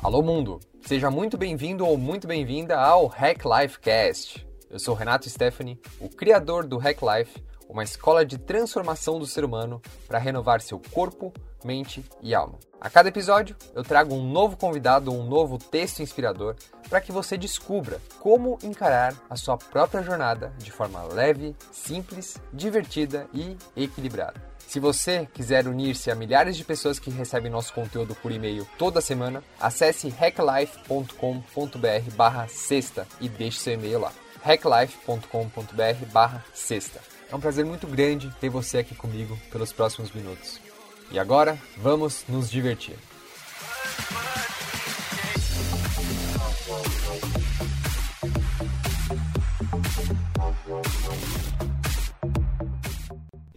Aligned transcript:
Alô 0.00 0.22
mundo, 0.22 0.60
seja 0.80 1.10
muito 1.10 1.36
bem-vindo 1.36 1.84
ou 1.84 1.98
muito 1.98 2.28
bem-vinda 2.28 2.78
ao 2.78 3.08
Hack 3.08 3.42
Life 3.44 3.80
Cast. 3.80 4.46
Eu 4.70 4.78
sou 4.78 4.94
Renato 4.94 5.28
Stephanie, 5.28 5.76
o 5.98 6.08
criador 6.08 6.64
do 6.64 6.78
Hack 6.78 7.00
Life, 7.02 7.42
uma 7.68 7.82
escola 7.82 8.24
de 8.24 8.38
transformação 8.38 9.18
do 9.18 9.26
ser 9.26 9.44
humano 9.44 9.82
para 10.06 10.20
renovar 10.20 10.60
seu 10.60 10.80
corpo, 10.92 11.32
mente 11.64 12.04
e 12.22 12.32
alma. 12.32 12.60
A 12.80 12.88
cada 12.88 13.08
episódio, 13.08 13.56
eu 13.74 13.82
trago 13.82 14.14
um 14.14 14.22
novo 14.22 14.56
convidado 14.56 15.12
ou 15.12 15.18
um 15.18 15.26
novo 15.26 15.58
texto 15.58 16.00
inspirador 16.00 16.54
para 16.88 17.00
que 17.00 17.10
você 17.10 17.36
descubra 17.36 18.00
como 18.20 18.56
encarar 18.62 19.16
a 19.28 19.34
sua 19.34 19.58
própria 19.58 20.00
jornada 20.00 20.52
de 20.58 20.70
forma 20.70 21.02
leve, 21.12 21.56
simples, 21.72 22.40
divertida 22.52 23.26
e 23.34 23.56
equilibrada. 23.76 24.47
Se 24.68 24.78
você 24.78 25.26
quiser 25.32 25.66
unir-se 25.66 26.10
a 26.10 26.14
milhares 26.14 26.54
de 26.54 26.62
pessoas 26.62 26.98
que 26.98 27.10
recebem 27.10 27.50
nosso 27.50 27.72
conteúdo 27.72 28.14
por 28.14 28.30
e-mail 28.30 28.68
toda 28.76 29.00
semana, 29.00 29.42
acesse 29.58 30.10
hacklife.com.br 30.10 32.14
barra 32.14 32.46
sexta 32.48 33.08
e 33.18 33.30
deixe 33.30 33.60
seu 33.60 33.72
e-mail 33.72 33.98
lá. 33.98 34.12
hacklife.com.br 34.42 36.06
barra 36.12 36.44
sexta. 36.52 37.00
É 37.32 37.34
um 37.34 37.40
prazer 37.40 37.64
muito 37.64 37.86
grande 37.86 38.30
ter 38.42 38.50
você 38.50 38.76
aqui 38.76 38.94
comigo 38.94 39.38
pelos 39.50 39.72
próximos 39.72 40.12
minutos. 40.12 40.60
E 41.10 41.18
agora, 41.18 41.58
vamos 41.78 42.26
nos 42.28 42.50
divertir. 42.50 42.98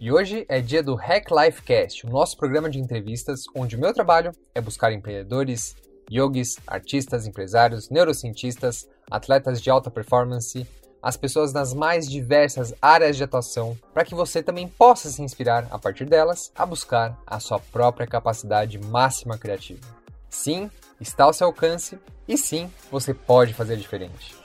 E 0.04 0.12
hoje 0.12 0.48
é 0.50 0.60
dia 0.60 0.82
do 0.82 0.96
Hack 0.96 1.28
Life 1.30 1.62
Cast, 1.62 2.08
o 2.08 2.10
nosso 2.10 2.36
programa 2.36 2.72
de 2.72 2.80
entrevistas 2.80 3.44
onde 3.55 3.76
o 3.76 3.80
meu 3.80 3.94
trabalho 3.94 4.32
é 4.55 4.60
buscar 4.60 4.91
empreendedores, 4.91 5.76
yogis, 6.12 6.55
artistas, 6.66 7.27
empresários, 7.27 7.88
neurocientistas, 7.91 8.90
atletas 9.12 9.62
de 9.62 9.70
alta 9.70 9.91
performance, 9.91 10.66
as 11.04 11.16
pessoas 11.16 11.54
nas 11.54 11.72
mais 11.76 12.10
diversas 12.10 12.74
áreas 12.82 13.16
de 13.16 13.24
atuação, 13.24 13.77
para 13.94 14.04
que 14.04 14.16
você 14.16 14.41
também 14.41 14.68
possa 14.68 15.07
se 15.07 15.22
inspirar 15.22 15.68
a 15.70 15.77
partir 15.77 16.05
delas 16.05 16.52
a 16.55 16.66
buscar 16.66 17.16
a 17.24 17.40
sua 17.40 17.60
própria 17.60 18.07
capacidade 18.07 18.79
máxima 18.79 19.38
criativa. 19.38 19.85
Sim, 20.32 20.68
está 20.99 21.26
ao 21.26 21.34
seu 21.34 21.46
alcance 21.46 21.99
e 22.27 22.40
sim, 22.40 22.72
você 22.90 23.13
pode 23.13 23.54
fazer 23.54 23.77
diferente. 23.77 24.41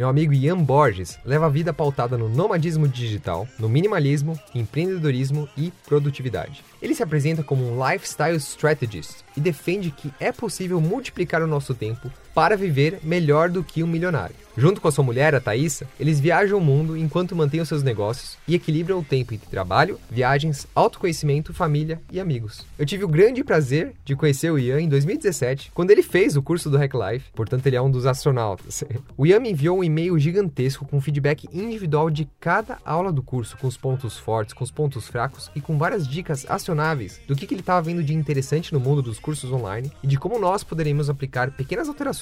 Meu 0.00 0.08
amigo 0.08 0.32
Ian 0.32 0.64
Borges 0.64 1.18
leva 1.26 1.44
a 1.44 1.50
vida 1.50 1.74
pautada 1.74 2.16
no 2.16 2.26
nomadismo 2.26 2.88
digital, 2.88 3.46
no 3.58 3.68
minimalismo, 3.68 4.40
empreendedorismo 4.54 5.46
e 5.58 5.70
produtividade. 5.86 6.64
Ele 6.80 6.94
se 6.94 7.02
apresenta 7.02 7.42
como 7.42 7.70
um 7.70 7.86
lifestyle 7.86 8.38
strategist 8.38 9.16
e 9.36 9.40
defende 9.42 9.90
que 9.90 10.10
é 10.18 10.32
possível 10.32 10.80
multiplicar 10.80 11.42
o 11.42 11.46
nosso 11.46 11.74
tempo 11.74 12.10
para 12.34 12.56
viver 12.56 13.00
melhor 13.02 13.48
do 13.48 13.62
que 13.62 13.82
um 13.82 13.86
milionário. 13.86 14.34
Junto 14.56 14.80
com 14.80 14.88
a 14.88 14.92
sua 14.92 15.04
mulher, 15.04 15.34
a 15.34 15.40
Thaisa, 15.40 15.86
eles 15.98 16.18
viajam 16.18 16.58
o 16.58 16.60
mundo 16.60 16.96
enquanto 16.96 17.36
mantêm 17.36 17.60
os 17.60 17.68
seus 17.68 17.82
negócios 17.82 18.36
e 18.46 18.54
equilibram 18.54 18.98
o 18.98 19.04
tempo 19.04 19.32
entre 19.32 19.48
trabalho, 19.48 19.98
viagens, 20.10 20.66
autoconhecimento, 20.74 21.54
família 21.54 22.00
e 22.12 22.18
amigos. 22.20 22.66
Eu 22.78 22.84
tive 22.84 23.04
o 23.04 23.08
grande 23.08 23.44
prazer 23.44 23.94
de 24.04 24.16
conhecer 24.16 24.50
o 24.50 24.58
Ian 24.58 24.80
em 24.80 24.88
2017, 24.88 25.70
quando 25.72 25.92
ele 25.92 26.02
fez 26.02 26.36
o 26.36 26.42
curso 26.42 26.68
do 26.68 26.76
Hack 26.76 26.92
Life, 26.94 27.30
portanto 27.32 27.66
ele 27.66 27.76
é 27.76 27.80
um 27.80 27.90
dos 27.90 28.06
astronautas. 28.06 28.84
O 29.16 29.26
Ian 29.26 29.40
me 29.40 29.50
enviou 29.50 29.78
um 29.78 29.84
e-mail 29.84 30.18
gigantesco 30.18 30.86
com 30.86 31.00
feedback 31.00 31.46
individual 31.52 32.08
de 32.10 32.28
cada 32.38 32.78
aula 32.84 33.12
do 33.12 33.22
curso, 33.22 33.56
com 33.58 33.66
os 33.66 33.76
pontos 33.76 34.16
fortes, 34.16 34.54
com 34.54 34.64
os 34.64 34.70
pontos 34.70 35.08
fracos 35.08 35.50
e 35.54 35.60
com 35.60 35.76
várias 35.76 36.08
dicas 36.08 36.46
acionáveis 36.48 37.20
do 37.26 37.36
que, 37.36 37.46
que 37.46 37.54
ele 37.54 37.60
estava 37.60 37.82
vendo 37.82 38.02
de 38.02 38.14
interessante 38.14 38.72
no 38.72 38.80
mundo 38.80 39.02
dos 39.02 39.18
cursos 39.18 39.52
online 39.52 39.92
e 40.02 40.06
de 40.06 40.18
como 40.18 40.38
nós 40.38 40.64
poderíamos 40.64 41.10
aplicar 41.10 41.50
pequenas 41.50 41.88
alterações 41.88 42.19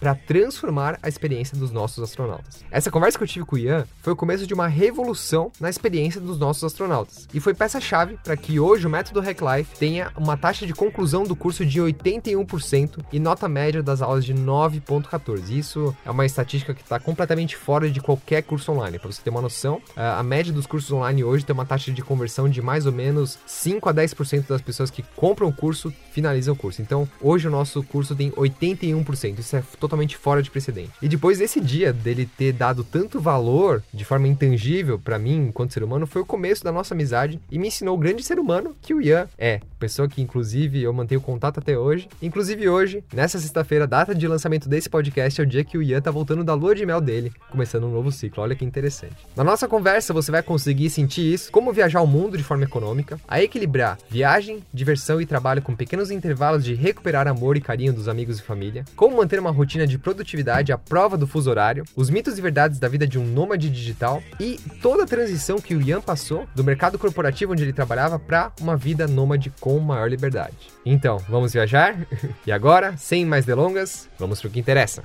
para 0.00 0.14
transformar 0.14 0.98
a 1.02 1.08
experiência 1.08 1.56
dos 1.56 1.70
nossos 1.70 2.02
astronautas. 2.02 2.64
Essa 2.70 2.90
conversa 2.90 3.18
que 3.18 3.24
eu 3.24 3.28
tive 3.28 3.44
com 3.44 3.56
o 3.56 3.58
Ian 3.58 3.84
foi 4.00 4.14
o 4.14 4.16
começo 4.16 4.46
de 4.46 4.54
uma 4.54 4.66
revolução 4.66 5.52
na 5.60 5.68
experiência 5.68 6.18
dos 6.18 6.38
nossos 6.38 6.64
astronautas 6.64 7.28
e 7.34 7.38
foi 7.38 7.52
peça-chave 7.52 8.18
para 8.24 8.36
que 8.36 8.58
hoje 8.58 8.86
o 8.86 8.90
método 8.90 9.20
Hack 9.20 9.40
Life 9.42 9.76
tenha 9.78 10.10
uma 10.16 10.38
taxa 10.38 10.66
de 10.66 10.72
conclusão 10.72 11.24
do 11.24 11.36
curso 11.36 11.66
de 11.66 11.78
81% 11.80 13.04
e 13.12 13.20
nota 13.20 13.46
média 13.46 13.82
das 13.82 14.00
aulas 14.00 14.24
de 14.24 14.32
9.14. 14.32 15.50
Isso 15.50 15.94
é 16.04 16.10
uma 16.10 16.24
estatística 16.24 16.72
que 16.72 16.80
está 16.80 16.98
completamente 16.98 17.54
fora 17.54 17.90
de 17.90 18.00
qualquer 18.00 18.42
curso 18.42 18.72
online. 18.72 18.98
Para 18.98 19.12
você 19.12 19.20
ter 19.20 19.28
uma 19.28 19.42
noção, 19.42 19.82
a 19.94 20.22
média 20.22 20.52
dos 20.52 20.66
cursos 20.66 20.90
online 20.90 21.22
hoje 21.22 21.44
tem 21.44 21.52
uma 21.52 21.66
taxa 21.66 21.92
de 21.92 22.00
conversão 22.00 22.48
de 22.48 22.62
mais 22.62 22.86
ou 22.86 22.92
menos 22.92 23.38
5 23.46 23.86
a 23.86 23.92
10% 23.92 24.46
das 24.48 24.62
pessoas 24.62 24.90
que 24.90 25.02
compram 25.14 25.48
o 25.48 25.52
curso 25.52 25.92
finalizam 26.12 26.54
o 26.54 26.56
curso. 26.56 26.80
Então, 26.80 27.06
hoje 27.20 27.48
o 27.48 27.50
nosso 27.50 27.82
curso 27.82 28.16
tem 28.16 28.30
81%. 28.30 29.29
Isso 29.38 29.56
é 29.56 29.62
totalmente 29.78 30.16
fora 30.16 30.42
de 30.42 30.50
precedente. 30.50 30.90
E 31.00 31.08
depois 31.08 31.38
desse 31.38 31.60
dia 31.60 31.92
dele 31.92 32.26
ter 32.26 32.52
dado 32.52 32.82
tanto 32.82 33.20
valor 33.20 33.82
de 33.92 34.04
forma 34.04 34.26
intangível 34.26 34.98
para 34.98 35.18
mim, 35.18 35.48
enquanto 35.48 35.72
ser 35.72 35.84
humano, 35.84 36.06
foi 36.06 36.22
o 36.22 36.26
começo 36.26 36.64
da 36.64 36.72
nossa 36.72 36.94
amizade 36.94 37.40
e 37.50 37.58
me 37.58 37.68
ensinou 37.68 37.94
o 37.94 37.98
grande 37.98 38.22
ser 38.22 38.38
humano 38.38 38.74
que 38.80 38.94
o 38.94 39.00
Ian 39.00 39.28
é. 39.38 39.60
Pessoa 39.78 40.08
que, 40.08 40.20
inclusive, 40.20 40.82
eu 40.82 40.92
mantenho 40.92 41.20
contato 41.20 41.58
até 41.58 41.78
hoje. 41.78 42.08
Inclusive, 42.20 42.68
hoje, 42.68 43.04
nessa 43.12 43.38
sexta-feira, 43.38 43.86
data 43.86 44.14
de 44.14 44.26
lançamento 44.26 44.68
desse 44.68 44.90
podcast, 44.90 45.40
é 45.40 45.44
o 45.44 45.46
dia 45.46 45.64
que 45.64 45.78
o 45.78 45.82
Ian 45.82 46.00
tá 46.00 46.10
voltando 46.10 46.44
da 46.44 46.54
lua 46.54 46.74
de 46.74 46.84
mel 46.84 47.00
dele, 47.00 47.32
começando 47.50 47.84
um 47.84 47.92
novo 47.92 48.10
ciclo. 48.10 48.42
Olha 48.42 48.54
que 48.54 48.64
interessante. 48.64 49.16
Na 49.36 49.44
nossa 49.44 49.66
conversa, 49.68 50.12
você 50.12 50.30
vai 50.30 50.42
conseguir 50.42 50.90
sentir 50.90 51.32
isso, 51.32 51.50
como 51.50 51.72
viajar 51.72 52.00
o 52.02 52.06
mundo 52.06 52.36
de 52.36 52.44
forma 52.44 52.64
econômica, 52.64 53.18
a 53.26 53.42
equilibrar 53.42 53.98
viagem, 54.08 54.62
diversão 54.72 55.20
e 55.20 55.26
trabalho 55.26 55.62
com 55.62 55.74
pequenos 55.74 56.10
intervalos 56.10 56.64
de 56.64 56.74
recuperar 56.74 57.28
amor 57.28 57.56
e 57.56 57.60
carinho 57.60 57.92
dos 57.92 58.08
amigos 58.08 58.38
e 58.38 58.42
família, 58.42 58.84
como 58.96 59.19
manter 59.20 59.38
uma 59.38 59.50
rotina 59.50 59.86
de 59.86 59.98
produtividade 59.98 60.72
à 60.72 60.78
prova 60.78 61.18
do 61.18 61.26
fuso 61.26 61.50
horário, 61.50 61.84
os 61.94 62.08
mitos 62.08 62.38
e 62.38 62.40
verdades 62.40 62.78
da 62.78 62.88
vida 62.88 63.06
de 63.06 63.18
um 63.18 63.24
nômade 63.24 63.68
digital 63.68 64.22
e 64.40 64.58
toda 64.80 65.02
a 65.02 65.06
transição 65.06 65.60
que 65.60 65.74
o 65.74 65.82
Ian 65.82 66.00
passou 66.00 66.48
do 66.54 66.64
mercado 66.64 66.98
corporativo 66.98 67.52
onde 67.52 67.62
ele 67.62 67.72
trabalhava 67.72 68.18
para 68.18 68.50
uma 68.58 68.78
vida 68.78 69.06
nômade 69.06 69.52
com 69.60 69.78
maior 69.78 70.08
liberdade. 70.08 70.56
Então, 70.86 71.18
vamos 71.28 71.52
viajar? 71.52 71.96
e 72.46 72.50
agora, 72.50 72.96
sem 72.96 73.26
mais 73.26 73.44
delongas, 73.44 74.08
vamos 74.18 74.40
para 74.40 74.48
o 74.48 74.50
que 74.50 74.58
interessa. 74.58 75.04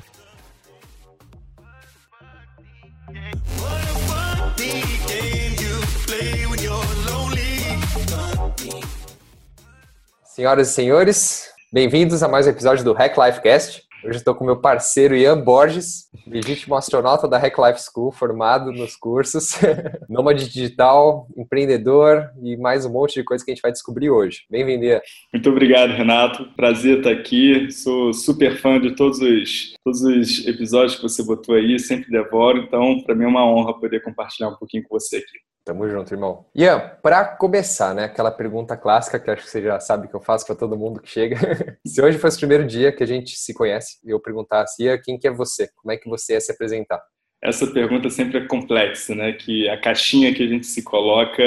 Senhoras 10.23 10.69
e 10.69 10.73
senhores, 10.73 11.49
bem-vindos 11.71 12.23
a 12.23 12.29
mais 12.29 12.47
um 12.47 12.49
episódio 12.49 12.83
do 12.83 12.93
Hack 12.93 13.17
Life 13.17 13.41
Cast. 13.41 13.84
Hoje 14.07 14.17
estou 14.17 14.35
com 14.35 14.45
meu 14.45 14.57
parceiro 14.57 15.15
Ian 15.15 15.41
Borges, 15.41 16.11
legítimo 16.27 16.75
astronauta 16.75 17.27
da 17.27 17.39
Hack 17.39 17.57
Life 17.57 17.81
School, 17.81 18.11
formado 18.11 18.71
nos 18.71 18.95
cursos, 18.95 19.53
nômade 20.07 20.47
digital, 20.47 21.27
empreendedor 21.35 22.29
e 22.43 22.55
mais 22.55 22.85
um 22.85 22.91
monte 22.91 23.15
de 23.15 23.23
coisa 23.23 23.43
que 23.43 23.49
a 23.49 23.55
gente 23.55 23.63
vai 23.63 23.71
descobrir 23.71 24.11
hoje. 24.11 24.41
Bem-vindo, 24.47 24.85
Ian. 24.85 25.01
Muito 25.33 25.49
obrigado, 25.49 25.89
Renato. 25.89 26.45
Prazer 26.55 26.99
estar 26.99 27.09
aqui. 27.09 27.71
Sou 27.71 28.13
super 28.13 28.55
fã 28.57 28.79
de 28.79 28.95
todos 28.95 29.19
os, 29.19 29.73
todos 29.83 30.01
os 30.03 30.45
episódios 30.45 30.97
que 30.97 31.01
você 31.01 31.23
botou 31.23 31.55
aí, 31.55 31.79
sempre 31.79 32.11
devoro. 32.11 32.59
Então, 32.59 33.01
para 33.01 33.15
mim 33.15 33.23
é 33.23 33.27
uma 33.27 33.43
honra 33.43 33.73
poder 33.73 34.03
compartilhar 34.03 34.49
um 34.49 34.55
pouquinho 34.55 34.83
com 34.83 34.99
você 34.99 35.17
aqui. 35.17 35.39
Tamo 35.65 35.89
junto, 35.89 36.13
irmão. 36.13 36.45
Ian, 36.55 36.79
para 37.01 37.25
começar, 37.25 37.95
né, 37.95 38.03
aquela 38.03 38.29
pergunta 38.29 38.77
clássica 38.77 39.19
que 39.19 39.31
acho 39.31 39.43
que 39.43 39.49
você 39.49 39.63
já 39.63 39.79
sabe 39.79 40.07
que 40.07 40.13
eu 40.13 40.21
faço 40.21 40.45
para 40.45 40.55
todo 40.55 40.77
mundo 40.77 41.01
que 41.01 41.09
chega. 41.09 41.35
se 41.83 41.99
hoje 41.99 42.19
fosse 42.19 42.37
o 42.37 42.39
primeiro 42.41 42.67
dia 42.67 42.91
que 42.91 43.03
a 43.03 43.07
gente 43.07 43.35
se 43.35 43.51
conhece 43.51 43.97
e 44.05 44.11
eu 44.11 44.19
perguntasse, 44.19 44.83
Ian, 44.83 44.99
quem 45.03 45.17
que 45.17 45.27
é 45.27 45.31
você? 45.31 45.67
Como 45.75 45.91
é 45.91 45.97
que 45.97 46.07
você 46.07 46.33
ia 46.33 46.41
se 46.41 46.51
apresentar? 46.51 47.01
Essa 47.43 47.65
pergunta 47.65 48.11
sempre 48.11 48.37
é 48.37 48.47
complexa, 48.47 49.15
né? 49.15 49.33
Que 49.33 49.67
a 49.67 49.79
caixinha 49.79 50.33
que 50.35 50.43
a 50.43 50.47
gente 50.47 50.67
se 50.67 50.83
coloca 50.83 51.43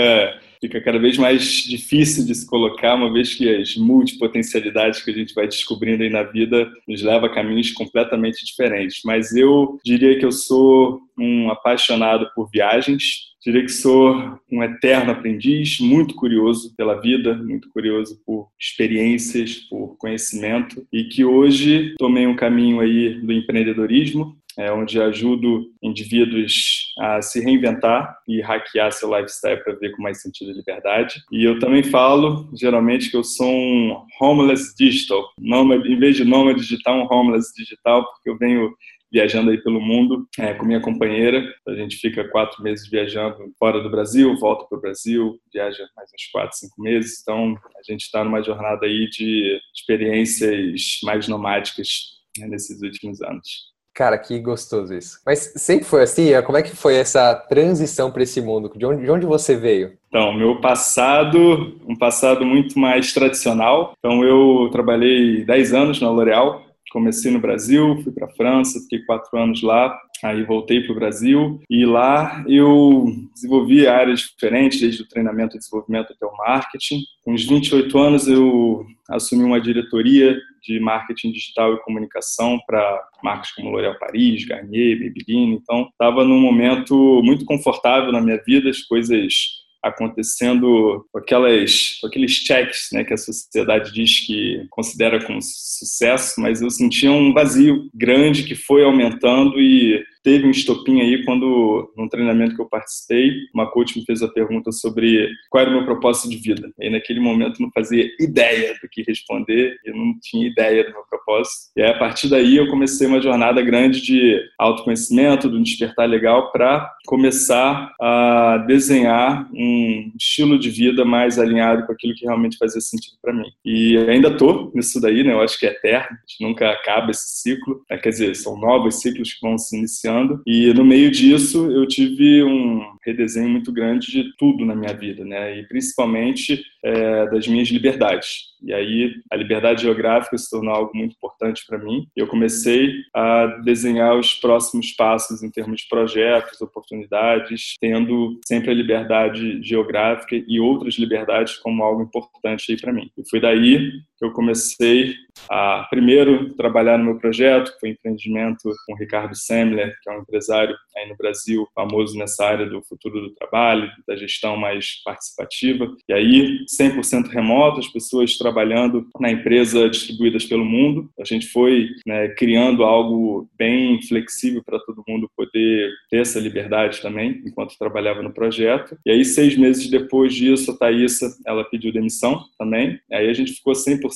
fica 0.61 0.81
cada 0.81 0.99
vez 0.99 1.17
mais 1.17 1.43
difícil 1.65 2.25
de 2.25 2.35
se 2.35 2.47
colocar, 2.47 2.95
uma 2.95 3.13
vez 3.13 3.35
que 3.35 3.49
as 3.49 3.77
multipotencialidades 3.77 5.03
que 5.03 5.11
a 5.11 5.15
gente 5.15 5.35
vai 5.35 5.47
descobrindo 5.47 6.03
aí 6.03 6.11
na 6.11 6.23
vida 6.23 6.71
nos 6.87 7.03
leva 7.03 7.27
a 7.27 7.35
caminhos 7.35 7.73
completamente 7.73 8.45
diferentes. 8.45 9.01
Mas 9.05 9.35
eu 9.35 9.79
diria 9.85 10.19
que 10.19 10.25
eu 10.25 10.33
sou 10.33 11.01
um 11.19 11.51
apaixonado 11.51 12.29
por 12.35 12.49
viagens, 12.51 13.29
Diria 13.45 13.63
que 13.63 13.73
sou 13.73 14.39
um 14.51 14.63
eterno 14.63 15.13
aprendiz, 15.13 15.79
muito 15.79 16.15
curioso 16.15 16.75
pela 16.77 17.01
vida, 17.01 17.35
muito 17.35 17.71
curioso 17.71 18.21
por 18.27 18.49
experiências, 18.61 19.55
por 19.71 19.97
conhecimento 19.97 20.87
e 20.93 21.05
que 21.05 21.25
hoje 21.25 21.95
tomei 21.99 22.27
um 22.27 22.35
caminho 22.35 22.81
aí 22.81 23.15
do 23.21 23.33
empreendedorismo, 23.33 24.37
é, 24.59 24.73
onde 24.73 25.01
ajudo 25.01 25.71
indivíduos 25.81 26.88
a 26.99 27.23
se 27.23 27.41
reinventar 27.41 28.19
e 28.27 28.41
hackear 28.41 28.93
seu 28.93 29.15
lifestyle 29.15 29.63
para 29.63 29.75
ver 29.75 29.93
com 29.93 30.03
mais 30.03 30.21
sentido 30.21 30.51
e 30.51 30.55
liberdade. 30.55 31.23
E 31.31 31.45
eu 31.45 31.59
também 31.59 31.83
falo, 31.83 32.51
geralmente, 32.55 33.11
que 33.11 33.17
eu 33.17 33.25
sou 33.25 33.49
um 33.49 34.05
homeless 34.21 34.75
digital, 34.77 35.25
nômade, 35.39 35.91
em 35.91 35.99
vez 35.99 36.17
de 36.17 36.25
nômade 36.25 36.61
digital, 36.61 36.99
um 36.99 37.13
homeless 37.13 37.53
digital, 37.57 38.05
porque 38.05 38.31
eu 38.31 38.39
venho 38.39 38.75
viajando 39.11 39.51
aí 39.51 39.59
pelo 39.63 39.81
mundo 39.81 40.29
é, 40.39 40.55
com 40.55 40.67
minha 40.67 40.81
companheira. 40.81 41.43
A 41.67 41.75
gente 41.75 41.97
fica 41.97 42.29
quatro 42.29 42.63
meses 42.63 42.89
viajando 42.89 43.37
fora 43.59 43.81
do 43.81 43.91
Brasil, 43.91 44.37
volta 44.39 44.67
para 44.67 44.79
o 44.79 44.81
Brasil, 44.81 45.41
viaja 45.53 45.89
mais 45.97 46.11
uns 46.13 46.27
quatro, 46.31 46.57
cinco 46.57 46.81
meses. 46.81 47.21
Então, 47.23 47.57
a 47.77 47.91
gente 47.91 48.03
está 48.03 48.23
numa 48.23 48.43
jornada 48.43 48.87
aí 48.87 49.09
de 49.09 49.59
experiências 49.75 51.01
mais 51.03 51.27
nomádicas 51.27 52.19
né, 52.39 52.47
nesses 52.49 52.83
últimos 52.83 53.23
anos. 53.23 53.78
Cara, 53.99 54.17
que 54.17 54.39
gostoso 54.39 54.95
isso. 54.95 55.19
Mas 55.27 55.53
sempre 55.57 55.85
foi 55.85 56.05
assim? 56.05 56.31
Como 56.47 56.57
é 56.57 56.63
que 56.63 56.71
foi 56.77 56.95
essa 56.95 57.35
transição 57.35 58.13
para 58.13 58.23
esse 58.23 58.41
mundo? 58.41 58.71
De 58.77 58.87
onde, 58.87 59.03
de 59.03 59.11
onde 59.11 59.27
você 59.27 59.57
veio? 59.57 59.95
Então, 60.07 60.33
meu 60.33 60.61
passado, 60.61 61.77
um 61.85 61.97
passado 61.97 62.47
muito 62.47 62.79
mais 62.79 63.13
tradicional. 63.13 63.95
Então, 63.99 64.23
eu 64.23 64.69
trabalhei 64.71 65.45
10 65.45 65.75
anos 65.75 66.01
na 66.01 66.11
L'Oréal, 66.11 66.63
comecei 66.91 67.31
no 67.31 67.41
Brasil, 67.41 68.01
fui 68.03 68.13
para 68.13 68.27
a 68.27 68.31
França, 68.31 68.81
fiquei 68.81 69.01
quatro 69.01 69.39
anos 69.39 69.63
lá, 69.63 69.99
aí 70.23 70.43
voltei 70.43 70.81
para 70.81 70.93
o 70.93 70.95
Brasil 70.95 71.61
e 71.69 71.85
lá 71.85 72.45
eu 72.49 73.07
desenvolvi 73.35 73.87
áreas 73.87 74.21
diferentes, 74.21 74.81
desde 74.81 75.03
o 75.03 75.09
treinamento 75.09 75.57
e 75.57 75.59
desenvolvimento 75.59 76.13
até 76.13 76.27
o 76.27 76.37
marketing. 76.37 77.01
Com 77.25 77.33
uns 77.33 77.45
28 77.45 77.99
anos 77.99 78.29
eu 78.29 78.87
assumi 79.09 79.45
uma 79.45 79.61
diretoria 79.61 80.37
de 80.63 80.79
marketing 80.81 81.33
digital 81.33 81.75
e 81.75 81.81
comunicação 81.81 82.59
para 82.67 83.03
marcas 83.23 83.53
como 83.53 83.71
L'Oréal 83.71 83.99
Paris, 83.99 84.45
Garnier, 84.45 84.99
Maybelline. 84.99 85.55
Então, 85.55 85.89
estava 85.91 86.25
num 86.25 86.41
momento 86.41 87.23
muito 87.25 87.45
confortável 87.45 88.13
na 88.13 88.21
minha 88.21 88.41
vida, 88.47 88.69
as 88.69 88.83
coisas 88.83 89.58
acontecendo 89.89 91.07
com, 91.13 91.19
aquelas, 91.19 91.99
aqueles 92.05 92.33
checks 92.33 92.89
né, 92.93 93.05
que 93.05 93.15
a 93.15 93.19
sociedade 93.19 93.93
diz 93.93 94.27
que 94.27 94.67
considera 94.71 95.25
como 95.25 95.41
sucesso, 95.43 96.41
mas 96.41 96.63
eu 96.63 96.71
sentia 96.71 97.11
um 97.11 97.33
vazio 97.33 97.91
grande 97.95 98.45
que 98.45 98.55
foi 98.55 98.85
aumentando 98.85 99.61
e 99.61 100.05
teve 100.29 100.47
um 100.47 100.51
estopim 100.51 101.01
aí 101.01 101.25
quando, 101.25 101.91
num 101.97 102.07
treinamento 102.07 102.55
que 102.55 102.61
eu 102.61 102.69
participei, 102.69 103.33
uma 103.55 103.67
coach 103.71 103.99
me 103.99 104.05
fez 104.05 104.23
a 104.23 104.29
pergunta 104.29 104.71
sobre 104.71 105.31
qual 105.49 105.63
era 105.63 105.71
o 105.71 105.73
meu 105.73 105.87
propósito 105.87 106.29
de 106.29 106.37
vida. 106.37 106.71
E 106.79 106.91
naquele 106.91 107.19
momento 107.19 107.63
não 107.63 107.71
fazia 107.73 108.07
ideia 108.21 108.75
do 108.75 108.87
que 108.91 109.03
responder, 109.03 109.79
eu 109.87 109.97
não 109.97 110.13
tinha 110.21 110.47
ideia 110.47 110.85
do 110.85 110.93
meu 110.93 111.03
propósito. 111.09 111.71
E 111.75 111.81
aí, 111.81 111.91
a 111.91 111.99
partir 111.99 112.29
daí 112.29 112.59
eu 112.59 112.69
comecei 112.69 113.07
uma 113.07 113.23
jornada 113.23 113.63
grande 113.63 114.03
de 114.03 114.39
autoconhecimento, 114.59 115.49
do 115.49 115.63
despertar 115.63 116.07
legal, 116.07 116.53
para 116.53 116.93
começar 117.07 117.95
a 117.99 118.59
desenhar 118.67 119.49
um 119.55 120.13
estilo 120.15 120.59
de 120.59 120.69
vida 120.69 121.07
mais 121.07 121.39
alinhado 121.39 121.87
com 121.87 121.93
aquilo 121.93 122.15
que 122.15 122.27
realmente 122.27 122.59
fazia 122.59 122.83
sentido 122.83 123.17
para 123.23 123.33
mim. 123.33 123.49
E 123.65 123.97
ainda 123.97 124.37
tô 124.37 124.71
nisso 124.75 125.01
daí, 125.01 125.25
né? 125.25 125.33
Eu 125.33 125.41
acho 125.41 125.59
que 125.59 125.65
é 125.65 125.71
eterno, 125.71 126.09
a 126.11 126.31
gente 126.31 126.43
nunca 126.43 126.71
acaba 126.71 127.13
esse 127.13 127.41
ciclo. 127.41 127.83
É, 127.91 127.97
quer 127.97 128.11
dizer, 128.11 128.37
são 128.37 128.59
novos 128.59 129.01
ciclos 129.01 129.33
que 129.33 129.41
vão 129.41 129.57
se 129.57 129.75
iniciando 129.75 130.18
e 130.47 130.73
no 130.75 130.85
meio 130.85 131.11
disso, 131.11 131.71
eu 131.71 131.87
tive 131.87 132.43
um 132.43 132.81
redesenho 133.05 133.49
muito 133.49 133.73
grande 133.73 134.11
de 134.11 134.37
tudo 134.37 134.65
na 134.65 134.75
minha 134.75 134.93
vida, 134.93 135.25
né? 135.25 135.59
E 135.59 135.67
principalmente 135.67 136.63
é, 136.85 137.27
das 137.31 137.47
minhas 137.47 137.69
liberdades. 137.69 138.49
E 138.63 138.73
aí 138.73 139.15
a 139.31 139.37
liberdade 139.37 139.83
geográfica 139.83 140.37
se 140.37 140.51
tornou 140.51 140.75
algo 140.75 140.91
muito 140.95 141.15
importante 141.15 141.65
para 141.67 141.79
mim. 141.79 142.07
Eu 142.15 142.27
comecei 142.27 142.93
a 143.15 143.47
desenhar 143.65 144.17
os 144.17 144.35
próximos 144.35 144.93
passos 144.93 145.43
em 145.43 145.51
termos 145.51 145.83
de 145.83 145.89
projetos, 145.89 146.61
oportunidades, 146.61 147.75
tendo 147.81 148.39
sempre 148.47 148.71
a 148.71 148.75
liberdade 148.75 149.63
geográfica 149.63 150.37
e 150.47 150.61
outras 150.61 150.95
liberdades 150.95 151.57
como 151.57 151.83
algo 151.83 152.03
importante 152.03 152.73
aí 152.73 152.81
para 152.81 152.93
mim. 152.93 153.11
E 153.17 153.29
foi 153.29 153.41
daí 153.41 153.91
que 154.19 154.25
eu 154.25 154.33
comecei 154.33 155.15
a 155.49 155.87
primeiro 155.89 156.53
trabalhar 156.55 156.99
no 156.99 157.05
meu 157.05 157.19
projeto, 157.19 157.73
que 157.73 157.81
foi 157.81 157.91
empreendimento 157.91 158.71
com 158.87 158.95
o 158.95 158.97
Ricardo 158.97 159.37
Semler, 159.37 159.95
que 160.03 160.11
é 160.11 160.17
um 160.17 160.23
empresário 160.23 160.75
aí 160.97 161.09
no 161.09 161.17
Brasil 161.17 161.67
famoso 161.75 162.19
nessa 162.19 162.45
área 162.45 162.67
do 162.67 162.83
futuro 162.83 163.21
do 163.21 163.35
trabalho, 163.35 163.89
da 164.07 164.17
gestão 164.17 164.57
mais 164.57 165.03
participativa. 165.05 165.95
E 166.09 166.13
aí 166.13 166.65
100% 166.67 167.29
remoto, 167.29 167.79
as 167.79 167.87
pessoas 167.87 168.37
trabalhando 168.37 169.07
na 169.21 169.31
empresa 169.31 169.89
distribuídas 169.89 170.45
pelo 170.45 170.65
mundo. 170.65 171.09
A 171.21 171.25
gente 171.25 171.47
foi 171.49 171.89
né, 172.07 172.29
criando 172.31 172.83
algo 172.83 173.49
bem 173.57 174.03
flexível 174.03 174.63
para 174.65 174.81
todo 174.81 175.05
mundo 175.07 175.31
poder 175.37 175.91
ter 176.11 176.23
essa 176.23 176.41
liberdade 176.41 177.01
também, 177.01 177.43
enquanto 177.47 177.79
trabalhava 177.79 178.23
no 178.23 178.33
projeto. 178.33 178.99
E 179.07 179.11
aí, 179.11 179.25
seis 179.25 179.57
meses 179.57 179.89
depois 179.89 180.35
disso, 180.35 180.73
a 180.73 180.77
Thaisa, 180.77 181.37
ela 181.47 181.65
pediu 181.65 181.93
demissão 181.93 182.45
também. 182.59 182.99
E 183.11 183.15
aí 183.15 183.29
a 183.29 183.35
gente 183.35 183.53
ficou 183.53 183.73
100% 183.73 184.08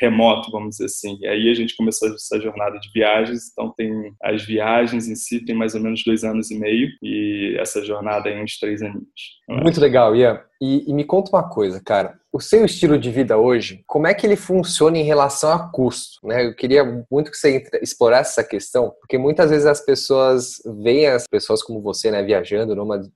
remoto, 0.00 0.50
vamos 0.50 0.76
dizer 0.76 0.86
assim. 0.86 1.18
E 1.20 1.26
aí 1.26 1.50
a 1.50 1.54
gente 1.54 1.76
começou 1.76 2.08
essa 2.14 2.40
jornada 2.40 2.78
de 2.78 2.90
viagens. 2.92 3.50
Então, 3.52 3.72
tem 3.76 4.14
as 4.22 4.42
viagens 4.44 5.08
em 5.08 5.14
si, 5.14 5.44
tem 5.44 5.54
mais 5.54 5.74
ou 5.74 5.80
menos 5.80 6.02
dois 6.04 6.24
anos 6.24 6.50
e 6.50 6.58
meio. 6.58 6.88
E 7.02 7.56
essa 7.58 7.84
jornada 7.84 8.30
em 8.30 8.42
uns 8.42 8.58
três 8.58 8.82
anos. 8.82 9.04
Muito 9.48 9.80
legal, 9.80 10.14
Ian. 10.14 10.40
E, 10.64 10.88
e, 10.88 10.94
me 10.94 11.02
conta 11.02 11.32
uma 11.32 11.42
coisa, 11.42 11.82
cara. 11.84 12.20
O 12.32 12.40
seu 12.40 12.64
estilo 12.64 12.96
de 12.96 13.10
vida 13.10 13.36
hoje, 13.36 13.82
como 13.84 14.06
é 14.06 14.14
que 14.14 14.24
ele 14.24 14.36
funciona 14.36 14.96
em 14.96 15.02
relação 15.02 15.50
a 15.50 15.58
custo? 15.70 16.24
Né? 16.24 16.46
Eu 16.46 16.54
queria 16.54 17.04
muito 17.10 17.32
que 17.32 17.36
você 17.36 17.68
explorasse 17.82 18.30
essa 18.30 18.48
questão, 18.48 18.94
porque 19.00 19.18
muitas 19.18 19.50
vezes 19.50 19.66
as 19.66 19.84
pessoas 19.84 20.62
veem 20.80 21.08
as 21.08 21.26
pessoas 21.26 21.64
como 21.64 21.82
você, 21.82 22.12
né, 22.12 22.22
viajando, 22.22 22.76
nômades, 22.76 23.10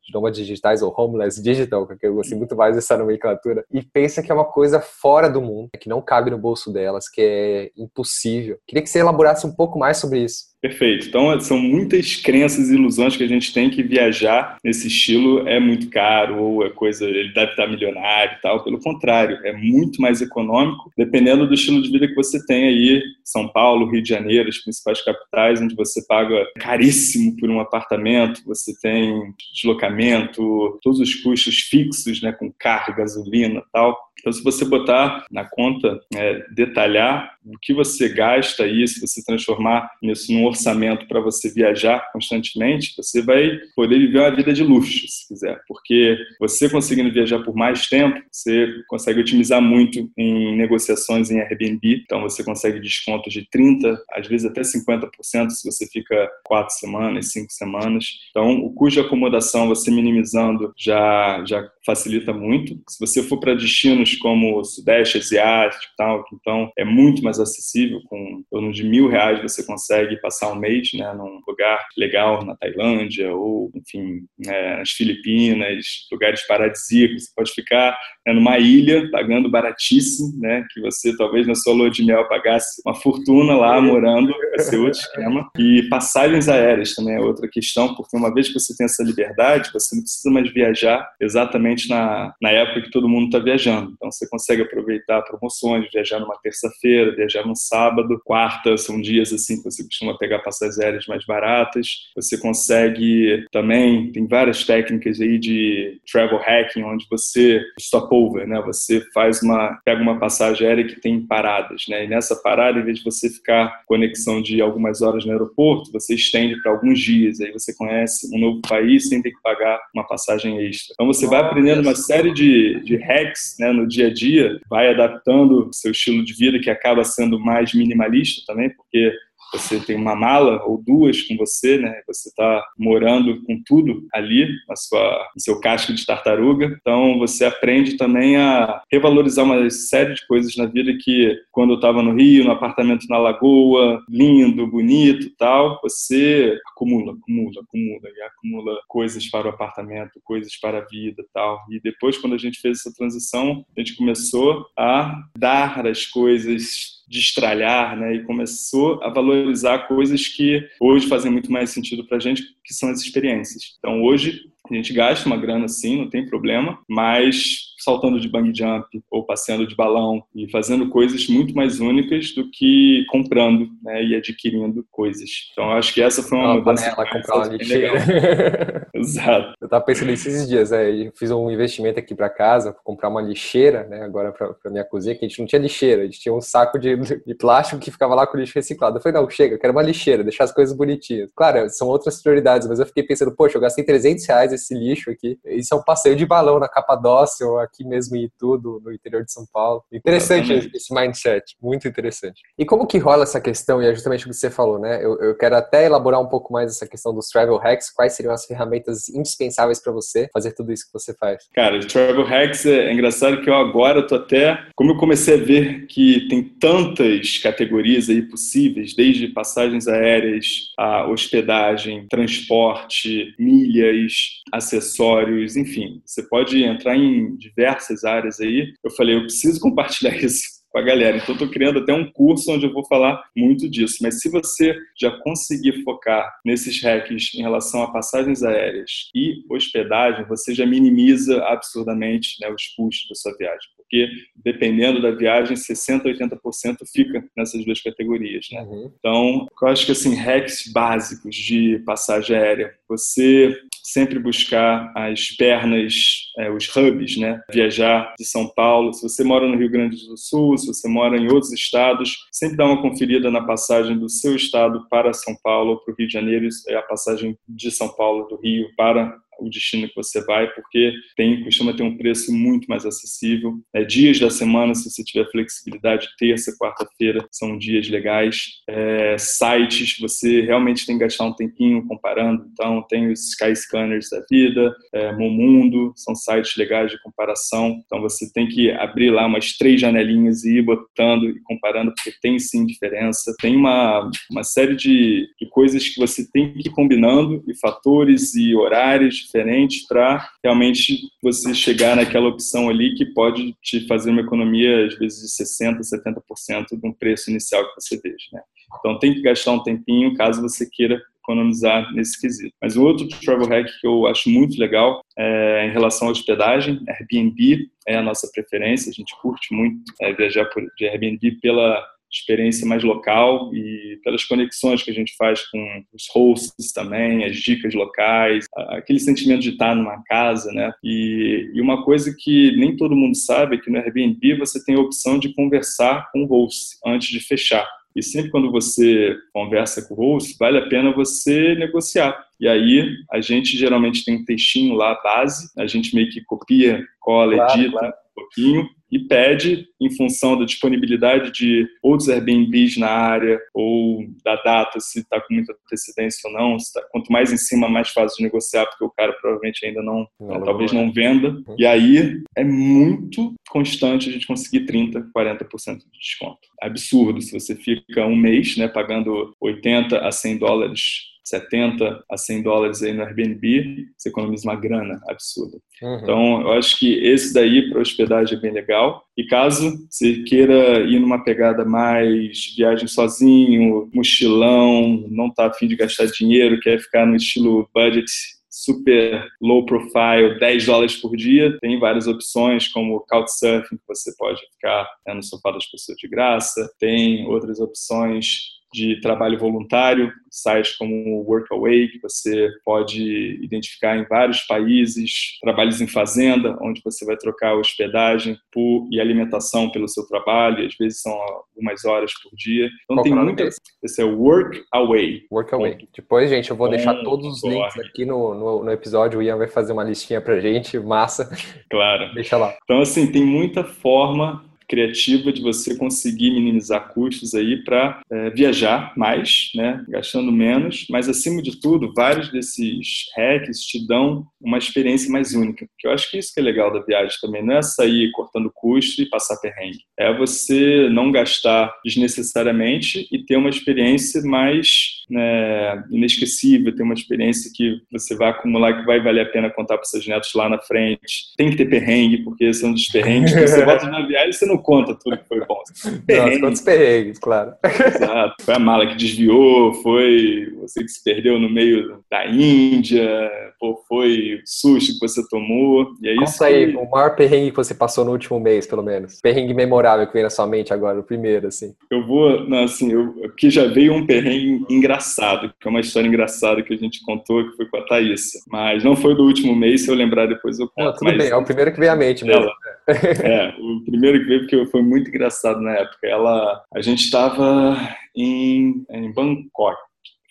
digitais 0.45 0.83
ou 0.83 0.93
homeless 0.99 1.41
digital, 1.41 1.87
que 1.87 2.05
eu 2.05 2.17
gostei 2.17 2.37
muito 2.37 2.57
mais 2.57 2.75
dessa 2.75 2.97
nomenclatura, 2.97 3.65
e 3.73 3.81
pensa 3.81 4.25
que 4.25 4.33
é 4.33 4.35
uma 4.35 4.45
coisa 4.45 4.81
fora 4.81 5.31
do 5.31 5.41
mundo, 5.41 5.71
que 5.79 5.89
não 5.89 6.03
cabe 6.03 6.33
no 6.33 6.39
bolso 6.39 6.73
delas, 6.73 7.09
que 7.09 7.23
é 7.23 7.71
impossível. 7.81 8.59
Queria 8.67 8.83
que 8.83 8.91
você 8.91 8.99
elaborasse 8.99 9.47
um 9.47 9.55
pouco 9.55 9.79
mais 9.79 9.99
sobre 9.99 10.19
isso. 10.19 10.56
Perfeito. 10.67 11.07
Então, 11.07 11.39
são 11.41 11.59
muitas 11.59 12.17
crenças 12.17 12.71
e 12.71 12.75
ilusões 12.75 13.17
que 13.17 13.23
a 13.23 13.29
gente 13.29 13.53
tem 13.53 13.71
que 13.71 13.85
viajar 13.85 14.59
nesse 14.65 14.89
estilo 14.89 15.47
é 15.47 15.61
muito 15.61 15.89
caro 15.89 16.43
ou 16.43 16.67
é 16.67 16.71
coisa, 16.71 17.05
ele 17.09 17.33
deve 17.33 17.53
estar 17.53 17.69
milionário 17.69 18.37
e 18.37 18.41
tal. 18.43 18.65
Pelo 18.65 18.81
contrário, 18.81 19.39
é 19.45 19.53
muito 19.53 20.03
mais 20.03 20.21
econômico, 20.21 20.91
dependendo 20.97 21.47
do 21.47 21.55
estilo 21.55 21.81
de 21.81 21.91
vida 21.91 22.09
que 22.09 22.17
você 22.17 22.45
tem 22.47 22.65
aí. 22.65 23.03
São 23.23 23.47
Paulo, 23.47 23.89
Rio 23.89 24.03
de 24.03 24.09
Janeiro, 24.09 24.49
as 24.49 24.59
principais 24.59 25.01
capitais, 25.05 25.63
onde 25.63 25.77
você 25.77 26.05
paga 26.05 26.45
caríssimo 26.59 27.37
por 27.37 27.49
um 27.49 27.61
apartamento, 27.61 28.43
você 28.45 28.77
tem 28.81 29.33
deslocamento, 29.55 30.81
todos 30.83 30.99
os 30.99 31.15
custos 31.15 31.61
fixos, 31.61 32.21
né, 32.21 32.33
com 32.33 32.53
carro, 32.59 32.97
gasolina 32.97 33.63
tal. 33.73 33.97
Então, 34.19 34.33
se 34.33 34.43
você 34.43 34.65
botar 34.65 35.25
na 35.31 35.45
conta, 35.45 36.01
é, 36.15 36.45
detalhar 36.55 37.37
o 37.45 37.57
que 37.61 37.73
você 37.73 38.09
gasta 38.09 38.65
aí, 38.65 38.87
se 38.89 39.01
você 39.01 39.23
transformar 39.25 39.89
isso 40.03 40.33
num 40.33 40.45
orçamento 40.45 41.07
para 41.07 41.21
você 41.21 41.53
viajar 41.53 42.11
constantemente, 42.13 42.93
você 42.97 43.23
vai 43.23 43.57
poder 43.75 43.99
viver 43.99 44.19
uma 44.19 44.35
vida 44.35 44.53
de 44.53 44.65
luxo, 44.65 45.07
se 45.07 45.29
quiser. 45.29 45.61
Porque 45.69 46.19
você 46.41 46.69
conseguindo 46.69 47.13
viajar 47.13 47.39
por 47.41 47.55
mais 47.55 47.89
tempo, 47.89 48.21
você 48.31 48.69
consegue 48.89 49.21
otimizar 49.21 49.63
muito 49.63 50.11
em 50.17 50.57
negociações 50.57 51.31
em 51.31 51.41
Airbnb. 51.41 52.03
Então, 52.05 52.23
você 52.23 52.43
consegue 52.43 52.81
descontos 52.81 53.33
de 53.33 53.47
30%, 53.55 53.97
às 54.13 54.27
vezes 54.27 54.51
até 54.51 54.63
50% 54.63 55.51
se 55.51 55.71
você 55.71 55.87
fica 55.87 56.29
quatro 56.45 56.75
semanas, 56.75 57.31
cinco 57.31 57.53
semanas. 57.53 58.07
Então, 58.31 58.59
o 58.59 58.73
custo 58.73 59.01
de 59.01 59.07
acomodação, 59.07 59.69
você 59.69 59.91
minimizando, 59.91 60.73
já, 60.77 61.45
já 61.47 61.71
facilita 61.87 62.33
muito. 62.33 62.79
Se 62.89 62.99
você 62.99 63.23
for 63.23 63.39
para 63.39 63.55
destinos 63.55 64.17
como 64.17 64.59
o 64.59 64.65
Sudeste 64.65 65.19
Asiático 65.19 65.85
tal, 65.97 66.25
então 66.35 66.71
é 66.77 66.85
muito 66.85 67.23
mais 67.23 67.39
acessível, 67.39 68.01
com 68.07 68.43
torno 68.51 68.73
de 68.73 68.83
mil 68.83 69.09
reais 69.09 69.41
você 69.41 69.65
consegue 69.65 70.21
passar 70.21 70.53
um 70.53 70.57
mês 70.57 70.93
né, 70.93 71.13
num 71.15 71.41
lugar 71.47 71.79
legal 71.97 72.45
na 72.45 72.57
Tailândia 72.57 73.33
ou, 73.35 73.71
enfim, 73.75 74.25
né, 74.39 74.79
nas 74.79 74.91
Filipinas, 74.91 75.87
lugares 76.11 76.45
paradisíacos. 76.47 77.27
Você 77.27 77.33
pode 77.35 77.53
ficar 77.53 77.97
né, 78.27 78.33
numa 78.33 78.59
ilha 78.59 79.09
pagando 79.11 79.49
baratíssimo, 79.49 80.39
né, 80.41 80.67
que 80.73 80.81
você 80.81 81.17
talvez 81.17 81.47
na 81.47 81.55
sua 81.55 81.73
lua 81.73 81.91
de 81.91 82.05
mel 82.05 82.29
pagasse 82.29 82.83
uma 82.85 82.95
fortuna 82.95 83.57
lá 83.57 83.81
morando, 83.81 84.33
vai 84.51 84.59
ser 84.59 84.79
outro 84.79 84.99
esquema. 84.99 85.49
E 85.57 85.89
passagens 85.89 86.49
aéreas 86.49 86.95
também 86.95 87.15
é 87.15 87.21
outra 87.21 87.49
questão, 87.49 87.95
porque 87.95 88.17
uma 88.17 88.35
vez 88.35 88.49
que 88.49 88.55
você 88.55 88.77
tem 88.77 88.87
essa 88.87 89.05
liberdade, 89.05 89.71
você 89.73 89.95
não 89.95 90.03
precisa 90.03 90.31
mais 90.31 90.53
viajar 90.53 91.09
exatamente 91.21 91.76
na, 91.89 92.35
na 92.41 92.51
época 92.51 92.83
que 92.83 92.91
todo 92.91 93.09
mundo 93.09 93.27
está 93.27 93.39
viajando. 93.39 93.93
Então 93.95 94.11
você 94.11 94.29
consegue 94.29 94.63
aproveitar 94.63 95.23
promoções, 95.23 95.91
viajar 95.93 96.21
numa 96.21 96.37
terça-feira, 96.39 97.15
viajar 97.15 97.47
num 97.47 97.55
sábado, 97.55 98.21
quarta 98.25 98.77
são 98.77 99.01
dias 99.01 99.33
assim 99.33 99.59
que 99.59 99.65
você 99.65 99.85
costuma 99.85 100.17
pegar 100.17 100.41
passagens 100.41 100.79
aéreas 100.79 101.07
mais 101.07 101.25
baratas. 101.25 102.11
Você 102.15 102.39
consegue 102.39 103.45
também, 103.51 104.13
tem 104.13 104.27
várias 104.27 104.65
técnicas 104.65 105.21
aí 105.21 105.39
de 105.39 106.01
travel 106.11 106.39
hacking, 106.39 106.83
onde 106.83 107.07
você 107.11 107.63
stopover, 107.79 108.47
né? 108.47 108.61
Você 108.63 109.01
faz 109.13 109.43
uma, 109.43 109.79
pega 109.85 110.01
uma 110.01 110.19
passagem 110.19 110.67
aérea 110.67 110.87
que 110.87 111.01
tem 111.01 111.21
paradas, 111.27 111.85
né? 111.89 112.05
E 112.05 112.09
nessa 112.09 112.37
parada, 112.37 112.79
em 112.79 112.85
vez 112.85 112.99
de 112.99 113.05
você 113.05 113.29
ficar 113.29 113.83
conexão 113.87 114.43
de 114.43 114.61
algumas 114.61 115.03
horas 115.03 115.25
no 115.25 115.33
aeroporto, 115.33 115.93
você 115.93 116.15
estende 116.15 116.61
para 116.63 116.73
alguns 116.73 117.01
dias. 117.01 117.41
Aí 117.41 117.53
você 117.53 117.75
conhece 117.75 118.35
um 118.35 118.39
novo 118.39 118.61
país 118.63 119.09
sem 119.09 119.23
ter 119.23 119.31
que 119.31 119.41
pagar 119.43 119.81
uma 119.95 120.07
passagem 120.07 120.59
extra. 120.67 120.95
Então 120.95 121.07
você 121.07 121.27
vai 121.27 121.41
aprender 121.41 121.66
aprendendo 121.67 121.87
uma 121.87 121.95
série 121.95 122.33
de, 122.33 122.81
de 122.85 122.97
hacks 122.97 123.57
né, 123.59 123.73
no 123.73 123.87
dia 123.87 124.07
a 124.07 124.13
dia, 124.13 124.61
vai 124.69 124.89
adaptando 124.91 125.69
seu 125.73 125.91
estilo 125.91 126.25
de 126.25 126.35
vida, 126.35 126.61
que 126.61 126.71
acaba 126.71 127.03
sendo 127.05 127.39
mais 127.39 127.75
minimalista 127.75 128.43
também, 128.47 128.71
porque 128.71 129.13
você 129.53 129.81
tem 129.81 129.97
uma 129.97 130.15
mala 130.15 130.63
ou 130.65 130.83
duas 130.83 131.23
com 131.23 131.37
você, 131.37 131.79
né? 131.79 132.03
Você 132.07 132.29
está 132.29 132.65
morando 132.79 133.43
com 133.45 133.61
tudo 133.65 134.07
ali, 134.13 134.49
na 134.69 134.77
sua, 134.77 135.29
no 135.35 135.41
seu 135.41 135.61
casco 135.61 135.93
de 135.93 136.05
tartaruga. 136.05 136.77
Então 136.81 137.19
você 137.19 137.45
aprende 137.45 137.97
também 137.97 138.37
a 138.37 138.83
revalorizar 138.91 139.45
uma 139.45 139.69
série 139.71 140.15
de 140.15 140.27
coisas 140.27 140.57
na 140.57 140.67
vida 140.67 140.97
que 141.01 141.37
quando 141.51 141.71
eu 141.71 141.77
estava 141.77 142.03
no 142.03 142.15
Rio, 142.15 142.45
no 142.45 142.53
apartamento 142.53 143.07
na 143.09 143.19
Lagoa, 143.19 144.03
lindo, 144.09 144.67
bonito, 144.67 145.31
tal, 145.39 145.81
você 145.83 146.59
acumula, 146.73 147.13
acumula, 147.13 147.63
acumula 147.63 148.09
e 148.17 148.23
acumula 148.23 148.81
coisas 148.89 149.29
para 149.29 149.47
o 149.47 149.51
apartamento, 149.51 150.21
coisas 150.25 150.57
para 150.57 150.79
a 150.79 150.85
vida, 150.85 151.25
tal. 151.33 151.61
E 151.71 151.81
depois 151.81 152.19
quando 152.19 152.35
a 152.35 152.39
gente 152.39 152.61
fez 152.61 152.81
essa 152.81 152.95
transição, 152.95 153.65
a 153.77 153.81
gente 153.81 153.97
começou 153.97 154.67
a 154.77 155.23
dar 155.37 155.87
as 155.87 156.07
coisas 156.07 156.96
destralhar, 157.07 157.97
né? 157.97 158.17
E 158.17 158.25
começou 158.25 159.03
a 159.03 159.09
valorizar 159.09 159.87
coisas 159.87 160.27
que 160.27 160.69
hoje 160.81 161.07
fazem 161.07 161.31
muito 161.31 161.51
mais 161.51 161.71
sentido 161.71 162.07
para 162.07 162.17
a 162.17 162.21
gente, 162.21 162.43
que 162.65 162.75
são 162.75 162.89
as 162.89 163.01
experiências. 163.01 163.77
Então, 163.79 164.03
hoje 164.03 164.43
a 164.71 164.77
gente 164.77 164.93
gasta 164.93 165.27
uma 165.27 165.37
grana 165.37 165.69
sim, 165.69 165.99
não 165.99 166.11
tem 166.11 166.27
problema, 166.27 166.79
mas 166.89 167.75
saltando 167.79 168.19
de 168.19 168.29
bungee 168.29 168.53
jump 168.55 168.87
ou 169.11 169.25
passeando 169.25 169.67
de 169.67 169.77
balão 169.77 170.23
e 170.35 170.51
fazendo 170.51 170.89
coisas 170.89 171.29
muito 171.29 171.55
mais 171.55 171.79
únicas 171.79 172.35
do 172.35 172.51
que 172.51 173.05
comprando 173.09 173.69
né, 173.83 174.03
e 174.03 174.17
adquirindo 174.17 174.85
coisas. 174.91 175.31
Então, 175.53 175.71
acho 175.73 175.93
que 175.93 176.03
essa 176.03 176.23
foi 176.23 176.39
uma, 176.39 176.47
uma 176.47 176.55
mudança. 176.57 176.91
Panela, 176.91 177.11
comprar 177.13 177.37
uma 177.37 177.47
lixeira. 177.47 178.89
Exato. 178.95 179.55
Eu 179.61 179.67
estava 179.67 179.85
pensando 179.85 180.11
nisso 180.11 180.29
esses 180.29 180.49
dias, 180.49 180.71
né? 180.71 180.91
Eu 180.91 181.13
fiz 181.15 181.31
um 181.31 181.51
investimento 181.51 181.99
aqui 181.99 182.15
para 182.15 182.29
casa, 182.29 182.75
comprar 182.83 183.09
uma 183.09 183.21
lixeira, 183.21 183.85
né? 183.85 184.03
Agora 184.03 184.33
para 184.33 184.71
minha 184.71 184.85
cozinha, 184.85 185.15
que 185.15 185.25
a 185.25 185.29
gente 185.29 185.39
não 185.39 185.47
tinha 185.47 185.61
lixeira, 185.61 186.03
a 186.03 186.05
gente 186.07 186.21
tinha 186.21 186.35
um 186.35 186.41
saco 186.41 186.79
de, 186.79 186.97
de 186.97 187.35
plástico 187.35 187.81
que 187.81 187.91
ficava 187.91 188.15
lá 188.15 188.27
com 188.27 188.39
lixo 188.39 188.55
reciclado. 188.55 188.99
Eu 188.99 189.03
falei, 189.03 189.21
não, 189.21 189.29
chega, 189.29 189.55
eu 189.55 189.59
quero 189.59 189.73
uma 189.73 189.83
lixeira, 189.83 190.25
deixar 190.25 190.45
as 190.45 190.53
coisas 190.53 190.77
bonitinhas. 190.77 191.31
Claro, 191.37 191.69
são 191.71 191.89
outras 191.89 192.23
prioridades, 192.23 192.67
mas 192.67 192.81
eu 192.81 192.87
fiquei 192.87 193.03
pensando, 193.03 193.35
poxa, 193.35 193.57
eu 193.57 193.61
gastei 193.61 193.85
300 193.85 194.27
reais 194.27 194.53
esse 194.57 194.75
lixo 194.75 195.11
aqui. 195.11 195.39
Isso 195.45 195.75
é 195.75 195.77
um 195.77 195.83
passeio 195.83 196.17
de 196.17 196.27
balão 196.27 196.59
na 196.59 196.69
Capadócia 196.69 197.47
ou 197.47 197.59
aqui 197.59 197.85
mesmo 197.85 198.17
em 198.17 198.31
tudo 198.39 198.81
no 198.85 198.93
interior 198.93 199.25
de 199.25 199.33
São 199.33 199.47
Paulo. 199.53 199.85
Interessante 199.93 200.53
Exatamente. 200.53 200.77
esse 200.77 200.95
mindset, 200.95 201.57
muito 201.63 201.89
interessante. 201.89 202.43
E 202.59 202.65
como 202.65 202.87
que 202.87 202.99
rola 202.99 203.23
essa 203.23 203.41
questão, 203.41 203.83
e 203.83 203.87
é 203.87 203.95
justamente 203.95 204.25
o 204.25 204.29
que 204.29 204.35
você 204.35 204.51
falou, 204.51 204.79
né? 204.79 205.03
Eu, 205.05 205.19
eu 205.21 205.37
quero 205.37 205.57
até 205.57 205.87
elaborar 205.87 206.21
um 206.21 206.29
pouco 206.29 206.53
mais 206.53 206.71
essa 206.71 206.87
questão 206.87 207.15
dos 207.15 207.29
travel 207.29 207.57
hacks, 207.57 207.91
quais 207.91 208.13
seriam 208.15 208.35
as 208.35 208.45
ferramentas 208.45 209.09
indispensáveis 209.09 209.81
para 209.81 209.93
você 209.93 210.29
fazer 210.33 210.53
tudo 210.53 210.73
isso 210.73 210.87
que 210.87 210.93
você 210.93 211.15
faz? 211.15 211.45
Cara, 211.55 211.79
travel 211.87 212.25
hacks 212.25 212.67
é, 212.67 212.87
é 212.87 212.93
engraçado 212.93 213.41
que 213.41 213.51
eu 213.51 213.55
agora 213.55 214.07
tô 214.07 214.17
até, 214.17 214.59
como 214.75 214.93
eu 214.93 214.97
comecei 214.97 215.35
a 215.35 215.45
ver 215.45 215.87
que 215.87 216.27
tem 216.29 216.43
tantas 216.43 217.39
categorias 217.39 218.09
aí 218.09 218.23
possíveis, 218.23 218.95
desde 218.95 219.29
passagens 219.29 219.87
aéreas, 219.87 220.73
a 220.79 221.07
hospedagem, 221.07 222.07
transporte, 222.09 223.35
milhas, 223.39 224.13
acessórios, 224.53 225.57
enfim, 225.57 226.01
você 226.05 226.23
pode 226.23 226.63
entrar 226.63 226.97
em 226.97 227.37
diversas 227.37 228.05
áreas 228.05 228.41
aí. 228.41 228.73
Eu 228.83 228.91
falei, 228.91 229.17
eu 229.17 229.23
preciso 229.23 229.61
compartilhar 229.61 230.17
isso 230.23 230.57
com 230.71 230.79
a 230.79 230.83
galera. 230.83 231.17
Então, 231.17 231.35
estou 231.35 231.49
criando 231.49 231.79
até 231.79 231.93
um 231.93 232.11
curso 232.13 232.53
onde 232.53 232.67
eu 232.67 232.73
vou 232.73 232.85
falar 232.87 233.23
muito 233.35 233.69
disso. 233.69 233.97
Mas 234.03 234.21
se 234.21 234.29
você 234.29 234.77
já 235.01 235.11
conseguir 235.23 235.83
focar 235.83 236.31
nesses 236.45 236.83
hacks 236.83 237.35
em 237.35 237.41
relação 237.41 237.83
a 237.83 237.93
passagens 237.93 238.43
aéreas 238.43 239.11
e 239.15 239.43
hospedagem, 239.51 240.27
você 240.27 240.55
já 240.55 240.67
minimiza 240.67 241.43
absurdamente 241.45 242.37
né, 242.41 242.51
os 242.51 242.67
custos 242.77 243.09
da 243.09 243.15
sua 243.15 243.37
viagem. 243.39 243.76
Porque, 243.89 244.09
dependendo 244.45 245.01
da 245.01 245.13
viagem, 245.13 245.57
60%, 245.57 246.03
80% 246.05 246.79
fica 246.93 247.25
nessas 247.37 247.65
duas 247.65 247.81
categorias. 247.81 248.47
Né? 248.51 248.63
Uhum. 248.63 248.93
Então, 248.99 249.47
eu 249.63 249.69
acho 249.69 249.87
que 249.87 249.93
assim, 249.93 250.15
hacks 250.15 250.73
básicos 250.73 251.35
de 251.37 251.81
passagem 251.87 252.37
aérea. 252.37 252.75
Você 252.89 253.57
sempre 253.87 254.19
buscar 254.19 254.93
as 254.97 255.31
pernas, 255.31 255.95
é, 256.39 256.51
os 256.51 256.69
hubs, 256.77 257.17
né? 257.17 257.41
Viajar 257.53 258.15
de 258.19 258.25
São 258.25 258.49
Paulo. 258.49 258.93
Se 258.93 259.03
você 259.03 259.23
mora 259.23 259.47
no 259.47 259.57
Rio 259.57 259.71
Grande 259.71 259.97
do 260.09 260.17
Sul, 260.17 260.59
se 260.59 260.67
você 260.67 260.89
mora 260.89 261.17
em 261.17 261.29
outros 261.29 261.53
estados, 261.53 262.17
sempre 262.33 262.57
dá 262.57 262.65
uma 262.67 262.83
conferida 262.83 263.31
na 263.31 263.45
passagem 263.45 263.97
do 263.97 264.09
seu 264.09 264.35
estado 264.35 264.87
para 264.91 265.13
São 265.13 265.37
Paulo, 265.43 265.81
para 265.85 265.93
o 265.93 265.97
Rio 265.97 266.09
de 266.09 266.13
Janeiro, 266.13 266.49
é 266.69 266.75
a 266.75 266.83
passagem 266.83 267.39
de 267.49 267.71
São 267.71 267.89
Paulo 267.89 268.27
do 268.27 268.37
Rio 268.41 268.69
para 268.77 269.17
o 269.41 269.51
destino 269.51 269.89
que 269.89 269.95
você 269.95 270.25
vai, 270.25 270.53
porque 270.53 270.93
tem 271.17 271.43
costuma 271.45 271.73
ter 271.73 271.83
um 271.83 271.97
preço 271.97 272.33
muito 272.33 272.67
mais 272.67 272.85
acessível. 272.85 273.55
É, 273.75 273.85
dias 273.85 274.19
da 274.19 274.31
semana, 274.31 274.75
se 274.75 274.91
você 274.91 275.03
tiver 275.03 275.31
flexibilidade, 275.31 276.09
terça, 276.19 276.55
quarta-feira 276.61 277.27
são 277.31 277.59
dias 277.59 277.89
legais. 277.89 278.47
É, 278.69 279.17
sites, 279.19 279.99
você 279.99 280.43
realmente 280.43 280.87
tem 280.87 280.97
que 280.97 281.05
gastar 281.05 281.25
um 281.25 281.35
tempinho 281.35 281.87
comparando. 281.87 282.47
Então, 282.53 282.85
tem 282.89 283.11
os 283.11 283.29
Skyscanners 283.31 284.09
da 284.11 284.23
vida, 284.31 284.75
é, 284.93 285.13
Momundo, 285.13 285.93
são 285.97 286.15
sites 286.15 286.57
legais 286.57 286.91
de 286.91 287.01
comparação. 287.03 287.83
Então, 287.85 288.01
você 288.01 288.31
tem 288.33 288.49
que 288.49 288.71
abrir 288.71 289.11
lá 289.11 289.27
umas 289.27 289.57
três 289.57 289.81
janelinhas 289.81 290.45
e 290.45 290.59
ir 290.59 290.63
botando 290.63 291.29
e 291.29 291.41
comparando, 291.43 291.93
porque 291.95 292.19
tem 292.21 292.39
sim 292.39 292.67
diferença. 292.67 293.35
Tem 293.41 293.57
uma, 293.57 294.11
uma 294.31 294.45
série 294.45 294.75
de, 294.75 295.29
de 295.39 295.49
coisas 295.51 295.89
que 295.89 296.01
você 296.01 296.29
tem 296.31 296.53
que 296.55 296.69
ir 296.69 296.73
combinando, 296.73 297.43
e 297.47 297.59
fatores 297.59 298.35
e 298.35 298.55
horários 298.55 299.26
diferentes 299.27 299.87
para 299.87 300.29
realmente 300.43 301.09
você 301.23 301.55
chegar 301.55 301.97
naquela 301.97 302.29
opção 302.29 302.69
ali 302.69 302.95
que 302.95 303.05
pode 303.07 303.55
te 303.63 303.87
fazer 303.87 304.11
uma 304.11 304.23
economia, 304.23 304.87
às 304.87 304.99
vezes, 304.99 305.37
de 305.37 305.45
60%, 305.45 305.81
70% 305.81 306.67
de 306.81 306.87
um 306.87 306.93
preço 306.93 307.31
inicial 307.31 307.67
que 307.69 307.81
você 307.81 308.01
veja. 308.03 308.27
Né? 308.33 308.41
Então, 308.79 308.99
tem 308.99 309.15
que 309.15 309.23
gastar 309.23 309.53
um 309.53 309.63
tempinho 309.63 310.15
caso 310.15 310.43
você 310.43 310.69
queira 310.71 311.01
economizar 311.27 311.93
nesse 311.93 312.21
quesito. 312.21 312.55
Mas 312.63 312.77
o 312.77 312.85
outro 312.85 313.09
travel 313.09 313.49
hack 313.49 313.67
que 313.81 313.87
eu 313.87 314.07
acho 314.07 314.31
muito 314.31 314.59
legal 314.59 315.01
é 315.19 315.67
em 315.67 315.73
relação 315.73 316.09
à 316.09 316.13
hospedagem, 316.13 316.81
Airbnb 316.89 317.69
é 317.87 317.97
a 317.97 318.03
nossa 318.03 318.31
preferência, 318.33 318.91
a 318.91 318.93
gente 318.93 319.15
curte 319.21 319.53
muito 319.53 319.83
é, 320.01 320.13
viajar 320.13 320.45
por, 320.47 320.63
de 320.77 320.87
Airbnb 320.87 321.39
pela 321.41 321.85
experiência 322.11 322.67
mais 322.67 322.83
local 322.83 323.55
e 323.55 323.99
pelas 324.03 324.25
conexões 324.25 324.83
que 324.83 324.91
a 324.91 324.95
gente 324.95 325.15
faz 325.17 325.43
com 325.49 325.83
os 325.93 326.07
hosts 326.13 326.73
também, 326.73 327.25
as 327.25 327.37
dicas 327.37 327.75
locais, 327.75 328.47
aquele 328.71 328.99
sentimento 328.99 329.43
de 329.43 329.51
estar 329.51 329.75
numa 329.75 330.03
casa, 330.05 330.53
né? 330.53 330.73
E, 330.83 331.51
e 331.55 331.61
uma 331.61 331.85
coisa 331.85 332.15
que 332.19 332.57
nem 332.57 332.77
todo 332.77 332.97
mundo 332.97 333.17
sabe 333.17 333.57
é 333.57 333.59
que 333.59 333.71
no 333.71 333.79
Airbnb 333.79 334.39
você 334.39 334.65
tem 334.65 334.77
a 334.77 334.81
opção 334.81 335.19
de 335.19 335.35
conversar 335.35 336.11
com 336.13 336.23
o 336.23 336.27
host 336.27 336.77
antes 336.85 337.09
de 337.09 337.21
fechar. 337.21 337.67
E 337.97 338.03
sempre 338.03 338.31
quando 338.31 338.53
você 338.53 339.17
conversa 339.33 339.81
com 339.81 339.95
o 339.95 339.97
host, 339.97 340.37
vale 340.39 340.59
a 340.59 340.69
pena 340.69 340.93
você 340.93 341.55
negociar. 341.55 342.27
E 342.41 342.49
aí, 342.49 342.89
a 343.13 343.21
gente 343.21 343.57
geralmente 343.57 344.05
tem 344.05 344.17
um 344.17 344.25
textinho 344.25 344.75
lá, 344.75 345.01
base, 345.03 345.51
a 345.57 345.67
gente 345.67 345.95
meio 345.95 346.11
que 346.11 346.23
copia, 346.25 346.85
cola, 347.01 347.35
claro, 347.35 347.61
edita 347.61 347.79
claro. 347.79 347.89
um 347.89 348.21
pouquinho, 348.21 348.69
e 348.91 349.01
pede, 349.01 349.67
em 349.81 349.91
função 349.91 350.39
da 350.39 350.45
disponibilidade 350.45 351.33
de 351.33 351.69
outros 351.83 352.09
Airbnbs 352.09 352.77
na 352.77 352.89
área 352.89 353.41
ou 353.53 354.07
da 354.25 354.37
data, 354.37 354.79
se 354.79 355.01
está 355.01 355.21
com 355.21 355.35
muita 355.35 355.53
antecedência 355.67 356.29
ou 356.29 356.33
não. 356.33 356.57
Tá, 356.73 356.83
quanto 356.93 357.11
mais 357.11 357.33
em 357.33 357.37
cima, 357.37 357.69
mais 357.69 357.89
fácil 357.91 358.19
de 358.19 358.25
negociar, 358.25 358.65
porque 358.67 358.85
o 358.85 358.91
cara 358.91 359.13
provavelmente 359.15 359.67
ainda 359.67 359.83
não, 359.83 360.07
não 360.21 360.43
talvez 360.43 360.73
não 360.73 360.93
venda. 360.93 361.31
Uhum. 361.31 361.57
E 361.59 361.67
aí 361.67 362.23
é 362.37 362.45
muito 362.45 363.35
constante 363.49 364.09
a 364.09 364.13
gente 364.13 364.27
conseguir 364.27 364.67
30%, 364.67 365.11
40% 365.15 365.79
de 365.79 365.99
desconto. 365.99 366.39
Absurdo 366.63 367.21
se 367.21 367.33
você 367.33 367.57
fica 367.57 368.07
um 368.07 368.17
mês 368.17 368.57
né, 368.57 368.69
pagando 368.69 369.35
80 369.41 369.99
a 369.99 370.13
100 370.13 370.39
dólares 370.39 371.16
70 371.27 372.05
a 372.09 372.17
100 372.17 372.43
dólares 372.43 372.83
aí 372.83 372.93
no 372.93 373.03
Airbnb, 373.03 373.87
você 373.97 374.09
economiza 374.09 374.49
uma 374.49 374.55
grana 374.55 375.01
absurda. 375.09 375.59
Uhum. 375.83 375.99
Então, 376.03 376.41
eu 376.43 376.53
acho 376.53 376.79
que 376.79 376.95
esse 377.05 377.35
daí 377.35 377.69
para 377.69 377.81
hospedagem 377.81 378.39
é 378.39 378.41
bem 378.41 378.53
legal. 378.53 379.05
E 379.17 379.25
caso 379.25 379.77
você 379.91 380.23
queira 380.23 380.81
ir 380.81 381.01
numa 381.01 381.25
pegada 381.25 381.65
mais 381.65 382.55
viagem 382.57 382.87
sozinho, 382.87 383.91
mochilão, 383.93 385.05
não 385.11 385.33
tá 385.33 385.47
afim 385.47 385.67
de 385.67 385.75
gastar 385.75 386.07
dinheiro, 386.07 386.61
quer 386.61 386.79
ficar 386.79 387.05
no 387.05 387.17
estilo 387.17 387.69
budget 387.75 388.07
super 388.49 389.27
low 389.41 389.67
profile, 389.67 390.39
10 390.39 390.67
dólares 390.67 390.97
por 390.97 391.15
dia. 391.17 391.59
Tem 391.61 391.79
várias 391.79 392.07
opções, 392.07 392.69
como 392.69 393.05
Couchsurfing, 393.07 393.77
que 393.77 393.83
você 393.87 394.15
pode 394.17 394.41
ficar 394.55 394.89
né, 395.07 395.13
no 395.13 395.23
sofá 395.23 395.51
das 395.51 395.67
pessoas 395.67 395.99
de 395.99 396.09
graça. 396.09 396.71
Tem 396.79 397.27
outras 397.27 397.61
opções 397.61 398.57
de 398.73 399.01
trabalho 399.01 399.39
voluntário, 399.39 400.13
sites 400.31 400.77
como 400.77 400.93
o 400.93 401.25
Workaway, 401.29 401.89
que 401.89 402.01
você 402.01 402.51
pode 402.65 403.39
identificar 403.43 403.97
em 403.97 404.05
vários 404.05 404.41
países, 404.43 405.39
trabalhos 405.41 405.81
em 405.81 405.87
fazenda, 405.87 406.57
onde 406.61 406.81
você 406.85 407.05
vai 407.05 407.17
trocar 407.17 407.55
hospedagem 407.55 408.37
por, 408.53 408.89
e 408.91 409.01
alimentação 409.01 409.71
pelo 409.71 409.89
seu 409.89 410.07
trabalho, 410.07 410.63
e 410.63 410.67
às 410.67 410.75
vezes 410.77 411.01
são 411.01 411.13
algumas 411.13 411.85
horas 411.85 412.13
por 412.23 412.35
dia. 412.37 412.67
Então 412.85 412.97
Qual 412.97 413.05
tem 413.05 413.15
muita. 413.15 413.49
Esse 413.83 414.03
é 414.03 414.05
o 414.05 414.19
Workaway. 414.19 415.23
Workaway. 415.31 415.89
Depois, 415.95 416.29
gente, 416.29 416.51
eu 416.51 416.57
vou 416.57 416.69
deixar 416.69 417.03
todos 417.03 417.27
os 417.27 417.45
links 417.45 417.79
aqui 417.79 418.05
no, 418.05 418.35
no, 418.35 418.65
no, 418.65 418.71
episódio. 418.71 419.21
O 419.21 419.23
Ian 419.23 419.37
vai 419.37 419.49
fazer 419.49 419.73
uma 419.73 419.85
listinha 419.85 420.21
pra 420.21 420.41
gente, 420.41 420.79
massa. 420.79 421.31
Claro. 421.71 422.13
Deixa 422.15 422.37
lá. 422.37 422.57
Então, 422.65 422.81
assim, 422.81 423.11
tem 423.11 423.25
muita 423.25 423.65
forma 423.65 424.45
criativa 424.69 425.33
de 425.33 425.41
você 425.41 425.77
conseguir 425.77 426.31
minimizar 426.31 426.93
custos 426.93 427.35
aí 427.35 427.63
para 427.63 428.01
é, 428.11 428.31
viajar 428.31 428.93
mais, 428.97 429.51
né, 429.55 429.85
gastando 429.89 430.33
menos, 430.33 430.87
mas 430.91 431.09
acima 431.09 431.43
de 431.43 431.61
tudo, 431.61 431.93
vários 431.95 432.31
desses 432.31 433.07
hacks 433.17 433.61
te 433.61 433.87
dão 433.87 434.27
uma 434.41 434.59
experiência 434.59 435.11
mais 435.11 435.35
única, 435.35 435.67
porque 435.67 435.87
eu 435.87 435.93
acho 435.93 436.11
que 436.11 436.19
isso 436.19 436.33
que 436.35 436.41
é 436.41 436.43
legal 436.43 436.73
da 436.73 436.81
viagem 436.81 437.17
também, 437.21 437.45
não 437.45 437.57
é 437.57 437.63
sair 437.63 438.11
cortando 438.13 438.51
custo 438.55 439.03
e 439.03 439.09
passar 439.09 439.37
perrengue, 439.37 439.81
é 439.99 440.17
você 440.17 440.89
não 440.91 441.11
gastar 441.11 441.73
desnecessariamente 441.85 443.07
e 443.11 443.25
ter 443.25 443.37
uma 443.37 443.51
experiência 443.51 444.23
mais 444.23 445.05
né, 445.09 445.85
inesquecível, 445.91 446.75
ter 446.75 446.83
uma 446.83 446.95
experiência 446.95 447.51
que 447.55 447.81
você 447.91 448.15
vai 448.17 448.31
acumular 448.31 448.79
que 448.79 448.87
vai 448.87 449.01
valer 449.01 449.27
a 449.27 449.31
pena 449.31 449.51
contar 449.51 449.77
para 449.77 449.85
seus 449.85 450.07
netos 450.07 450.33
lá 450.35 450.49
na 450.49 450.59
frente. 450.59 451.35
Tem 451.37 451.51
que 451.51 451.57
ter 451.57 451.67
perrengue, 451.67 452.25
porque 452.25 452.53
são 452.53 452.73
dos 452.73 452.87
perrengues 452.87 453.33
que 453.33 453.47
você 453.47 453.65
volta 453.65 453.87
na 453.87 454.07
viagem 454.07 454.31
e 454.31 454.33
você 454.33 454.47
não 454.47 454.59
conta 454.59 454.95
tudo 454.95 455.19
que 455.19 455.29
foi 455.29 455.45
bom. 455.47 455.63
Perrengue. 456.07 456.47
Os 456.47 456.61
perrengues, 456.61 457.19
claro. 457.19 457.53
Exato. 457.65 458.35
Foi 458.43 458.55
a 458.55 458.59
mala 458.59 458.87
que 458.87 458.97
desviou, 458.97 459.75
foi 459.75 460.53
você 460.61 460.83
que 460.83 460.89
se 460.89 461.03
perdeu 461.03 461.39
no 461.39 461.49
meio 461.49 462.01
da 462.11 462.27
Índia, 462.27 463.31
pô, 463.59 463.83
foi 463.89 464.35
o 464.35 464.41
sushi 464.45 464.95
que 464.95 465.01
você 465.01 465.27
tomou. 465.29 465.93
E 466.03 466.09
é 466.09 466.15
Conta 466.17 466.31
isso 466.31 466.45
aí, 466.45 466.73
que... 466.73 466.77
o 466.77 466.91
maior 466.91 467.15
perrengue 467.17 467.51
que 467.51 467.57
você 467.57 467.75
passou 467.75 468.05
no 468.05 468.13
último 468.13 468.39
mês, 468.41 468.67
pelo 468.67 468.83
menos. 468.83 469.21
Perrengue 469.21 469.55
memorável 469.55 470.07
que 470.07 470.13
vem 470.13 470.23
na 470.23 470.31
sua 470.31 470.47
mente 470.47 470.73
agora, 470.73 470.99
o 470.99 471.03
primeiro, 471.03 471.49
assim. 471.49 471.75
Eu 471.91 472.07
vou, 472.07 472.49
não, 472.49 472.65
assim, 472.65 472.93
eu, 472.93 473.15
que 473.37 473.51
já 473.51 473.67
veio 473.67 473.95
um 473.95 474.07
perrengue 474.07 474.65
engraçado, 474.69 474.96
que 474.99 475.67
é 475.67 475.71
uma 475.71 475.81
história 475.81 476.09
engraçada 476.09 476.63
que 476.63 476.75
a 476.75 476.77
gente 476.77 477.03
contou, 477.05 477.49
que 477.49 477.57
foi 477.57 477.67
com 477.67 477.77
a 477.79 477.87
Thaís. 477.87 478.33
Mas 478.49 478.85
não 478.85 478.97
foi 478.97 479.15
do 479.15 479.25
último 479.25 479.55
mês, 479.55 479.83
se 479.83 479.91
eu 479.91 479.95
lembrar 479.95 480.27
depois 480.27 480.59
eu 480.59 480.69
conto. 480.69 480.85
Não, 480.85 480.93
tudo 480.95 481.19
bem, 481.19 481.29
é 481.29 481.37
o 481.37 481.45
primeiro 481.45 481.73
que 481.73 481.81
veio 481.81 481.93
à 481.93 481.97
mente 481.97 482.25
mesmo. 482.25 482.43
Ela, 482.43 482.53
é, 482.89 483.55
o 483.59 483.85
primeiro 483.85 484.21
que 484.21 484.25
veio 484.27 484.41
porque 484.41 484.67
foi 484.67 484.83
muito 484.83 485.09
engraçado 485.09 485.61
na 485.61 485.73
época. 485.73 486.07
Ela, 486.07 486.63
a 486.75 486.81
gente 486.81 487.05
estava 487.05 487.77
em, 488.17 488.85
em 488.91 489.13
Bangkok, 489.13 489.77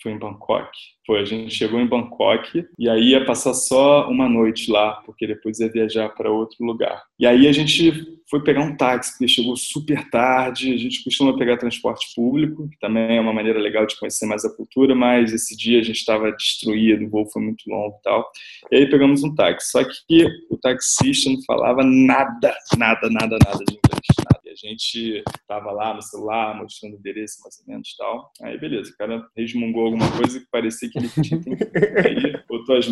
foi 0.05 0.11
em 0.11 0.19
Bangkok. 0.19 0.69
Foi, 1.03 1.19
a 1.19 1.25
gente 1.25 1.51
chegou 1.51 1.79
em 1.79 1.87
Bangkok 1.87 2.63
e 2.77 2.87
aí 2.87 3.09
ia 3.09 3.25
passar 3.25 3.55
só 3.55 4.07
uma 4.07 4.29
noite 4.29 4.69
lá, 4.69 5.01
porque 5.03 5.25
depois 5.25 5.59
ia 5.59 5.71
viajar 5.71 6.09
para 6.09 6.29
outro 6.29 6.63
lugar. 6.63 7.01
E 7.19 7.25
aí 7.25 7.47
a 7.47 7.51
gente 7.51 8.19
foi 8.29 8.43
pegar 8.43 8.61
um 8.61 8.77
táxi, 8.77 9.13
porque 9.13 9.27
chegou 9.27 9.55
super 9.55 10.07
tarde. 10.11 10.73
A 10.73 10.77
gente 10.77 11.03
costuma 11.03 11.35
pegar 11.35 11.57
transporte 11.57 12.13
público, 12.15 12.69
que 12.69 12.77
também 12.77 13.17
é 13.17 13.21
uma 13.21 13.33
maneira 13.33 13.59
legal 13.59 13.87
de 13.87 13.97
conhecer 13.97 14.27
mais 14.27 14.45
a 14.45 14.55
cultura, 14.55 14.93
mas 14.93 15.33
esse 15.33 15.57
dia 15.57 15.79
a 15.79 15.83
gente 15.83 15.97
estava 15.97 16.31
destruído, 16.31 17.05
o 17.05 17.09
voo 17.09 17.27
foi 17.31 17.41
muito 17.41 17.67
longo 17.67 17.95
e 17.99 18.03
tal. 18.03 18.29
E 18.71 18.75
aí 18.75 18.89
pegamos 18.89 19.23
um 19.23 19.33
táxi. 19.33 19.71
Só 19.71 19.83
que 19.83 20.25
o 20.51 20.57
taxista 20.57 21.31
não 21.31 21.41
falava 21.47 21.83
nada, 21.83 22.55
nada, 22.77 23.09
nada, 23.09 23.37
nada 23.43 23.65
de 23.65 23.73
inglês. 23.73 24.05
Nada. 24.19 24.34
A 24.55 24.67
gente 24.67 25.21
estava 25.37 25.69
lá 25.73 25.93
no 25.93 26.01
celular, 26.01 26.55
mostrando 26.55 26.93
o 26.93 26.97
endereço 26.97 27.41
mais 27.43 27.59
ou 27.59 27.67
menos 27.67 27.89
e 27.89 27.97
tal. 27.97 28.31
Aí 28.41 28.57
beleza, 28.57 28.89
o 28.89 28.97
cara 28.97 29.27
resmungou 29.35 29.87
alguma 29.87 30.09
coisa 30.15 30.39
que 30.39 30.45
parecia 30.49 30.89
que 30.89 30.97
Aí 32.07 32.41
botou 32.47 32.77
as 32.77 32.85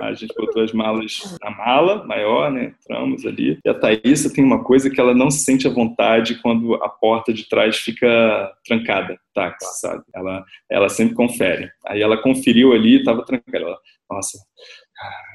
a 0.00 0.14
gente 0.14 0.34
botou 0.34 0.62
as 0.62 0.72
malas 0.72 1.38
na 1.40 1.50
mala 1.50 2.04
maior, 2.04 2.50
né? 2.50 2.74
Entramos 2.82 3.24
ali. 3.24 3.60
E 3.64 3.68
a 3.68 3.74
Thaísa 3.74 4.32
tem 4.32 4.42
uma 4.42 4.64
coisa 4.64 4.90
que 4.90 5.00
ela 5.00 5.14
não 5.14 5.30
se 5.30 5.44
sente 5.44 5.68
à 5.68 5.70
vontade 5.70 6.40
quando 6.42 6.74
a 6.82 6.88
porta 6.88 7.32
de 7.32 7.48
trás 7.48 7.76
fica 7.76 8.52
trancada, 8.66 9.16
táxi, 9.32 9.80
sabe? 9.80 10.02
Ela, 10.12 10.44
ela 10.68 10.88
sempre 10.88 11.14
confere. 11.14 11.70
Aí 11.86 12.02
ela 12.02 12.20
conferiu 12.20 12.72
ali, 12.72 12.98
estava 12.98 13.24
trancada. 13.24 13.64
Ela, 13.64 13.78
nossa, 14.10 14.38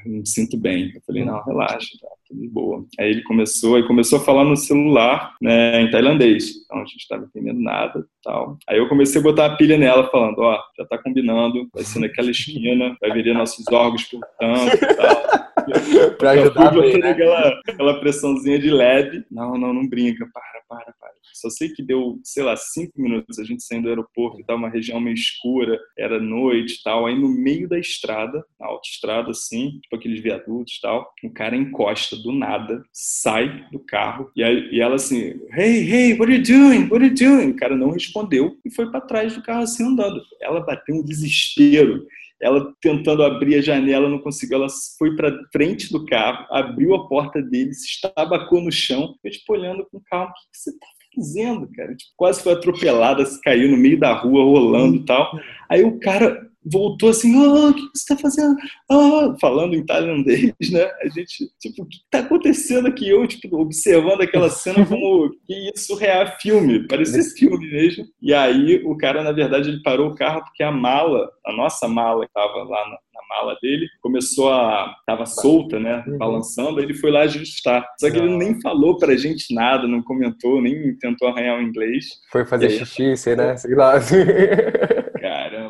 não 0.05 0.19
me 0.19 0.27
sinto 0.27 0.57
bem. 0.57 0.91
Eu 0.93 1.01
falei, 1.05 1.25
não, 1.25 1.43
relaxa, 1.43 1.87
tá 2.01 2.07
tudo 2.27 2.41
de 2.41 2.47
boa. 2.47 2.85
Aí 2.99 3.09
ele 3.09 3.23
começou, 3.23 3.75
aí 3.75 3.87
começou 3.87 4.19
a 4.19 4.23
falar 4.23 4.43
no 4.43 4.55
celular, 4.55 5.35
né, 5.41 5.81
em 5.81 5.91
tailandês. 5.91 6.63
Então 6.65 6.77
a 6.77 6.85
gente 6.85 6.97
estava 6.97 7.25
entendendo 7.25 7.59
nada, 7.59 8.05
tal. 8.23 8.57
Aí 8.67 8.77
eu 8.77 8.87
comecei 8.87 9.19
a 9.19 9.23
botar 9.23 9.45
a 9.45 9.55
pilha 9.55 9.77
nela, 9.77 10.09
falando, 10.09 10.39
ó, 10.39 10.55
oh, 10.55 10.81
já 10.81 10.87
tá 10.87 10.97
combinando, 10.97 11.67
vai 11.73 11.83
ser 11.83 11.99
naquela 11.99 12.31
esquina, 12.31 12.95
vai 13.01 13.11
virar 13.11 13.37
nossos 13.37 13.65
órgãos 13.67 14.03
por 14.05 14.21
tanto, 14.39 14.77
tal. 14.79 15.49
pra 16.17 16.31
ajudar 16.31 16.69
a 16.69 16.71
né? 16.71 17.09
aquela, 17.09 17.61
aquela 17.67 17.99
pressãozinha 17.99 18.59
de 18.59 18.69
leve. 18.69 19.23
Não, 19.31 19.57
não, 19.57 19.73
não 19.73 19.87
brinca, 19.87 20.27
para, 20.33 20.61
para, 20.67 20.93
para. 20.99 21.09
Só 21.33 21.49
sei 21.49 21.69
que 21.69 21.81
deu, 21.81 22.19
sei 22.23 22.43
lá, 22.43 22.55
cinco 22.57 23.01
minutos 23.01 23.39
a 23.39 23.43
gente 23.43 23.63
saindo 23.63 23.83
do 23.83 23.89
aeroporto 23.89 24.41
e 24.41 24.45
tal, 24.45 24.57
uma 24.57 24.69
região 24.69 24.99
meio 24.99 25.13
escura, 25.13 25.79
era 25.97 26.19
noite 26.19 26.75
e 26.75 26.83
tal. 26.83 27.05
Aí 27.05 27.17
no 27.17 27.29
meio 27.29 27.67
da 27.67 27.79
estrada, 27.79 28.43
na 28.59 28.67
autoestrada 28.67 29.31
assim, 29.31 29.79
tipo 29.81 29.95
aqueles 29.95 30.21
viadutos 30.21 30.75
e 30.75 30.81
tal, 30.81 31.09
o 31.23 31.33
cara 31.33 31.55
encosta 31.55 32.15
do 32.17 32.31
nada, 32.31 32.83
sai 32.91 33.65
do 33.71 33.79
carro 33.79 34.31
e, 34.35 34.43
aí, 34.43 34.69
e 34.71 34.81
ela 34.81 34.95
assim, 34.95 35.39
hey, 35.53 35.89
hey, 35.89 36.13
what 36.19 36.31
are 36.31 36.35
you 36.35 36.43
doing? 36.43 36.83
What 36.89 36.95
are 36.95 37.07
you 37.07 37.15
doing? 37.15 37.51
O 37.51 37.55
cara 37.55 37.75
não 37.75 37.91
respondeu 37.91 38.57
e 38.65 38.73
foi 38.73 38.91
para 38.91 39.01
trás 39.01 39.35
do 39.35 39.43
carro 39.43 39.63
assim 39.63 39.85
andando. 39.85 40.21
Ela 40.41 40.61
bateu 40.61 40.95
um 40.95 41.03
desespero 41.03 42.05
ela 42.41 42.73
tentando 42.81 43.23
abrir 43.23 43.55
a 43.55 43.61
janela, 43.61 44.09
não 44.09 44.19
conseguiu. 44.19 44.57
Ela 44.57 44.67
foi 44.97 45.15
para 45.15 45.37
frente 45.51 45.91
do 45.91 46.05
carro, 46.05 46.45
abriu 46.51 46.95
a 46.95 47.07
porta 47.07 47.41
dele, 47.41 47.73
se 47.73 47.87
estabacou 47.87 48.61
no 48.61 48.71
chão, 48.71 49.15
eu 49.23 49.31
tipo 49.31 49.53
olhando 49.53 49.85
com 49.91 50.01
calma: 50.05 50.29
o 50.29 50.33
que 50.33 50.57
você 50.57 50.69
está 50.69 50.87
fazendo, 51.15 51.69
cara? 51.71 51.95
Tipo, 51.95 52.11
quase 52.15 52.41
foi 52.41 52.53
atropelada, 52.53 53.25
se 53.25 53.41
caiu 53.41 53.69
no 53.69 53.77
meio 53.77 53.99
da 53.99 54.13
rua, 54.13 54.43
rolando 54.43 54.97
e 54.97 55.05
tal. 55.05 55.31
Aí 55.69 55.83
o 55.83 55.99
cara 55.99 56.48
voltou 56.65 57.09
assim, 57.09 57.35
oh, 57.35 57.69
o 57.69 57.73
que 57.73 57.81
você 57.81 57.89
está 57.95 58.17
fazendo? 58.17 58.55
Oh, 58.89 59.35
falando 59.39 59.75
em 59.75 59.85
tailandês, 59.85 60.53
né? 60.71 60.85
A 61.01 61.07
gente, 61.09 61.49
tipo, 61.59 61.83
o 61.83 61.85
que 61.87 61.97
está 61.97 62.19
acontecendo 62.19 62.87
aqui? 62.87 63.09
Eu, 63.09 63.25
tipo, 63.27 63.57
observando 63.57 64.21
aquela 64.21 64.49
cena 64.49 64.85
como 64.85 65.29
que 65.45 65.71
isso 65.75 65.95
real 65.95 66.27
filme, 66.39 66.87
parecia 66.87 67.23
filme 67.23 67.69
mesmo. 67.71 68.05
E 68.21 68.33
aí 68.33 68.81
o 68.85 68.95
cara, 68.97 69.23
na 69.23 69.31
verdade, 69.31 69.69
ele 69.69 69.81
parou 69.83 70.09
o 70.09 70.15
carro 70.15 70.43
porque 70.43 70.63
a 70.63 70.71
mala, 70.71 71.29
a 71.45 71.53
nossa 71.53 71.87
mala 71.87 72.25
que 72.25 72.31
estava 72.31 72.63
lá 72.63 72.89
na, 72.89 72.97
mala 73.29 73.55
dele, 73.61 73.87
começou 74.01 74.51
a, 74.51 74.95
tava 75.05 75.25
solta, 75.25 75.79
né? 75.79 76.03
Uhum. 76.07 76.17
Balançando, 76.17 76.79
ele 76.79 76.95
foi 76.95 77.11
lá 77.11 77.21
ajustar. 77.21 77.87
Só 77.99 78.09
que 78.09 78.17
ele 78.17 78.35
nem 78.35 78.59
falou 78.59 78.97
pra 78.97 79.15
gente 79.15 79.53
nada, 79.53 79.87
não 79.87 80.01
comentou, 80.01 80.59
nem 80.61 80.97
tentou 80.97 81.27
arranhar 81.27 81.59
o 81.59 81.61
inglês. 81.61 82.05
Foi 82.31 82.43
fazer 82.45 82.67
aí, 82.67 82.79
xixi, 82.79 83.15
sei, 83.15 83.35
né? 83.35 83.55
Sei 83.55 83.75
lá. 83.75 83.93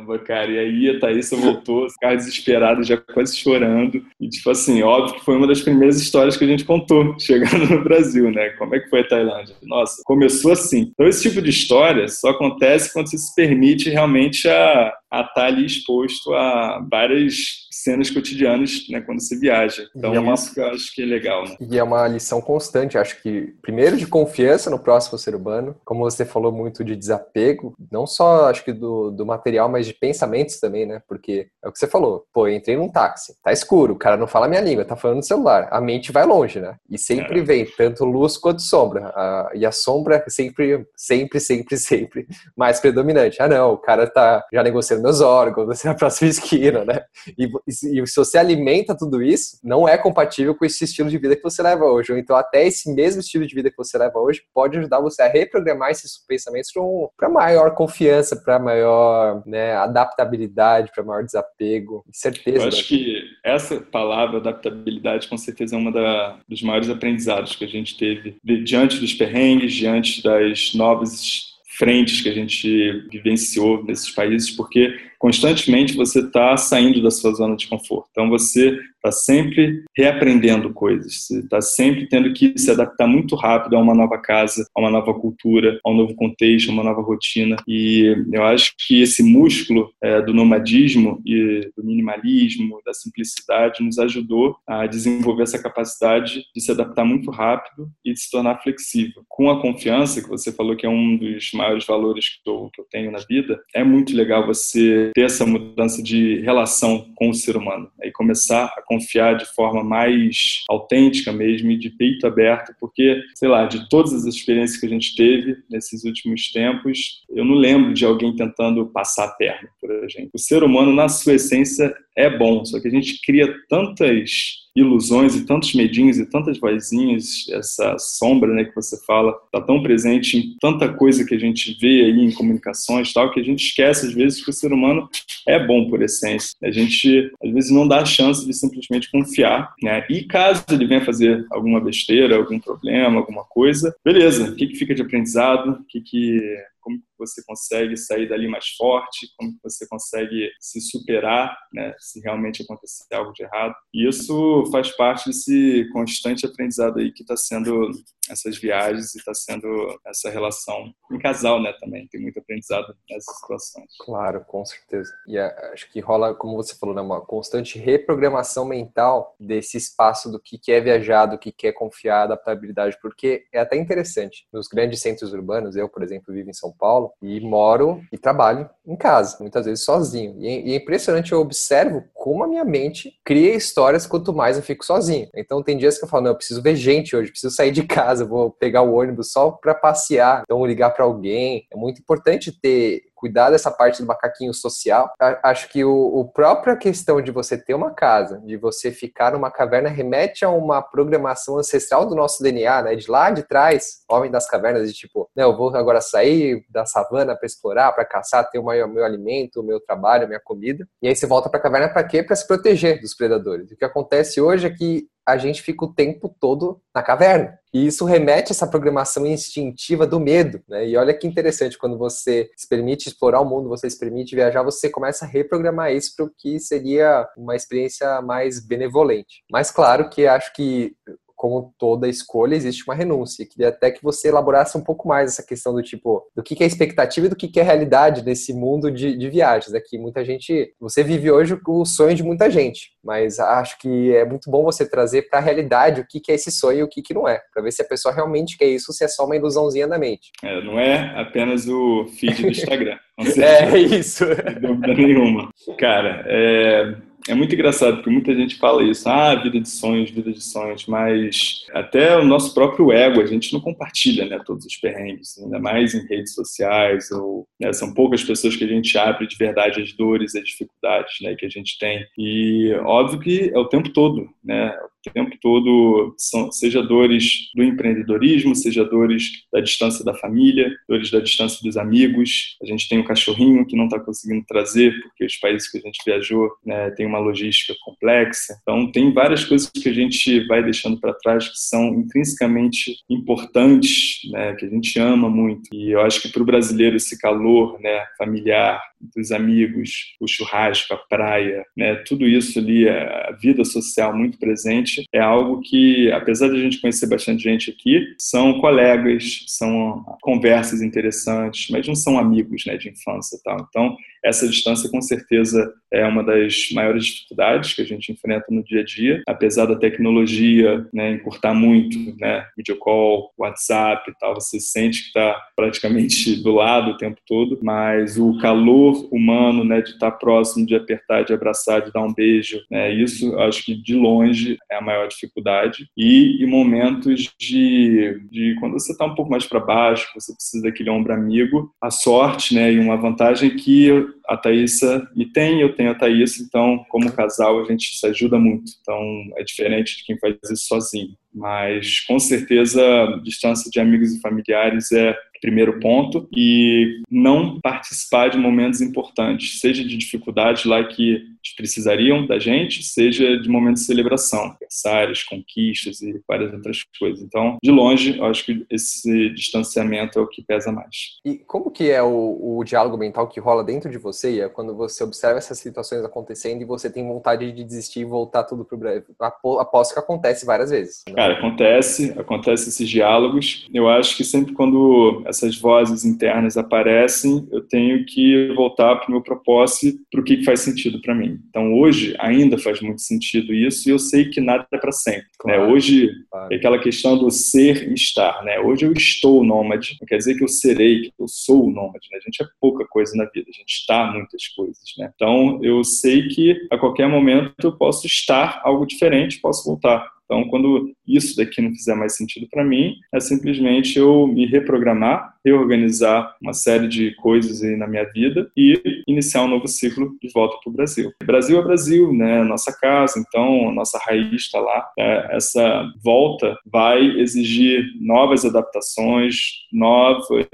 Caramba, 0.10 0.20
cara. 0.20 0.52
E 0.52 0.58
aí 0.58 0.90
a 0.90 1.00
Thaísa 1.00 1.36
voltou, 1.36 1.90
ficava 1.90 2.16
desesperada, 2.16 2.84
já 2.84 2.98
quase 2.98 3.38
chorando. 3.38 4.04
E, 4.20 4.28
tipo 4.28 4.50
assim, 4.50 4.82
óbvio 4.82 5.16
que 5.16 5.26
foi 5.26 5.36
uma 5.36 5.48
das 5.48 5.62
primeiras 5.62 6.02
histórias 6.02 6.36
que 6.36 6.44
a 6.44 6.48
gente 6.48 6.66
contou 6.66 7.16
chegando 7.20 7.70
no 7.70 7.84
Brasil, 7.84 8.32
né? 8.32 8.50
Como 8.52 8.76
é 8.76 8.80
que 8.80 8.90
foi 8.90 9.02
a 9.02 9.08
Tailândia? 9.08 9.56
Nossa, 9.62 10.02
começou 10.06 10.54
assim. 10.54 10.92
Então, 10.94 11.08
esse 11.08 11.22
tipo 11.22 11.42
de 11.42 11.50
história 11.50 12.08
só 12.08 12.30
acontece 12.30 12.92
quando 12.92 13.10
você 13.10 13.18
se 13.18 13.34
permite 13.36 13.90
realmente 13.90 14.48
a, 14.48 14.94
a 15.12 15.22
estar 15.22 15.46
ali 15.46 15.66
exposto 15.66 16.34
a 16.34 16.86
várias 16.90 17.68
cenas 17.72 18.10
cotidianas 18.10 18.86
né, 18.90 19.02
quando 19.02 19.22
você 19.22 19.38
viaja. 19.38 19.88
Então, 19.96 20.14
é 20.14 20.20
uma... 20.20 20.34
isso 20.34 20.54
que 20.54 20.60
eu 20.60 20.70
acho 20.70 20.94
que 20.94 21.02
é 21.02 21.06
legal. 21.06 21.44
Né? 21.46 21.56
E 21.62 21.78
é 21.78 21.84
uma 21.84 22.08
lição 22.08 22.42
constante, 22.42 22.98
acho 22.98 23.22
que, 23.22 23.54
primeiro, 23.62 23.96
de 23.96 24.06
confiança 24.06 24.70
no 24.70 24.80
próximo 24.80 25.18
ser 25.18 25.36
humano, 25.36 25.76
como 25.86 26.02
você 26.02 26.26
falou 26.26 26.52
muito 26.52 26.84
de 26.84 26.96
desapego, 26.96 27.76
não 27.92 28.06
só, 28.06 28.50
acho 28.50 28.64
que, 28.66 28.74
do, 28.74 29.12
do 29.12 29.26
material, 29.26 29.70
mas 29.70 29.88
de 29.88 29.94
pensamentos 30.00 30.60
também, 30.60 30.86
né? 30.86 31.02
Porque 31.08 31.48
é 31.64 31.68
o 31.68 31.72
que 31.72 31.80
você 31.80 31.88
falou, 31.88 32.26
pô, 32.34 32.48
eu 32.48 32.56
entrei 32.56 32.78
num 32.78 32.90
táxi, 32.90 33.36
tá 33.44 33.52
escuro, 33.52 33.94
o 33.94 33.98
cara 33.98 34.18
não 34.18 34.28
fala 34.28 34.48
minha 34.48 34.62
língua, 34.62 34.86
tá 34.86 34.96
falando 34.96 35.18
no 35.18 35.24
celular, 35.24 35.68
a 35.72 35.82
mente 35.82 36.12
vai 36.12 36.26
longe, 36.26 36.60
né? 36.60 36.76
E 36.90 36.98
sempre 36.98 37.40
é. 37.40 37.44
vem 37.44 37.66
tanto 37.66 38.06
luz 38.06 38.38
quanto 38.38 38.62
sombra. 38.62 39.12
A, 39.16 39.52
e 39.54 39.66
a 39.66 39.72
sombra 39.72 40.24
é 40.26 40.30
sempre, 40.30 40.86
sempre, 40.96 41.40
sempre, 41.40 41.78
sempre 41.78 42.28
mais 42.56 42.80
predominante. 42.80 43.42
Ah, 43.42 43.48
não, 43.48 43.74
o 43.74 43.78
cara 43.78 44.08
tá 44.08 44.46
já 44.52 44.64
negociando 44.64 45.04
meus 45.04 45.22
órgãos, 45.22 45.84
na 45.84 45.94
próxima 45.94 46.30
esquina, 46.30 46.86
né? 46.86 47.02
E, 47.38 47.50
e, 47.68 48.08
se 48.08 48.16
você 48.16 48.38
alimenta 48.38 48.96
tudo 48.96 49.22
isso, 49.22 49.58
não 49.64 49.88
é 49.88 49.98
compatível 49.98 50.56
com 50.56 50.66
esse 50.66 50.84
estilo 50.84 51.10
de 51.10 51.18
vida 51.18 51.36
que 51.36 51.44
você 51.44 51.62
leva 51.62 51.86
hoje. 51.86 52.12
Ou 52.12 52.18
então, 52.18 52.36
até 52.36 52.66
esse 52.66 52.94
mesmo 52.94 53.22
estilo 53.22 53.46
de 53.46 53.56
vida 53.56 53.70
que 53.70 53.78
você 53.78 53.98
leva 53.98 54.20
hoje 54.20 54.42
pode 54.54 54.78
ajudar 54.78 55.00
você 55.00 55.22
a 55.22 55.28
reprogramar 55.28 55.92
esses 55.92 56.18
pensamentos 56.28 56.72
para 57.18 57.30
maior 57.30 57.74
confiança, 57.76 58.36
para 58.36 58.60
maior 58.60 59.44
né, 59.46 59.76
adaptabilidade, 59.90 60.92
para 60.94 61.04
maior 61.04 61.24
desapego. 61.24 62.06
Certeza. 62.12 62.64
Eu 62.64 62.68
acho 62.68 62.88
que 62.88 63.24
essa 63.44 63.80
palavra, 63.82 64.38
adaptabilidade, 64.38 65.28
com 65.28 65.38
certeza 65.38 65.76
é 65.76 65.80
uma 65.80 65.92
da, 65.92 66.40
dos 66.48 66.62
maiores 66.62 66.90
aprendizados 66.90 67.56
que 67.56 67.66
a 67.66 67.68
gente 67.68 67.98
teve 67.98 68.40
diante 68.64 69.00
dos 69.00 69.14
perrengues, 69.14 69.74
diante 69.74 70.24
das 70.24 70.74
novas 70.74 71.50
frentes 71.78 72.22
que 72.22 72.30
a 72.30 72.34
gente 72.34 73.08
vivenciou 73.10 73.84
nesses 73.86 74.10
países, 74.10 74.52
porque 74.52 75.00
constantemente 75.20 75.96
você 75.96 76.22
está 76.22 76.56
saindo 76.56 77.04
da 77.04 77.12
sua 77.12 77.34
zona 77.34 77.56
de 77.56 77.68
conforto. 77.68 78.08
Então 78.10 78.30
você 78.30 78.80
está 78.96 79.12
sempre 79.12 79.84
reaprendendo 79.98 80.74
coisas, 80.74 81.26
você 81.26 81.40
está 81.40 81.62
sempre 81.62 82.08
tendo 82.08 82.34
que 82.34 82.54
se 82.58 82.70
adaptar 82.70 83.08
muito 83.08 83.36
rápido 83.36 83.76
a 83.76 83.80
uma 83.80 83.96
nova 83.96 84.18
casa, 84.18 84.66
a 84.76 84.80
uma 84.80 84.90
nova 84.90 85.14
cultura, 85.14 85.80
a 85.86 85.90
um 85.90 85.96
novo 85.96 86.16
contexto, 86.16 86.70
a 86.70 86.74
uma 86.74 86.84
nova 86.84 87.02
rotina. 87.02 87.56
E 87.68 88.26
eu 88.32 88.44
acho 88.44 88.74
que 88.78 89.02
esse 89.02 89.24
músculo 89.24 89.90
é, 90.02 90.22
do 90.22 90.34
nomadismo 90.34 91.22
e 91.26 91.70
do 91.78 91.84
minimalismo, 91.84 92.82
da 92.86 92.94
simplicidade, 92.94 93.84
nos 93.84 93.98
ajudou 94.00 94.58
a 94.68 94.86
desenvolver 94.86 95.44
essa 95.44 95.62
capacidade 95.62 96.44
de 96.54 96.62
se 96.62 96.72
adaptar 96.72 97.06
muito 97.06 97.32
rápido 97.32 97.90
e 98.04 98.14
de 98.14 98.20
se 98.20 98.30
tornar 98.30 98.62
flexível. 98.62 99.24
Com 99.28 99.50
a 99.50 99.62
confiança, 99.62 100.22
que 100.22 100.30
você 100.30 100.52
falou 100.52 100.76
que 100.76 100.86
é 100.86 100.90
um 100.90 101.18
dos 101.18 101.52
maiores 101.54 101.86
valores 101.86 102.26
que 102.44 102.50
eu, 102.50 102.70
que 102.74 102.82
eu 102.82 102.86
tenho 102.90 103.12
na 103.12 103.20
vida, 103.20 103.62
é 103.74 103.84
muito 103.84 104.16
legal 104.16 104.46
você 104.46 105.09
ter 105.14 105.26
essa 105.26 105.46
mudança 105.46 106.02
de 106.02 106.40
relação 106.42 107.12
com 107.16 107.30
o 107.30 107.34
ser 107.34 107.58
humano 107.58 107.90
e 108.02 108.12
começar 108.12 108.66
a 108.66 108.82
confiar 108.82 109.38
de 109.38 109.46
forma 109.54 109.84
mais 109.84 110.64
autêntica 110.70 111.32
mesmo 111.32 111.72
e 111.72 111.78
de 111.78 111.90
peito 111.90 112.26
aberto, 112.28 112.74
porque, 112.80 113.22
sei 113.36 113.50
lá, 113.50 113.66
de 113.66 113.90
todas 113.90 114.14
as 114.14 114.26
experiências 114.26 114.80
que 114.80 114.86
a 114.86 114.90
gente 114.90 115.16
teve 115.16 115.58
nesses 115.70 116.04
últimos 116.04 116.52
tempos, 116.52 117.24
eu 117.30 117.46
não 117.46 117.56
lembro 117.56 117.94
de 117.94 118.06
alguém 118.06 118.36
tentando 118.36 118.86
passar 118.88 119.26
a 119.26 119.32
perna 119.32 119.70
por 119.80 119.92
a 119.92 120.08
gente. 120.08 120.30
O 120.34 120.40
ser 120.40 120.64
humano, 120.64 120.94
na 120.94 121.10
sua 121.10 121.34
essência, 121.34 121.94
é 122.20 122.30
bom, 122.30 122.66
só 122.66 122.80
que 122.82 122.88
a 122.90 122.92
gente 122.92 123.22
cria 123.22 123.48
tantas 123.70 124.60
ilusões 124.76 125.36
e 125.36 125.46
tantos 125.46 125.74
medinhos 125.74 126.18
e 126.18 126.30
tantas 126.30 126.60
vozinhas, 126.60 127.48
essa 127.50 127.98
sombra 127.98 128.54
né, 128.54 128.66
que 128.66 128.76
você 128.76 128.98
fala, 129.06 129.34
está 129.46 129.62
tão 129.62 129.82
presente 129.82 130.38
em 130.38 130.58
tanta 130.60 130.92
coisa 130.94 131.26
que 131.26 131.34
a 131.34 131.40
gente 131.40 131.78
vê 131.80 132.06
aí 132.06 132.20
em 132.20 132.32
comunicações 132.32 133.12
tal, 133.14 133.32
que 133.32 133.40
a 133.40 133.44
gente 133.44 133.66
esquece 133.66 134.08
às 134.08 134.14
vezes 134.14 134.44
que 134.44 134.50
o 134.50 134.54
ser 134.54 134.72
humano 134.74 135.10
é 135.48 135.66
bom 135.66 135.90
por 135.90 136.02
essência. 136.02 136.56
A 136.62 136.72
gente 136.72 137.32
às 137.44 137.52
vezes 137.52 137.72
não 137.72 137.88
dá 137.88 138.02
a 138.02 138.06
chance 138.06 138.46
de 138.46 138.54
simplesmente 138.54 139.10
confiar, 139.10 139.74
né? 139.82 140.06
E 140.10 140.24
caso 140.24 140.64
ele 140.72 140.86
venha 140.86 141.04
fazer 141.04 141.46
alguma 141.52 141.80
besteira, 141.80 142.36
algum 142.36 142.60
problema, 142.60 143.20
alguma 143.20 143.44
coisa, 143.46 143.96
beleza, 144.04 144.52
o 144.52 144.56
que, 144.56 144.68
que 144.68 144.76
fica 144.76 144.94
de 144.94 145.02
aprendizado, 145.02 145.72
o 145.72 145.86
que, 145.88 146.02
que 146.02 146.42
como 146.82 147.00
você 147.20 147.44
consegue 147.46 147.98
sair 147.98 148.28
dali 148.28 148.48
mais 148.48 148.70
forte, 148.78 149.28
como 149.38 149.52
você 149.64 149.86
consegue 149.88 150.50
se 150.60 150.80
superar, 150.82 151.56
né, 151.74 151.94
se 152.00 152.20
realmente 152.22 152.64
acontecer 152.64 153.14
algo 153.14 153.32
de 153.34 153.44
errado. 153.44 153.76
E 153.94 154.08
isso 154.08 154.66
faz 154.72 154.96
parte 154.96 155.30
desse 155.30 155.88
constante 155.92 156.46
aprendizado 156.46 157.00
aí 157.00 157.12
que 157.12 157.24
está 157.24 157.36
sendo 157.36 157.92
essas 158.30 158.58
viagens 158.58 159.16
e 159.16 159.18
está 159.18 159.34
sendo 159.34 159.68
essa 160.06 160.30
relação 160.30 160.94
em 161.12 161.18
casal, 161.20 161.62
né, 161.62 161.74
também. 161.80 162.08
Tem 162.08 162.22
muito 162.22 162.40
aprendizado 162.40 162.96
nessas 163.10 163.36
situações. 163.40 163.88
Claro, 164.00 164.46
com 164.46 164.64
certeza. 164.64 165.12
E 165.28 165.38
acho 165.38 165.92
que 165.92 166.00
rola, 166.00 166.36
como 166.36 166.56
você 166.56 166.76
falou, 166.76 166.96
né, 166.96 167.02
uma 167.02 167.22
constante 167.22 167.80
reprogramação 167.80 168.66
mental 168.66 169.36
desse 169.40 169.78
espaço 169.78 170.32
do 170.32 170.40
que 170.40 170.72
é 170.72 170.80
viajar, 170.80 171.26
do 171.26 171.38
que 171.38 171.54
é 171.68 171.72
confiar, 171.72 172.24
adaptabilidade, 172.24 172.98
porque 173.02 173.46
é 173.52 173.60
até 173.60 173.76
interessante. 173.76 174.48
Nos 174.54 174.68
grandes 174.68 175.02
centros 175.02 175.34
urbanos, 175.34 175.76
eu, 175.76 175.90
por 175.90 176.04
exemplo, 176.04 176.34
vivo 176.34 176.50
em 176.50 176.54
São 176.54 176.72
Paulo 176.72 177.09
e 177.22 177.40
moro 177.40 178.02
e 178.12 178.18
trabalho 178.18 178.70
em 178.86 178.96
casa, 178.96 179.38
muitas 179.40 179.66
vezes 179.66 179.84
sozinho. 179.84 180.36
E 180.40 180.48
é, 180.48 180.74
é 180.74 180.76
impressionante, 180.76 181.32
eu 181.32 181.40
observo 181.40 182.04
como 182.20 182.44
a 182.44 182.48
minha 182.48 182.66
mente 182.66 183.14
cria 183.24 183.56
histórias 183.56 184.06
quanto 184.06 184.34
mais 184.34 184.58
eu 184.58 184.62
fico 184.62 184.86
sozinho. 184.86 185.30
Então 185.34 185.64
tem 185.64 185.78
dias 185.78 185.98
que 185.98 186.04
eu 186.04 186.10
falo, 186.10 186.24
não, 186.24 186.32
eu 186.32 186.36
preciso 186.36 186.62
ver 186.62 186.76
gente 186.76 187.16
hoje, 187.16 187.32
preciso 187.32 187.56
sair 187.56 187.72
de 187.72 187.84
casa, 187.88 188.26
vou 188.26 188.52
pegar 188.52 188.82
o 188.82 188.94
ônibus 188.94 189.32
só 189.32 189.52
para 189.52 189.74
passear, 189.74 190.44
então 190.44 190.66
ligar 190.66 190.90
para 190.90 191.06
alguém. 191.06 191.66
É 191.72 191.78
muito 191.78 192.02
importante 192.02 192.52
ter 192.52 193.04
cuidar 193.20 193.50
dessa 193.50 193.70
parte 193.70 194.02
do 194.02 194.08
macaquinho 194.08 194.54
social. 194.54 195.12
Acho 195.44 195.68
que 195.70 195.84
o, 195.84 195.92
o 195.92 196.26
própria 196.32 196.78
questão 196.78 197.22
de 197.22 197.32
você 197.32 197.58
ter 197.58 197.74
uma 197.74 197.92
casa, 197.92 198.40
de 198.46 198.56
você 198.56 198.92
ficar 198.92 199.34
numa 199.34 199.52
caverna, 199.52 199.90
remete 199.90 200.46
a 200.46 200.50
uma 200.50 200.82
programação 200.82 201.60
ancestral 201.60 202.06
do 202.06 202.16
nosso 202.16 202.42
DNA, 202.42 202.82
né? 202.84 202.96
De 202.96 203.12
lá 203.12 203.30
de 203.30 203.44
trás, 203.44 204.04
homem 204.10 204.32
das 204.32 204.48
cavernas, 204.48 204.88
de 204.88 204.94
tipo, 204.94 205.30
né, 205.36 205.44
eu 205.44 205.56
vou 205.56 205.76
agora 205.76 206.00
sair 206.00 206.66
da 206.70 206.86
savana 206.86 207.36
para 207.36 207.46
explorar, 207.46 207.92
para 207.92 208.06
caçar, 208.06 208.50
ter 208.50 208.58
o 208.58 208.64
meu, 208.64 208.88
meu 208.88 209.04
alimento, 209.04 209.60
o 209.60 209.64
meu 209.64 209.82
trabalho, 209.82 210.24
a 210.24 210.28
minha 210.28 210.42
comida. 210.42 210.88
E 211.02 211.08
aí 211.10 211.16
você 211.16 211.28
volta 211.28 211.50
para 211.50 211.60
a 211.60 211.64
caverna 211.64 211.90
para 211.90 212.02
quê? 212.10 212.22
Para 212.24 212.36
se 212.36 212.46
proteger 212.46 213.00
dos 213.00 213.16
predadores. 213.16 213.72
O 213.72 213.78
que 213.78 213.86
acontece 213.86 214.42
hoje 214.42 214.68
é 214.68 214.70
que 214.70 215.08
a 215.26 215.38
gente 215.38 215.62
fica 215.62 215.86
o 215.86 215.94
tempo 215.94 216.36
todo 216.40 216.82
na 216.94 217.04
caverna. 217.04 217.58
E 217.72 217.86
isso 217.86 218.04
remete 218.04 218.52
a 218.52 218.54
essa 218.54 218.66
programação 218.66 219.28
instintiva 219.28 220.08
do 220.08 220.20
medo, 220.20 220.60
né? 220.68 220.88
E 220.88 220.98
olha 220.98 221.14
que 221.14 221.28
interessante, 221.28 221.78
quando 221.78 221.98
você 221.98 222.50
se 222.58 222.68
permite 222.68 223.08
explorar 223.08 223.40
o 223.40 223.46
mundo, 223.46 223.70
você 223.70 223.88
se 223.88 224.00
permite 224.00 224.36
viajar, 224.36 224.64
você 224.64 224.90
começa 224.90 225.26
a 225.26 225.28
reprogramar 225.28 225.94
isso 225.94 226.14
para 226.16 226.26
o 226.26 226.32
que 226.36 226.60
seria 226.60 227.28
uma 227.38 227.56
experiência 227.56 228.22
mais 228.24 228.60
benevolente. 228.60 229.44
Mas 229.52 229.70
claro 229.70 230.10
que 230.10 230.26
acho 230.26 230.52
que 230.54 230.96
como 231.40 231.74
toda 231.80 232.10
escolha, 232.10 232.54
existe 232.54 232.84
uma 232.86 232.94
renúncia. 232.94 233.48
Queria 233.50 233.70
até 233.70 233.90
que 233.90 234.04
você 234.04 234.28
elaborasse 234.28 234.78
um 234.78 234.84
pouco 234.84 235.08
mais 235.08 235.32
essa 235.32 235.42
questão 235.42 235.74
do 235.74 235.82
tipo, 235.82 236.30
do 236.36 236.44
que 236.44 236.62
é 236.62 236.68
expectativa 236.68 237.28
e 237.28 237.30
do 237.30 237.36
que 237.36 237.58
é 237.58 237.64
realidade 237.64 238.26
nesse 238.26 238.54
mundo 238.54 238.92
de, 238.92 239.18
de 239.18 239.30
viagens. 239.30 239.74
Aqui 239.74 239.96
é 239.96 240.02
muita 240.02 240.26
gente, 240.26 240.74
você 240.82 241.02
vive 241.02 241.32
hoje 241.32 241.58
o 241.66 241.86
sonho 241.86 242.14
de 242.14 242.24
muita 242.24 242.50
gente, 242.50 242.90
mas 243.02 243.40
acho 243.40 243.80
que 243.80 244.14
é 244.14 244.26
muito 244.26 244.52
bom 244.52 244.66
você 244.66 244.86
trazer 244.86 245.30
para 245.30 245.40
a 245.40 245.42
realidade 245.42 246.02
o 246.02 246.06
que 246.06 246.30
é 246.30 246.36
esse 246.36 246.52
sonho 246.52 246.80
e 246.80 246.84
o 246.84 246.90
que 246.90 247.14
não 247.14 247.26
é, 247.26 247.42
para 247.54 247.64
ver 247.64 247.72
se 247.72 247.82
a 247.82 247.86
pessoa 247.86 248.14
realmente 248.14 248.58
quer 248.58 248.68
isso 248.68 248.88
ou 248.90 248.94
se 248.94 249.06
é 249.06 249.08
só 249.08 249.26
uma 249.26 249.38
ilusãozinha 249.38 249.88
da 249.88 249.98
mente. 249.98 250.32
É, 250.44 250.62
não 250.62 250.78
é 250.78 251.18
apenas 251.18 251.70
o 251.70 252.06
feed 252.20 252.42
do 252.42 252.50
Instagram. 252.50 252.98
é 253.42 253.78
isso. 253.78 254.26
Sem 254.26 254.60
dúvida 254.60 254.94
nenhuma. 254.94 255.50
Cara, 255.78 256.26
é, 256.28 256.96
é 257.28 257.34
muito 257.34 257.54
engraçado, 257.54 257.98
porque 257.98 258.10
muita 258.10 258.34
gente 258.34 258.56
fala 258.56 258.84
isso, 258.84 259.08
ah, 259.10 259.36
vida 259.36 259.60
de 259.60 259.70
sonhos, 259.70 260.10
vida 260.10 260.32
de 260.32 260.42
sonhos, 260.42 260.86
mas 260.88 261.66
até 261.74 262.18
o 262.18 262.24
nosso 262.24 262.54
próprio 262.54 262.92
ego, 262.92 263.22
a 263.22 263.26
gente 263.26 263.52
não 263.54 263.60
compartilha 263.60 264.26
né, 264.26 264.40
todos 264.46 264.66
os 264.66 264.76
perrengues, 264.78 265.38
ainda 265.38 265.60
mais 265.60 265.94
em 265.94 266.06
redes 266.08 266.34
sociais, 266.34 267.12
ou 267.12 267.48
né, 267.60 267.74
são 267.74 267.94
poucas 267.94 268.24
pessoas 268.24 268.56
que 268.56 268.64
a 268.64 268.68
gente 268.68 268.98
abre 268.98 269.28
de 269.28 269.36
verdade 269.36 269.82
as 269.82 269.94
dores, 269.94 270.36
as 270.36 270.44
dificuldades 270.44 271.14
né, 271.22 271.36
que 271.36 271.46
a 271.46 271.50
gente 271.50 271.78
tem. 271.78 272.06
E 272.18 272.74
óbvio 272.84 273.20
que 273.20 273.52
é 273.54 273.58
o 273.58 273.68
tempo 273.68 273.90
todo, 273.90 274.30
né? 274.44 274.74
O 275.08 275.12
tempo 275.12 275.38
todo, 275.42 276.14
são, 276.18 276.52
seja 276.52 276.82
dores 276.82 277.50
do 277.56 277.64
empreendedorismo, 277.64 278.56
seja 278.56 278.84
dores 278.84 279.32
da 279.52 279.62
distância 279.62 280.04
da 280.04 280.14
família, 280.14 280.72
dores 280.88 281.10
da 281.10 281.20
distância 281.20 281.60
dos 281.64 281.78
amigos. 281.78 282.58
A 282.62 282.66
gente 282.66 282.90
tem 282.90 283.00
um 283.00 283.04
cachorrinho 283.04 283.66
que 283.66 283.76
não 283.76 283.86
está 283.86 284.00
conseguindo 284.00 284.46
trazer, 284.46 285.00
porque 285.02 285.26
os 285.26 285.38
países 285.38 285.70
que 285.72 285.78
a 285.78 285.82
gente 285.82 286.00
viajou 286.06 286.50
né, 286.66 286.90
tem 286.92 287.06
uma 287.06 287.20
logística 287.20 287.74
complexa. 287.84 288.58
Então, 288.62 288.92
tem 288.92 289.14
várias 289.14 289.46
coisas 289.46 289.70
que 289.70 289.88
a 289.88 289.94
gente 289.94 290.46
vai 290.48 290.64
deixando 290.64 291.00
para 291.00 291.14
trás 291.14 291.48
que 291.48 291.58
são 291.58 291.94
intrinsecamente 291.94 292.98
importantes, 293.10 294.20
né, 294.32 294.54
que 294.56 294.66
a 294.66 294.70
gente 294.70 295.00
ama 295.00 295.30
muito. 295.30 295.70
E 295.74 295.92
eu 295.92 296.02
acho 296.02 296.22
que 296.22 296.30
para 296.30 296.42
o 296.42 296.46
brasileiro 296.46 296.98
esse 296.98 297.18
calor 297.18 297.80
né, 297.80 298.06
familiar, 298.18 298.82
dos 299.16 299.32
amigos, 299.32 300.16
o 300.20 300.28
churrasco, 300.28 300.94
a 300.94 300.98
praia, 300.98 301.66
né, 301.76 301.96
tudo 301.96 302.28
isso 302.28 302.60
ali, 302.60 302.88
a 302.88 303.38
vida 303.42 303.64
social 303.64 304.16
muito 304.16 304.38
presente, 304.38 304.89
é 305.14 305.20
algo 305.20 305.62
que, 305.62 306.12
apesar 306.12 306.50
de 306.50 306.56
a 306.56 306.62
gente 306.62 306.80
conhecer 306.80 307.08
bastante 307.08 307.44
gente 307.44 307.72
aqui, 307.72 308.16
são 308.18 308.60
colegas, 308.60 309.46
são 309.48 310.04
conversas 310.22 310.82
interessantes, 310.82 311.70
mas 311.70 311.88
não 311.88 311.96
são 311.96 312.18
amigos 312.18 312.66
né, 312.66 312.78
de 312.78 312.90
infância 312.90 313.36
e 313.36 313.44
tal. 313.44 313.68
Então, 313.70 313.98
essa 314.24 314.48
distância, 314.48 314.90
com 314.90 315.02
certeza, 315.02 315.74
é 315.92 316.06
uma 316.06 316.24
das 316.24 316.70
maiores 316.74 317.06
dificuldades 317.06 317.74
que 317.74 317.82
a 317.82 317.86
gente 317.86 318.12
enfrenta 318.12 318.46
no 318.50 318.64
dia 318.64 318.82
a 318.82 318.84
dia, 318.84 319.24
apesar 319.28 319.66
da 319.66 319.76
tecnologia 319.76 320.86
né, 320.94 321.12
encurtar 321.12 321.54
muito, 321.54 321.98
né, 322.20 322.46
video 322.56 322.78
call, 322.78 323.32
WhatsApp 323.38 324.10
e 324.10 324.14
tal, 324.20 324.36
você 324.36 324.60
sente 324.60 325.02
que 325.02 325.08
está 325.08 325.40
praticamente 325.56 326.36
do 326.44 326.52
lado 326.52 326.92
o 326.92 326.98
tempo 326.98 327.20
todo, 327.26 327.60
mas 327.62 328.18
o 328.18 328.38
calor 328.40 329.08
humano, 329.12 329.64
né, 329.64 329.82
de 329.82 329.92
estar 329.92 330.12
tá 330.12 330.18
próximo, 330.18 330.66
de 330.66 330.76
apertar, 330.76 331.24
de 331.24 331.34
abraçar, 331.34 331.82
de 331.82 331.92
dar 331.92 332.04
um 332.04 332.14
beijo, 332.14 332.62
né, 332.70 332.94
isso 332.94 333.38
acho 333.40 333.64
que 333.64 333.76
de 333.76 333.96
longe 333.96 334.58
é 334.72 334.76
a 334.76 334.82
maior 334.82 335.08
dificuldade. 335.08 335.88
E 335.98 336.46
momentos 336.46 337.32
de, 337.40 338.22
de 338.30 338.56
quando 338.60 338.74
você 338.74 338.92
está 338.92 339.06
um 339.06 339.16
pouco 339.16 339.32
mais 339.32 339.46
para 339.46 339.60
baixo, 339.60 340.10
você 340.14 340.34
precisa 340.34 340.64
daquele 340.64 340.90
ombro 340.90 341.14
amigo, 341.14 341.72
a 341.82 341.90
sorte, 341.90 342.54
né, 342.54 342.72
e 342.74 342.80
uma 342.80 342.98
vantagem 342.98 343.56
que 343.56 344.09
a 344.28 344.38
Thaísa 344.38 345.08
me 345.16 345.32
tem, 345.32 345.62
eu 345.62 345.76
tenho 345.76 345.92
a 345.92 345.96
Thaísa, 345.96 346.44
então, 346.44 346.84
como 346.90 347.12
casal, 347.12 347.62
a 347.62 347.66
gente 347.66 347.98
se 347.98 348.06
ajuda 348.08 348.38
muito. 348.38 348.72
Então, 348.82 349.02
é 349.38 349.44
diferente 349.44 349.98
de 349.98 350.06
quem 350.06 350.18
faz 350.20 350.36
isso 350.52 350.68
sozinho. 350.68 351.16
Mas, 351.34 352.02
com 352.02 352.20
certeza, 352.20 352.82
distância 353.24 353.70
de 353.72 353.80
amigos 353.80 354.14
e 354.14 354.22
familiares 354.22 354.92
é 354.92 355.16
primeiro 355.42 355.80
ponto, 355.80 356.28
e 356.36 357.02
não 357.10 357.60
participar 357.62 358.30
de 358.30 358.38
momentos 358.38 358.82
importantes, 358.82 359.60
seja 359.60 359.84
de 359.84 359.98
dificuldade 359.98 360.68
lá 360.68 360.84
que 360.84 361.24
precisariam 361.56 362.26
da 362.26 362.40
gente, 362.40 362.84
seja 362.84 363.38
de 363.38 363.50
momentos 363.50 363.82
de 363.82 363.88
celebração, 363.88 364.44
aniversários, 364.44 365.24
conquistas 365.24 366.02
e 366.02 366.22
várias 366.28 366.54
outras 366.54 366.84
coisas. 366.98 367.22
Então, 367.22 367.58
de 367.64 367.72
longe, 367.72 368.18
eu 368.18 368.26
acho 368.26 368.46
que 368.46 368.66
esse 368.70 369.30
distanciamento 369.30 370.20
é 370.20 370.22
o 370.22 370.28
que 370.28 370.44
pesa 370.44 370.72
mais. 370.72 371.20
E 371.26 371.36
como 371.36 371.72
que 371.72 371.90
é 371.90 372.02
o, 372.02 372.58
o 372.58 372.64
diálogo 372.64 372.98
mental 372.98 373.28
que 373.28 373.40
rola 373.40 373.64
dentro 373.64 373.90
de 373.90 373.98
você, 373.98 374.42
é 374.42 374.50
quando 374.50 374.76
você 374.76 375.04
observa 375.04 375.38
essas 375.38 375.60
situações 375.60 376.04
acontecendo 376.04 376.62
e 376.62 376.66
você 376.66 376.90
tem 376.90 377.08
vontade 377.08 377.52
de 377.52 377.64
desistir 377.64 378.02
e 378.02 378.06
voltar 378.06 378.44
tudo 378.44 378.66
para 378.66 378.76
o 378.76 378.80
breve? 378.80 379.06
Aposto 379.20 379.94
que 379.94 380.00
acontece 380.00 380.46
várias 380.46 380.70
vezes. 380.70 381.04
Né? 381.08 381.16
Cara, 381.16 381.38
acontece, 381.38 382.14
acontece 382.18 382.70
esses 382.70 382.90
diálogos. 382.90 383.68
Eu 383.74 383.90
acho 383.90 384.16
que 384.16 384.24
sempre 384.24 384.54
quando 384.54 385.24
essas 385.26 385.58
vozes 385.58 386.06
internas 386.06 386.58
aparecem, 386.58 387.48
eu 387.52 387.62
tenho 387.62 388.06
que 388.06 388.54
voltar 388.56 388.96
para 388.96 389.08
o 389.08 389.12
meu 389.12 389.22
propósito, 389.22 390.00
para 390.12 390.22
o 390.22 390.24
que 390.24 390.44
faz 390.44 390.62
sentido 390.62 391.02
para 391.02 391.16
mim. 391.16 391.29
Então, 391.50 391.74
hoje 391.74 392.16
ainda 392.20 392.58
faz 392.58 392.82
muito 392.82 393.02
sentido 393.02 393.54
isso 393.54 393.88
e 393.88 393.92
eu 393.92 394.00
sei 394.00 394.26
que 394.26 394.40
nada 394.40 394.66
é 394.72 394.78
para 394.78 394.92
sempre. 394.92 395.24
Né? 395.24 395.28
Claro, 395.40 395.68
né? 395.68 395.74
Hoje 395.74 396.10
claro. 396.30 396.54
é 396.54 396.56
aquela 396.56 396.80
questão 396.80 397.18
do 397.18 397.30
ser 397.30 397.90
e 397.90 397.94
estar. 397.94 398.44
Né? 398.44 398.60
Hoje 398.60 398.86
eu 398.86 398.94
estou 398.94 399.44
nômade, 399.44 399.98
não 400.00 400.08
quer 400.08 400.18
dizer 400.18 400.36
que 400.36 400.44
eu 400.44 400.48
serei, 400.48 401.02
que 401.02 401.14
eu 401.20 401.28
sou 401.28 401.66
o 401.66 401.72
nômade. 401.72 402.08
Né? 402.12 402.18
A 402.18 402.22
gente 402.22 402.42
é 402.42 402.48
pouca 402.60 402.86
coisa 402.88 403.16
na 403.16 403.26
vida, 403.26 403.48
a 403.50 403.58
gente 403.58 403.72
está 403.72 404.12
muitas 404.12 404.48
coisas. 404.50 404.84
Né? 404.98 405.12
Então, 405.16 405.60
eu 405.64 405.84
sei 405.84 406.28
que 406.28 406.56
a 406.72 406.78
qualquer 406.78 407.08
momento 407.08 407.54
eu 407.64 407.76
posso 407.76 408.08
estar 408.08 408.62
algo 408.64 408.86
diferente, 408.86 409.40
posso 409.40 409.66
voltar. 409.66 410.19
Então, 410.30 410.48
quando 410.48 410.94
isso 411.08 411.36
daqui 411.36 411.60
não 411.60 411.72
fizer 411.72 411.96
mais 411.96 412.16
sentido 412.16 412.48
para 412.52 412.64
mim, 412.64 412.94
é 413.12 413.20
simplesmente 413.20 413.98
eu 413.98 414.28
me 414.28 414.46
reprogramar, 414.46 415.34
reorganizar 415.44 416.36
uma 416.40 416.54
série 416.54 416.88
de 416.88 417.16
coisas 417.16 417.64
aí 417.64 417.76
na 417.76 417.88
minha 417.88 418.04
vida 418.14 418.48
e 418.56 418.80
iniciar 419.08 419.44
um 419.44 419.48
novo 419.48 419.68
ciclo 419.68 420.16
de 420.22 420.32
volta 420.32 420.58
para 420.64 420.70
o 420.70 420.74
Brasil. 420.74 421.12
Brasil 421.24 421.60
é 421.60 421.64
Brasil, 421.64 422.14
né? 422.14 422.44
Nossa 422.44 422.72
casa, 422.80 423.20
então 423.20 423.74
nossa 423.74 423.98
raiz 424.06 424.34
está 424.34 424.60
lá. 424.60 424.88
É, 425.00 425.36
essa 425.36 425.92
volta 426.04 426.56
vai 426.72 427.04
exigir 427.20 427.86
novas 428.00 428.46
adaptações, 428.46 429.36
novas 429.74 430.48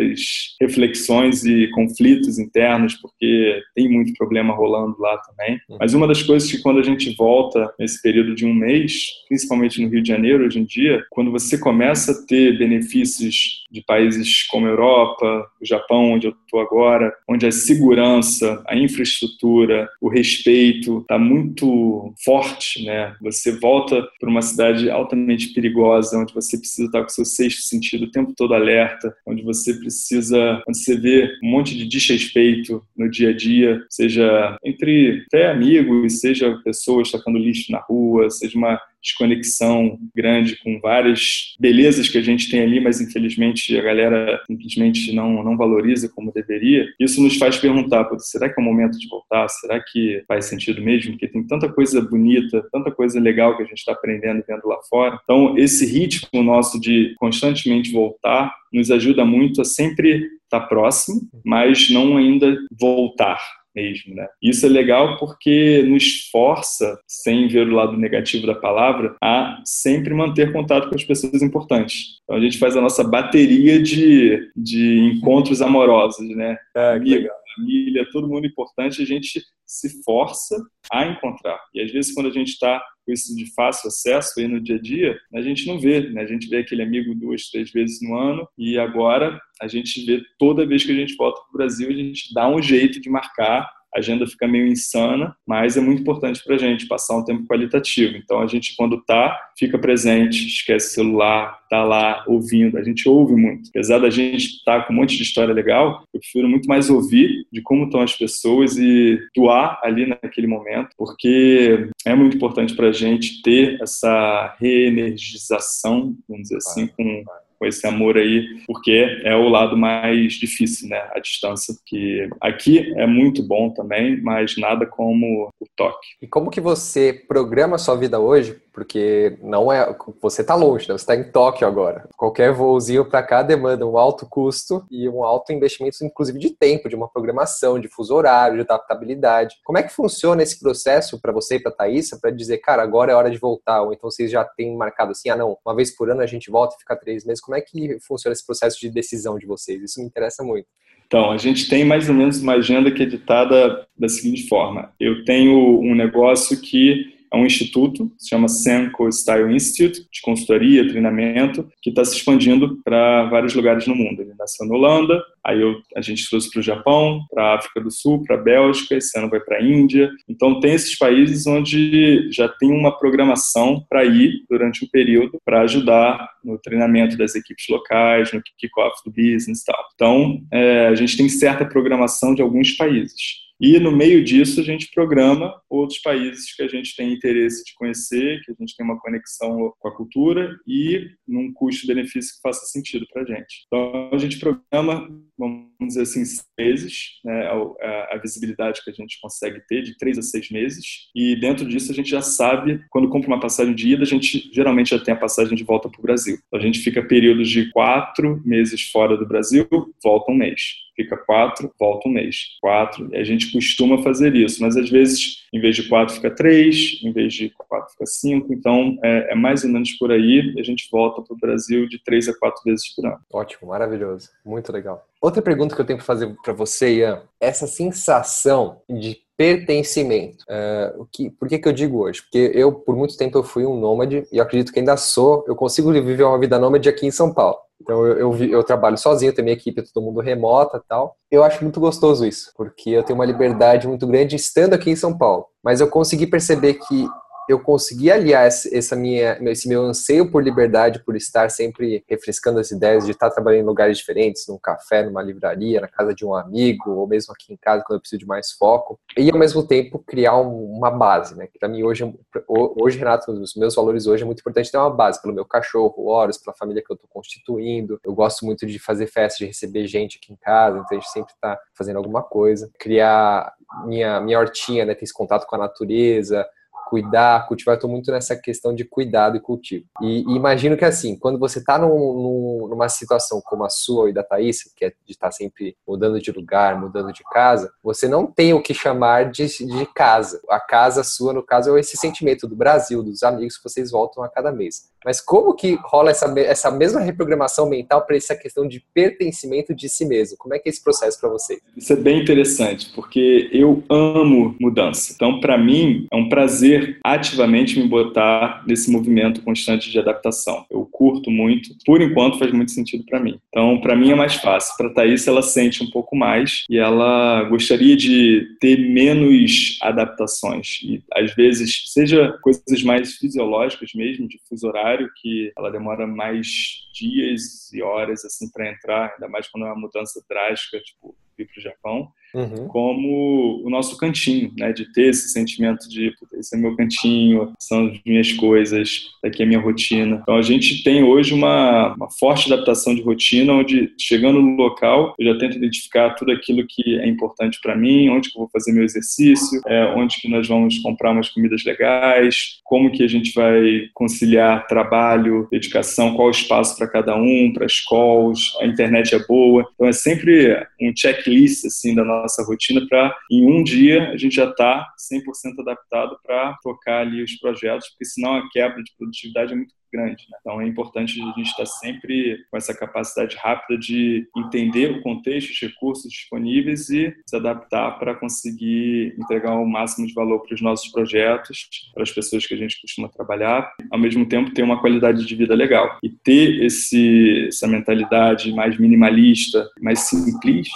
reflexões 0.62 1.44
e 1.44 1.70
conflitos 1.72 2.40
internos, 2.40 2.94
porque 2.96 3.62
tem 3.76 3.90
muito 3.90 4.14
problema 4.14 4.54
rolando 4.54 4.96
lá 5.00 5.18
também. 5.18 5.60
Uhum. 5.70 5.78
Mas 5.80 5.94
uma 5.94 6.08
das 6.08 6.24
coisas 6.24 6.50
que 6.50 6.62
quando 6.62 6.80
a 6.80 6.84
gente 6.84 7.14
volta 7.18 7.74
nesse 7.78 8.02
período 8.02 8.34
de 8.34 8.46
um 8.46 8.54
mês, 8.54 9.08
principalmente 9.28 9.64
principalmente 9.65 9.82
no 9.82 9.89
Rio 9.89 10.01
de 10.01 10.08
Janeiro 10.08 10.45
hoje 10.45 10.60
em 10.60 10.63
dia, 10.63 11.04
quando 11.10 11.32
você 11.32 11.58
começa 11.58 12.12
a 12.12 12.25
ter 12.28 12.58
benefícios 12.58 13.63
de 13.71 13.82
países 13.84 14.43
como 14.47 14.67
a 14.67 14.69
Europa, 14.69 15.45
o 15.62 15.65
Japão, 15.65 16.13
onde 16.13 16.28
eu 16.28 16.32
estou 16.32 16.62
agora, 16.62 17.13
onde 17.28 17.45
a 17.45 17.51
segurança, 17.51 18.63
a 18.67 18.75
infraestrutura, 18.75 19.89
o 19.99 20.08
respeito 20.08 20.99
está 20.99 21.17
muito 21.17 22.13
forte, 22.23 22.86
né? 22.86 23.15
Você 23.21 23.60
volta 23.60 24.08
para 24.19 24.30
uma 24.30 24.41
cidade 24.41 24.89
altamente 24.89 25.54
perigosa, 25.54 26.17
onde 26.17 26.34
você 26.34 26.58
precisa 26.58 26.86
estar 26.86 27.01
com 27.01 27.10
seu 27.10 27.25
sexto 27.25 27.63
sentido 27.63 28.06
o 28.06 28.12
tempo 28.12 28.34
todo 28.36 28.54
alerta, 28.54 29.13
onde 29.28 29.43
você 29.43 29.73
precisa, 29.73 30.62
onde 30.67 30.78
você 30.78 30.95
vê 30.95 31.30
um 31.43 31.49
monte 31.49 31.75
de 31.75 31.86
desrespeito 31.86 32.82
no 32.95 33.10
dia 33.10 33.30
a 33.30 33.36
dia, 33.36 33.84
seja 33.89 34.58
entre 34.63 35.23
até 35.28 35.51
amigos, 35.51 36.21
seja 36.21 36.58
pessoas 36.63 37.12
tacando 37.12 37.38
lixo 37.38 37.71
na 37.71 37.80
rua, 37.80 38.30
seja 38.30 38.58
uma 38.58 38.80
desconexão 39.06 40.00
grande 40.15 40.58
com 40.58 40.80
várias 40.80 41.54
belezas 41.60 42.10
que 42.10 42.18
a 42.18 42.22
gente 42.22 42.50
tem 42.50 42.62
ali, 42.62 42.82
mas 42.82 43.00
infelizmente 43.00 43.78
a 43.78 43.82
galera 43.82 44.41
simplesmente 44.48 45.13
não, 45.13 45.44
não 45.44 45.56
valoriza 45.56 46.10
como 46.10 46.34
deveria. 46.34 46.86
Isso 47.00 47.22
nos 47.22 47.38
faz 47.38 47.58
perguntar: 47.58 48.08
será 48.20 48.50
que 48.50 48.60
é 48.60 48.63
o 48.63 48.65
momento 48.65 48.98
de 48.98 49.08
voltar? 49.08 49.48
Será 49.50 49.80
que 49.80 50.24
faz 50.28 50.46
sentido 50.46 50.82
mesmo? 50.82 51.12
Porque 51.12 51.28
tem 51.28 51.46
tanta 51.46 51.72
coisa 51.72 52.02
bonita, 52.02 52.68
tanta 52.72 52.91
coisa 52.91 53.20
legal 53.20 53.56
que 53.56 53.63
a 53.63 53.65
gente 53.65 53.78
está 53.78 53.91
aprendendo 53.91 54.44
vendo 54.48 54.68
lá 54.68 54.78
fora. 54.89 55.20
Então, 55.24 55.58
esse 55.58 55.86
ritmo 55.86 56.44
nosso 56.44 56.80
de 56.80 57.13
constantemente 57.18 57.91
voltar 57.91 58.54
nos 58.74 58.89
ajuda 58.91 59.24
muito 59.24 59.62
a 59.62 59.65
sempre 59.65 60.30
estar 60.44 60.62
tá 60.62 60.68
próximo, 60.68 61.22
mas 61.44 61.89
não 61.89 62.18
ainda 62.18 62.58
voltar 62.80 63.39
mesmo, 63.76 64.16
né? 64.16 64.28
Isso 64.42 64.66
é 64.66 64.70
legal 64.70 65.18
porque 65.18 65.84
nos 65.84 66.30
força, 66.32 66.98
sem 67.08 67.48
ver 67.48 67.68
o 67.68 67.76
lado 67.76 67.98
negativo 67.98 68.48
da 68.48 68.56
palavra, 68.56 69.16
a 69.22 69.62
sempre 69.66 70.14
manter 70.14 70.52
contato 70.54 70.90
com 70.90 70.96
as 70.96 71.04
pessoas 71.04 71.42
importantes. 71.42 72.20
Então 72.24 72.38
a 72.38 72.40
gente 72.40 72.58
faz 72.58 72.76
a 72.78 72.82
nossa 72.82 73.04
bateria 73.04 73.82
de, 73.82 74.52
de 74.56 75.00
encontros 75.00 75.62
amorosos, 75.62 76.28
né? 76.36 76.58
É, 76.76 77.00
que 77.00 77.10
legal 77.10 77.36
família, 77.56 78.10
todo 78.12 78.28
mundo 78.28 78.46
importante, 78.46 79.02
a 79.02 79.06
gente 79.06 79.41
se 79.65 80.04
força 80.04 80.56
a 80.91 81.08
encontrar. 81.08 81.60
E 81.74 81.82
às 81.82 81.91
vezes, 81.91 82.13
quando 82.13 82.28
a 82.28 82.32
gente 82.32 82.50
está 82.50 82.84
com 83.06 83.12
isso 83.12 83.36
de 83.36 83.54
fácil 83.54 83.88
acesso 83.88 84.39
aí 84.39 84.48
no 84.48 84.60
dia 84.60 84.76
a 84.76 84.82
dia, 84.82 85.18
a 85.34 85.41
gente 85.41 85.68
não 85.68 85.80
vê, 85.80 86.10
né? 86.10 86.22
A 86.22 86.28
gente 86.28 86.48
vê 86.48 86.58
aquele 86.58 86.82
amigo 86.82 87.13
duas, 87.15 87.50
três 87.50 87.72
vezes 87.72 88.00
no 88.02 88.18
ano 88.18 88.48
e 88.58 88.78
agora 88.80 89.39
a 89.62 89.68
gente 89.68 90.04
vê 90.06 90.22
toda 90.39 90.65
vez 90.65 90.84
que 90.84 90.91
a 90.91 90.96
gente 90.96 91.15
volta 91.15 91.39
para 91.41 91.50
o 91.50 91.58
Brasil, 91.58 91.89
a 91.89 91.94
gente 91.94 92.34
dá 92.34 92.50
um 92.50 92.62
jeito 92.62 93.00
de 93.00 93.10
marcar 93.10 93.70
a 93.95 93.99
agenda 93.99 94.27
fica 94.27 94.47
meio 94.47 94.67
insana, 94.67 95.36
mas 95.47 95.77
é 95.77 95.81
muito 95.81 96.01
importante 96.01 96.43
para 96.43 96.55
a 96.55 96.60
gente 96.60 96.86
passar 96.86 97.17
um 97.17 97.23
tempo 97.23 97.47
qualitativo. 97.47 98.17
Então, 98.17 98.41
a 98.41 98.47
gente, 98.47 98.75
quando 98.75 99.01
tá, 99.01 99.39
fica 99.58 99.79
presente, 99.79 100.47
esquece 100.47 100.91
o 100.91 100.93
celular, 100.95 101.60
tá 101.69 101.84
lá 101.84 102.23
ouvindo. 102.27 102.77
A 102.77 102.84
gente 102.84 103.08
ouve 103.08 103.36
muito. 103.36 103.69
Apesar 103.69 103.99
da 103.99 104.10
gente 104.10 104.58
estar 104.58 104.81
tá 104.81 104.84
com 104.86 104.93
um 104.93 104.97
monte 104.97 105.15
de 105.15 105.23
história 105.23 105.53
legal, 105.53 106.03
eu 106.13 106.19
prefiro 106.19 106.49
muito 106.49 106.67
mais 106.67 106.89
ouvir 106.89 107.47
de 107.51 107.62
como 107.62 107.86
estão 107.86 108.01
as 108.01 108.13
pessoas 108.13 108.77
e 108.77 109.17
doar 109.34 109.79
ali 109.81 110.05
naquele 110.05 110.47
momento, 110.47 110.89
porque 110.97 111.89
é 112.05 112.13
muito 112.13 112.36
importante 112.36 112.75
para 112.75 112.89
a 112.89 112.93
gente 112.93 113.41
ter 113.41 113.81
essa 113.81 114.55
reenergização, 114.60 116.15
vamos 116.27 116.43
dizer 116.43 116.58
assim, 116.58 116.88
com 116.88 117.23
com 117.65 117.69
esse 117.69 117.88
amor 117.88 118.15
aí, 118.15 118.62
porque 118.67 119.21
é 119.23 119.36
o 119.36 119.49
lado 119.49 119.75
mais 119.75 120.34
difícil, 120.34 120.88
né? 120.88 121.01
A 121.15 121.19
distância, 121.19 121.73
que 121.86 122.30
aqui 122.39 122.93
é 122.95 123.08
muito 123.08 123.41
bom 123.41 123.71
também, 123.71 124.21
mas 124.21 124.56
nada 124.56 124.86
como 124.86 125.49
o 125.60 125.65
toque. 125.75 126.08
E 126.21 126.28
como 126.28 126.51
que 126.51 126.62
você 126.62 127.12
programa 127.28 127.80
sua 127.80 127.95
vida 127.95 128.19
hoje 128.19 128.56
porque 128.76 129.38
não 129.42 129.72
é. 129.72 129.96
Você 130.22 130.42
está 130.42 130.54
longe, 130.54 130.90
né? 130.90 130.98
você 130.98 131.04
está 131.04 131.16
em 131.16 131.32
Tóquio 131.32 131.66
agora. 131.66 132.10
Qualquer 132.18 132.52
voozinho 132.52 133.06
para 133.06 133.24
cá 133.24 133.42
demanda 133.42 133.88
um 133.88 133.98
alto 133.98 134.28
custo 134.30 134.86
e 134.92 135.08
um 135.08 135.24
alto 135.24 135.54
investimento, 135.54 136.04
inclusive 136.04 136.38
de 136.38 136.50
tempo, 136.50 136.90
de 136.90 136.96
uma 136.96 137.08
programação, 137.08 137.80
de 137.80 137.88
fuso 137.88 138.14
horário, 138.14 138.58
de 138.58 138.64
adaptabilidade. 138.64 139.56
Como 139.64 139.78
é 139.78 139.84
que 139.84 139.94
funciona 139.94 140.44
esse 140.44 140.60
processo 140.60 141.22
para 141.22 141.32
você 141.32 141.56
e 141.56 141.60
para 141.60 141.72
a 141.72 141.76
Thaisa 141.76 142.20
para 142.22 142.32
dizer, 142.32 142.58
cara, 142.58 142.84
agora 142.84 143.14
é 143.14 143.16
hora 143.16 143.32
de 143.32 143.38
voltar? 143.38 143.82
Ou 143.82 143.94
então 143.94 144.12
vocês 144.12 144.30
já 144.30 144.44
têm 144.44 144.76
marcado 144.76 145.12
assim, 145.12 145.30
ah, 145.30 145.38
não, 145.38 145.58
uma 145.66 145.74
vez 145.74 145.96
por 145.96 146.12
ano 146.12 146.20
a 146.20 146.28
gente 146.28 146.52
volta 146.52 146.76
e 146.76 146.80
fica 146.80 146.98
três 146.98 147.24
meses. 147.24 147.40
Como 147.40 147.56
é 147.56 147.62
que 147.62 147.98
funciona 148.02 148.34
esse 148.34 148.46
processo 148.46 148.78
de 148.82 148.90
decisão 148.90 149.40
de 149.40 149.48
vocês? 149.48 149.82
Isso 149.82 150.02
me 150.02 150.06
interessa 150.06 150.44
muito. 150.44 150.68
Então, 151.08 151.32
a 151.32 151.38
gente 151.38 151.70
tem 151.70 151.86
mais 151.86 152.10
ou 152.10 152.16
menos 152.16 152.42
uma 152.42 152.56
agenda 152.56 152.92
que 152.92 153.04
é 153.04 153.06
ditada 153.06 153.88
da 153.98 154.10
seguinte 154.10 154.50
forma: 154.50 154.92
eu 155.00 155.24
tenho 155.24 155.80
um 155.80 155.96
negócio 155.96 156.60
que 156.60 157.14
é 157.34 157.38
um 157.38 157.46
instituto, 157.46 158.12
se 158.18 158.30
chama 158.30 158.48
Senko 158.48 159.12
Style 159.12 159.54
Institute, 159.54 160.08
de 160.12 160.22
consultoria, 160.22 160.88
treinamento, 160.88 161.68
que 161.82 161.90
está 161.90 162.04
se 162.04 162.16
expandindo 162.18 162.82
para 162.84 163.26
vários 163.26 163.54
lugares 163.54 163.88
no 163.88 163.96
mundo. 163.96 164.22
Ele 164.22 164.34
nasceu 164.38 164.68
na 164.68 164.76
Holanda, 164.76 165.22
aí 165.44 165.62
eu, 165.62 165.76
a 165.96 166.02
gente 166.02 166.30
trouxe 166.30 166.50
para 166.50 166.60
o 166.60 166.64
Japão, 166.64 167.22
para 167.32 167.44
a 167.44 167.56
África 167.56 167.82
do 167.82 167.92
Sul, 167.92 168.24
para 168.24 168.36
a 168.36 168.42
Bélgica, 168.42 168.96
esse 168.96 169.18
ano 169.18 169.30
vai 169.30 169.40
para 169.40 169.58
a 169.58 169.64
Índia. 169.64 170.10
Então, 170.30 170.60
tem 170.60 170.74
esses 170.74 170.98
países 170.98 171.46
onde 171.46 172.30
já 172.32 172.48
tem 172.48 172.72
uma 172.72 172.98
programação 172.98 173.86
para 173.90 174.06
ir 174.06 174.44
durante 174.50 174.86
um 174.86 174.88
período 174.88 175.40
para 175.44 175.62
ajudar 175.62 176.30
no 176.44 176.58
treinamento 176.58 177.18
das 177.18 177.36
equipes 177.36 177.66
locais, 177.70 178.32
no 178.32 178.42
kick-off 178.58 178.96
do 179.06 179.12
business 179.12 179.62
e 179.62 179.66
tal. 179.66 179.86
Então, 179.94 180.40
é, 180.52 180.88
a 180.88 180.96
gente 180.96 181.18
tem 181.18 181.28
certa 181.30 181.66
programação 181.66 182.34
de 182.34 182.42
alguns 182.42 182.72
países. 182.72 183.44
E 183.60 183.80
no 183.80 183.91
meio 183.91 184.24
disso 184.24 184.60
a 184.60 184.63
gente 184.63 184.91
programa 184.94 185.54
outros 185.70 186.00
países 186.00 186.54
que 186.54 186.63
a 186.63 186.68
gente 186.68 186.96
tem 186.96 187.13
interesse 187.13 187.63
de 187.63 187.74
conhecer, 187.76 188.41
que 188.44 188.52
a 188.52 188.56
gente 188.60 188.76
tem 188.76 188.86
uma 188.86 189.00
conexão 189.00 189.74
com 189.80 189.88
a 189.88 189.96
cultura 189.96 190.56
e 190.68 191.08
num 191.28 191.54
custo-benefício 191.54 192.36
que 192.36 192.41
faça 192.41 192.65
sentido 192.65 193.06
para 193.12 193.22
a 193.22 193.26
gente. 193.26 193.65
Então 193.68 194.10
a 194.12 194.18
gente 194.18 194.39
programa, 194.39 195.08
vamos 195.38 195.67
dizer 195.82 196.02
assim, 196.04 196.24
meses, 196.58 197.19
né, 197.24 197.48
a, 197.48 198.15
a, 198.15 198.17
visibilidade 198.17 198.82
que 198.84 198.89
a 198.89 198.93
gente 198.93 199.19
consegue 199.21 199.62
ter 199.67 199.82
de 199.82 199.98
três 199.98 200.17
a 200.17 200.21
seis 200.21 200.50
meses. 200.50 201.10
E 201.13 201.36
dentro 201.39 201.67
disso 201.67 201.91
a 201.91 201.95
gente 201.95 202.10
já 202.10 202.21
sabe, 202.21 202.84
quando 202.89 203.10
compra 203.10 203.28
uma 203.28 203.39
passagem 203.39 203.76
de 203.76 203.93
ida, 203.93 204.04
a 204.04 204.08
gente 204.08 204.50
geralmente 204.54 204.89
já 204.89 205.04
tem 205.04 205.13
a 205.13 205.17
passagem 205.17 205.56
de 205.56 205.63
volta 205.63 205.89
para 205.89 206.00
o 206.00 206.04
Brasil. 206.04 206.38
Então, 206.48 206.60
a 206.60 206.63
gente 206.63 206.80
fica 206.80 207.04
períodos 207.04 207.50
de 207.50 207.69
quatro 207.71 208.41
meses 208.45 208.89
fora 208.89 209.17
do 209.17 209.28
Brasil, 209.28 209.67
volta 210.02 210.32
um 210.32 210.36
mês 210.36 210.86
fica 210.95 211.17
quatro, 211.17 211.71
volta 211.78 212.08
um 212.08 212.13
mês. 212.13 212.58
Quatro, 212.62 213.10
e 213.13 213.17
a 213.17 213.24
gente 213.24 213.52
costuma 213.52 214.02
fazer 214.02 214.36
isso, 214.36 214.62
mas 214.62 214.78
às 214.78 214.89
vezes, 214.89 215.45
em 215.54 215.60
vez 215.60 215.76
de 215.76 215.88
quatro, 215.88 216.15
fica 216.15 216.32
três, 216.32 217.00
em 217.04 217.12
vez 217.12 217.34
de 217.34 217.50
quatro, 217.50 217.91
fica 217.91 218.06
cinco. 218.06 218.54
Então, 218.54 218.98
é, 219.04 219.34
é 219.34 219.36
mais 219.36 219.63
ou 219.63 219.69
menos 219.69 219.91
por 219.93 220.12
aí. 220.12 220.56
A 220.58 220.63
gente 220.63 220.88
volta 220.91 221.21
para 221.21 221.34
o 221.34 221.38
Brasil 221.38 221.88
de 221.88 222.02
três 222.04 222.28
a 222.28 222.38
quatro 222.38 222.62
vezes 222.63 222.93
por 222.95 223.06
ano. 223.06 223.19
Ótimo, 223.32 223.67
maravilhoso. 223.69 224.30
Muito 224.45 224.71
legal. 224.71 225.06
Outra 225.21 225.41
pergunta 225.41 225.75
que 225.75 225.82
eu 225.82 225.86
tenho 225.86 225.97
para 225.97 226.06
fazer 226.06 226.36
para 226.43 226.54
você, 226.54 226.97
Ian, 226.97 227.23
essa 227.39 227.67
sensação 227.67 228.82
de 228.89 229.17
pertencimento. 229.38 230.43
Uh, 230.49 231.01
o 231.01 231.06
que, 231.06 231.30
por 231.30 231.47
que, 231.47 231.60
que 231.60 231.67
eu 231.67 231.73
digo 231.73 232.04
hoje? 232.04 232.21
Porque 232.21 232.51
eu, 232.54 232.71
por 232.71 232.95
muito 232.95 233.17
tempo, 233.17 233.38
eu 233.38 233.43
fui 233.43 233.65
um 233.65 233.78
nômade 233.78 234.25
e 234.32 234.39
acredito 234.39 234.71
que 234.71 234.80
ainda 234.80 234.95
sou. 234.97 235.43
Eu 235.47 235.56
consigo 235.56 235.91
viver 235.91 236.23
uma 236.23 236.39
vida 236.39 236.58
nômade 236.58 236.88
aqui 236.88 237.06
em 237.06 237.12
São 237.12 237.34
Paulo. 237.34 237.58
Então 237.82 238.06
eu, 238.06 238.32
eu, 238.32 238.45
eu, 238.45 238.63
trabalho 238.63 238.97
sozinho, 238.97 239.34
tenho 239.34 239.43
minha 239.43 239.56
equipe, 239.56 239.82
todo 239.82 240.04
mundo 240.04 240.21
remota 240.21 240.82
tal. 240.88 241.17
Eu 241.30 241.43
acho 241.43 241.62
muito 241.62 241.80
gostoso 241.80 242.25
isso, 242.25 242.51
porque 242.56 242.89
eu 242.91 243.04
tenho 243.04 243.19
uma 243.19 243.25
liberdade 243.25 243.88
muito 243.88 244.08
grande 244.08 244.36
estando 244.36 244.73
aqui 244.73 244.89
em 244.89 244.95
São 244.95 245.17
Paulo. 245.17 245.45
Mas 245.62 245.82
eu 245.82 245.89
consegui 245.89 246.25
perceber 246.25 246.75
que 246.75 247.08
eu 247.47 247.60
consegui 247.60 248.12
aliar 248.12 248.45
essa 248.45 248.95
minha, 248.95 249.38
esse 249.51 249.67
meu 249.67 249.84
anseio 249.84 250.29
por 250.29 250.43
liberdade, 250.43 251.03
por 251.03 251.15
estar 251.15 251.49
sempre 251.49 252.03
refrescando 252.08 252.60
as 252.60 252.71
ideias, 252.71 253.05
de 253.05 253.12
estar 253.12 253.29
trabalhando 253.29 253.63
em 253.63 253.67
lugares 253.67 253.97
diferentes, 253.97 254.47
num 254.47 254.58
café, 254.58 255.03
numa 255.03 255.21
livraria, 255.21 255.81
na 255.81 255.88
casa 255.88 256.13
de 256.13 256.25
um 256.25 256.36
amigo, 256.36 256.91
ou 256.91 257.08
mesmo 257.08 257.34
aqui 257.34 257.53
em 257.53 257.58
casa 257.58 257.84
quando 257.86 257.97
eu 257.97 258.01
preciso 258.01 258.19
de 258.19 258.25
mais 258.25 258.51
foco, 258.51 258.99
e 259.17 259.29
ao 259.29 259.38
mesmo 259.38 259.65
tempo 259.65 259.99
criar 259.99 260.36
uma 260.36 260.91
base, 260.91 261.36
né? 261.38 261.47
Que 261.47 261.60
para 261.60 261.69
mim 261.69 261.84
hoje, 261.84 262.12
hoje 262.47 262.97
Renato, 262.97 263.31
os 263.31 263.55
meus 263.55 263.75
valores 263.75 264.08
hoje 264.08 264.23
é 264.23 264.25
muito 264.25 264.39
importante 264.39 264.71
ter 264.71 264.77
uma 264.77 264.89
base 264.89 265.21
pelo 265.21 265.34
meu 265.34 265.45
cachorro, 265.45 266.08
horas, 266.08 266.38
pela 266.38 266.55
família 266.55 266.84
que 266.84 266.91
eu 266.91 266.95
estou 266.95 267.10
constituindo. 267.10 267.99
Eu 268.03 268.13
gosto 268.13 268.45
muito 268.45 268.65
de 268.65 268.79
fazer 268.79 269.08
festa, 269.08 269.39
de 269.39 269.45
receber 269.45 269.88
gente 269.88 270.19
aqui 270.21 270.34
em 270.34 270.38
casa, 270.38 270.77
então 270.77 270.97
a 270.97 270.99
gente 270.99 271.10
sempre 271.10 271.34
está 271.34 271.60
fazendo 271.73 271.97
alguma 271.97 272.23
coisa. 272.23 272.69
Criar 272.79 273.53
minha 273.86 274.19
minha 274.21 274.39
hortinha, 274.39 274.86
né? 274.86 274.93
Ter 274.93 275.03
esse 275.03 275.13
contato 275.13 275.45
com 275.45 275.55
a 275.55 275.60
natureza, 275.60 276.45
cuidar, 276.86 277.48
cultivar, 277.48 277.74
eu 277.74 277.78
estou 277.78 277.89
muito 277.89 278.12
nessa 278.12 278.36
questão 278.36 278.74
de 278.74 278.86
cuidado 278.86 279.36
e 279.36 279.39
cultivo. 279.39 279.86
E, 280.02 280.19
e 280.19 280.36
imagino 280.36 280.78
que 280.78 280.86
assim, 280.86 281.17
quando 281.17 281.39
você 281.39 281.60
está 281.60 281.78
num, 281.78 281.88
num, 281.89 282.67
numa 282.69 282.88
situação 282.88 283.41
como 283.43 283.65
a 283.65 283.69
sua 283.69 284.10
e 284.10 284.13
da 284.13 284.24
Thaís, 284.24 284.63
que 284.76 284.86
é 284.86 284.89
de 284.89 285.12
estar 285.12 285.28
tá 285.28 285.32
sempre 285.32 285.76
mudando 285.88 286.21
de 286.21 286.32
lugar, 286.32 286.80
mudando 286.80 287.12
de 287.12 287.24
casa, 287.24 287.71
você 287.84 288.08
não 288.08 288.26
tem 288.28 288.54
o 288.54 288.62
que 288.62 288.74
chamar 288.74 289.32
de, 289.32 289.45
de 289.48 289.86
casa. 289.93 290.39
A 290.50 290.60
casa 290.60 291.04
sua, 291.04 291.34
no 291.34 291.43
caso, 291.43 291.76
é 291.76 291.80
esse 291.80 291.98
sentimento 291.98 292.48
do 292.48 292.56
Brasil, 292.56 293.02
dos 293.02 293.24
amigos 293.24 293.58
que 293.58 293.63
vocês 293.67 293.91
voltam 293.91 294.24
a 294.24 294.30
cada 294.30 294.52
mês. 294.52 294.93
Mas 295.06 295.22
como 295.22 295.54
que 295.54 295.78
rola 295.84 296.10
essa, 296.10 296.34
essa 296.39 296.72
mesma 296.72 297.00
reprogramação 297.00 297.70
mental 297.70 298.04
para 298.06 298.18
essa 298.18 298.36
questão 298.36 298.68
de 298.68 298.84
pertencimento 298.94 299.76
de 299.76 299.88
si 299.88 300.04
mesmo? 300.04 300.36
Como 300.38 300.56
é 300.56 300.60
que 300.60 300.68
é 300.68 300.72
esse 300.72 300.84
processo 300.84 301.20
para 301.20 301.30
você? 301.30 301.60
Isso 301.78 301.94
é 301.94 301.96
bem 301.96 302.20
interessante, 302.20 302.91
porque 302.96 303.48
eu 303.54 303.84
amo 303.88 304.56
mudança. 304.60 305.13
Então, 305.13 305.39
para 305.39 305.58
mim, 305.58 306.08
é 306.12 306.15
um 306.15 306.28
prazer 306.28 306.98
ativamente 307.04 307.80
me 307.80 307.88
botar 307.88 308.63
nesse 308.68 308.89
movimento 308.89 309.44
constante 309.44 309.91
de 309.91 310.00
adaptação. 310.00 310.65
Eu 310.72 310.88
curto 310.91 311.30
muito, 311.30 311.70
por 311.86 312.02
enquanto 312.02 312.39
faz 312.39 312.52
muito 312.52 312.72
sentido 312.72 313.06
para 313.06 313.20
mim. 313.20 313.38
Então, 313.50 313.80
para 313.82 313.96
mim 313.96 314.12
é 314.12 314.15
mais 314.15 314.36
fácil. 314.36 314.76
Para 314.76 314.89
Thaís, 314.89 315.28
ela 315.28 315.44
sente 315.44 315.84
um 315.84 315.89
pouco 315.91 316.15
mais 316.15 316.63
e 316.68 316.78
ela 316.78 317.44
gostaria 317.44 317.96
de 317.96 318.48
ter 318.60 318.78
menos 318.78 319.78
adaptações. 319.82 320.80
E 320.84 321.04
às 321.13 321.34
vezes, 321.36 321.84
seja 321.88 322.38
coisas 322.41 322.82
mais 322.84 323.13
fisiológicas 323.13 323.91
mesmo, 323.94 324.28
de 324.28 324.39
fuso 324.50 324.68
horário, 324.68 324.94
que 325.15 325.51
ela 325.58 325.71
demora 325.71 326.05
mais 326.08 326.47
dias 326.93 327.71
e 327.73 327.81
horas 327.81 328.23
assim 328.25 328.49
para 328.51 328.69
entrar, 328.69 329.13
ainda 329.13 329.27
mais 329.27 329.47
quando 329.47 329.65
é 329.65 329.67
uma 329.67 329.81
mudança 329.81 330.23
drástica, 330.29 330.79
tipo 330.79 331.15
vir 331.38 331.47
para 331.47 331.60
o 331.60 331.62
Japão 331.62 332.12
uhum. 332.34 332.67
como 332.67 333.62
o 333.65 333.69
nosso 333.69 333.97
cantinho, 333.97 334.53
né? 334.58 334.71
De 334.71 334.91
ter 334.93 335.10
esse 335.10 335.29
sentimento 335.29 335.88
de, 335.89 336.13
esse 336.39 336.56
é 336.56 336.60
meu 336.60 336.76
cantinho, 336.76 337.54
são 337.60 337.88
as 337.88 338.00
minhas 338.06 338.32
coisas, 338.34 339.12
daqui 339.24 339.41
é 339.41 339.45
a 339.45 339.48
minha 339.48 339.60
rotina. 339.60 340.19
Então 340.21 340.36
a 340.36 340.41
gente 340.41 340.84
tem 340.84 341.04
hoje 341.04 341.34
uma, 341.34 341.93
uma 341.93 342.10
forte 342.12 342.52
adaptação 342.52 342.93
de 342.95 343.02
rotina, 343.02 343.54
onde 343.54 343.93
chegando 344.00 344.41
no 344.41 344.56
local 344.56 345.15
eu 345.19 345.34
já 345.34 345.39
tento 345.39 345.58
identificar 345.58 346.12
tudo 346.12 346.32
aquilo 346.32 346.65
que 346.67 347.00
é 347.00 347.08
importante 347.08 347.60
para 347.62 347.76
mim, 347.76 348.10
onde 348.10 348.30
que 348.30 348.38
eu 348.38 348.41
vou 348.41 348.50
fazer 348.52 348.71
meu 348.71 348.84
exercício, 348.84 349.62
é, 349.67 349.86
onde 349.95 350.17
que 350.17 350.30
nós 350.30 350.48
vamos 350.48 350.78
comprar 350.80 351.12
umas 351.12 351.30
comidas 351.30 351.63
legais, 351.63 352.60
como 352.63 352.91
que 352.91 353.04
a 353.04 353.08
gente 353.08 353.34
vai 353.34 353.89
conciliar 353.93 354.67
trabalho, 354.67 355.48
dedicação, 355.52 356.15
qual 356.15 356.28
o 356.28 356.32
espaço 356.32 356.78
para 356.78 356.88
cada 356.88 357.15
um, 357.15 357.52
para 357.54 357.65
as 357.65 357.80
calls, 357.82 358.56
a 358.60 358.65
internet 358.65 359.13
é 359.15 359.19
boa. 359.19 359.67
Então 359.74 359.88
é 359.88 359.93
sempre 359.93 360.56
um 360.82 360.91
checklist 360.95 361.65
assim 361.65 361.95
da 361.95 362.04
nossa 362.04 362.43
rotina 362.43 362.86
para, 362.88 363.15
em 363.32 363.45
um 363.45 363.63
dia, 363.63 364.10
a 364.10 364.17
gente 364.17 364.36
já 364.36 364.50
estar 364.50 364.86
tá 364.86 364.93
100% 365.12 365.60
adaptado 365.60 366.17
para 366.26 366.56
tocar 366.64 367.02
ali 367.02 367.24
os 367.24 367.36
projetos, 367.38 367.90
porque 367.90 368.06
senão 368.06 368.36
a 368.36 368.50
quebra 368.50 368.82
de 368.84 368.92
produtividade 368.98 369.54
é 369.54 369.56
muito 369.56 369.74
grande. 369.96 370.26
Né? 370.30 370.38
Então 370.42 370.62
é 370.62 370.68
importante 370.68 371.22
a 371.22 371.26
gente 371.38 371.50
estar 371.50 371.66
sempre 371.66 372.44
com 372.52 372.58
essa 372.58 372.74
capacidade 372.74 373.36
rápida 373.38 373.80
de 373.80 374.28
entender 374.38 374.92
o 374.92 375.02
contexto, 375.02 375.52
os 375.52 375.62
recursos 375.62 376.12
disponíveis 376.12 376.90
e 376.90 377.16
se 377.26 377.36
adaptar 377.36 377.98
para 377.98 378.16
conseguir 378.16 379.16
entregar 379.18 379.56
o 379.56 379.66
máximo 379.66 380.06
de 380.06 380.14
valor 380.14 380.40
para 380.40 380.54
os 380.54 380.62
nossos 380.62 380.92
projetos, 380.92 381.68
para 381.94 382.04
as 382.04 382.12
pessoas 382.12 382.46
que 382.46 382.54
a 382.54 382.58
gente 382.58 382.80
costuma 382.82 383.08
trabalhar, 383.08 383.72
ao 383.92 384.00
mesmo 384.00 384.28
tempo 384.28 384.54
ter 384.54 384.64
uma 384.64 384.80
qualidade 384.80 385.26
de 385.26 385.36
vida 385.36 385.56
legal. 385.56 385.98
E 386.04 386.10
ter 386.10 386.64
esse, 386.64 387.48
essa 387.48 387.68
mentalidade 387.68 388.52
mais 388.54 388.78
minimalista, 388.78 389.70
mais 389.82 390.00
simplista, 390.00 390.76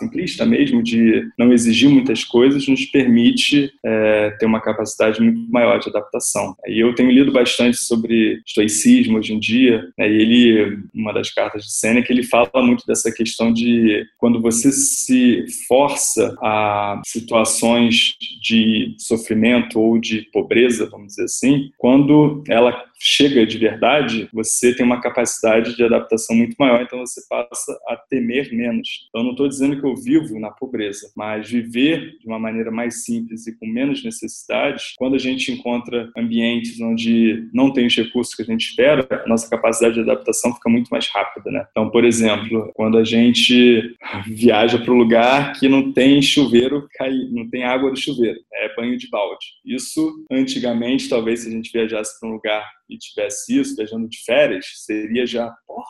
simplista 0.00 0.44
mesmo, 0.44 0.82
de 0.82 1.28
não 1.38 1.52
exigir 1.52 1.88
muitas 1.88 2.24
coisas, 2.24 2.66
nos 2.66 2.84
permite 2.86 3.70
é, 3.84 4.30
ter 4.38 4.46
uma 4.46 4.60
capacidade 4.60 5.20
muito 5.20 5.50
maior 5.50 5.78
de 5.78 5.88
adaptação. 5.88 6.54
E 6.66 6.80
eu 6.80 6.94
tenho 6.94 7.10
lido 7.10 7.32
bastante 7.32 7.76
sobre 7.76 8.40
estoicismo 8.46 9.18
hoje 9.18 9.34
em 9.34 9.38
dia, 9.38 9.88
né, 9.98 10.10
e 10.10 10.20
ele, 10.20 10.78
uma 10.94 11.12
das 11.12 11.30
cartas 11.30 11.64
de 11.64 11.72
Sêneca, 11.72 12.12
ele 12.12 12.22
fala 12.22 12.50
muito 12.62 12.84
dessa 12.86 13.12
questão 13.12 13.52
de 13.52 14.04
quando 14.18 14.40
você 14.40 14.72
se 14.72 15.44
força 15.68 16.36
a 16.42 17.00
situações 17.04 18.16
de 18.42 18.94
sofrimento 18.98 19.78
ou 19.78 19.98
de 19.98 20.22
pobreza, 20.32 20.88
vamos 20.90 21.08
dizer 21.08 21.24
assim, 21.24 21.70
quando 21.78 22.42
ela 22.48 22.89
chega 23.00 23.46
de 23.46 23.56
verdade, 23.56 24.28
você 24.32 24.74
tem 24.74 24.84
uma 24.84 25.00
capacidade 25.00 25.74
de 25.74 25.82
adaptação 25.82 26.36
muito 26.36 26.54
maior, 26.58 26.82
então 26.82 26.98
você 26.98 27.22
passa 27.28 27.78
a 27.88 27.96
temer 27.96 28.52
menos. 28.52 29.08
Eu 29.14 29.24
não 29.24 29.30
estou 29.30 29.48
dizendo 29.48 29.80
que 29.80 29.86
eu 29.86 29.96
vivo 29.96 30.38
na 30.38 30.50
pobreza, 30.50 31.10
mas 31.16 31.50
viver 31.50 32.18
de 32.18 32.26
uma 32.26 32.38
maneira 32.38 32.70
mais 32.70 33.04
simples 33.04 33.46
e 33.46 33.58
com 33.58 33.66
menos 33.66 34.04
necessidades, 34.04 34.94
quando 34.98 35.14
a 35.14 35.18
gente 35.18 35.50
encontra 35.50 36.10
ambientes 36.16 36.80
onde 36.80 37.48
não 37.54 37.72
tem 37.72 37.86
os 37.86 37.96
recursos 37.96 38.34
que 38.34 38.42
a 38.42 38.44
gente 38.44 38.68
espera, 38.68 39.06
a 39.24 39.28
nossa 39.28 39.48
capacidade 39.48 39.94
de 39.94 40.00
adaptação 40.00 40.54
fica 40.54 40.68
muito 40.68 40.88
mais 40.88 41.08
rápida, 41.08 41.50
né? 41.50 41.66
Então, 41.70 41.88
por 41.88 42.04
exemplo, 42.04 42.70
quando 42.74 42.98
a 42.98 43.04
gente 43.04 43.96
viaja 44.26 44.78
para 44.78 44.92
um 44.92 44.98
lugar 44.98 45.58
que 45.58 45.68
não 45.68 45.92
tem 45.92 46.20
chuveiro, 46.20 46.86
não 47.30 47.48
tem 47.48 47.64
água 47.64 47.90
do 47.90 47.98
chuveiro, 47.98 48.38
é 48.52 48.74
banho 48.74 48.98
de 48.98 49.08
balde. 49.08 49.46
Isso, 49.64 50.24
antigamente, 50.30 51.08
talvez 51.08 51.40
se 51.40 51.48
a 51.48 51.52
gente 51.52 51.72
viajasse 51.72 52.18
para 52.18 52.28
um 52.28 52.32
lugar 52.32 52.68
e 52.90 52.98
tivesse 52.98 53.58
isso, 53.58 53.76
viajando 53.76 54.08
de 54.08 54.22
férias, 54.24 54.66
seria 54.84 55.26
já, 55.26 55.50
porra, 55.66 55.86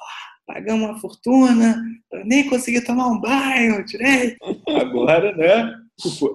pagamos 0.47 0.89
uma 0.89 0.99
fortuna, 0.99 1.83
nem 2.25 2.49
consegui 2.49 2.81
tomar 2.85 3.09
um 3.09 3.21
banho 3.21 3.85
direito. 3.85 4.37
Agora, 4.69 5.35
né? 5.37 5.80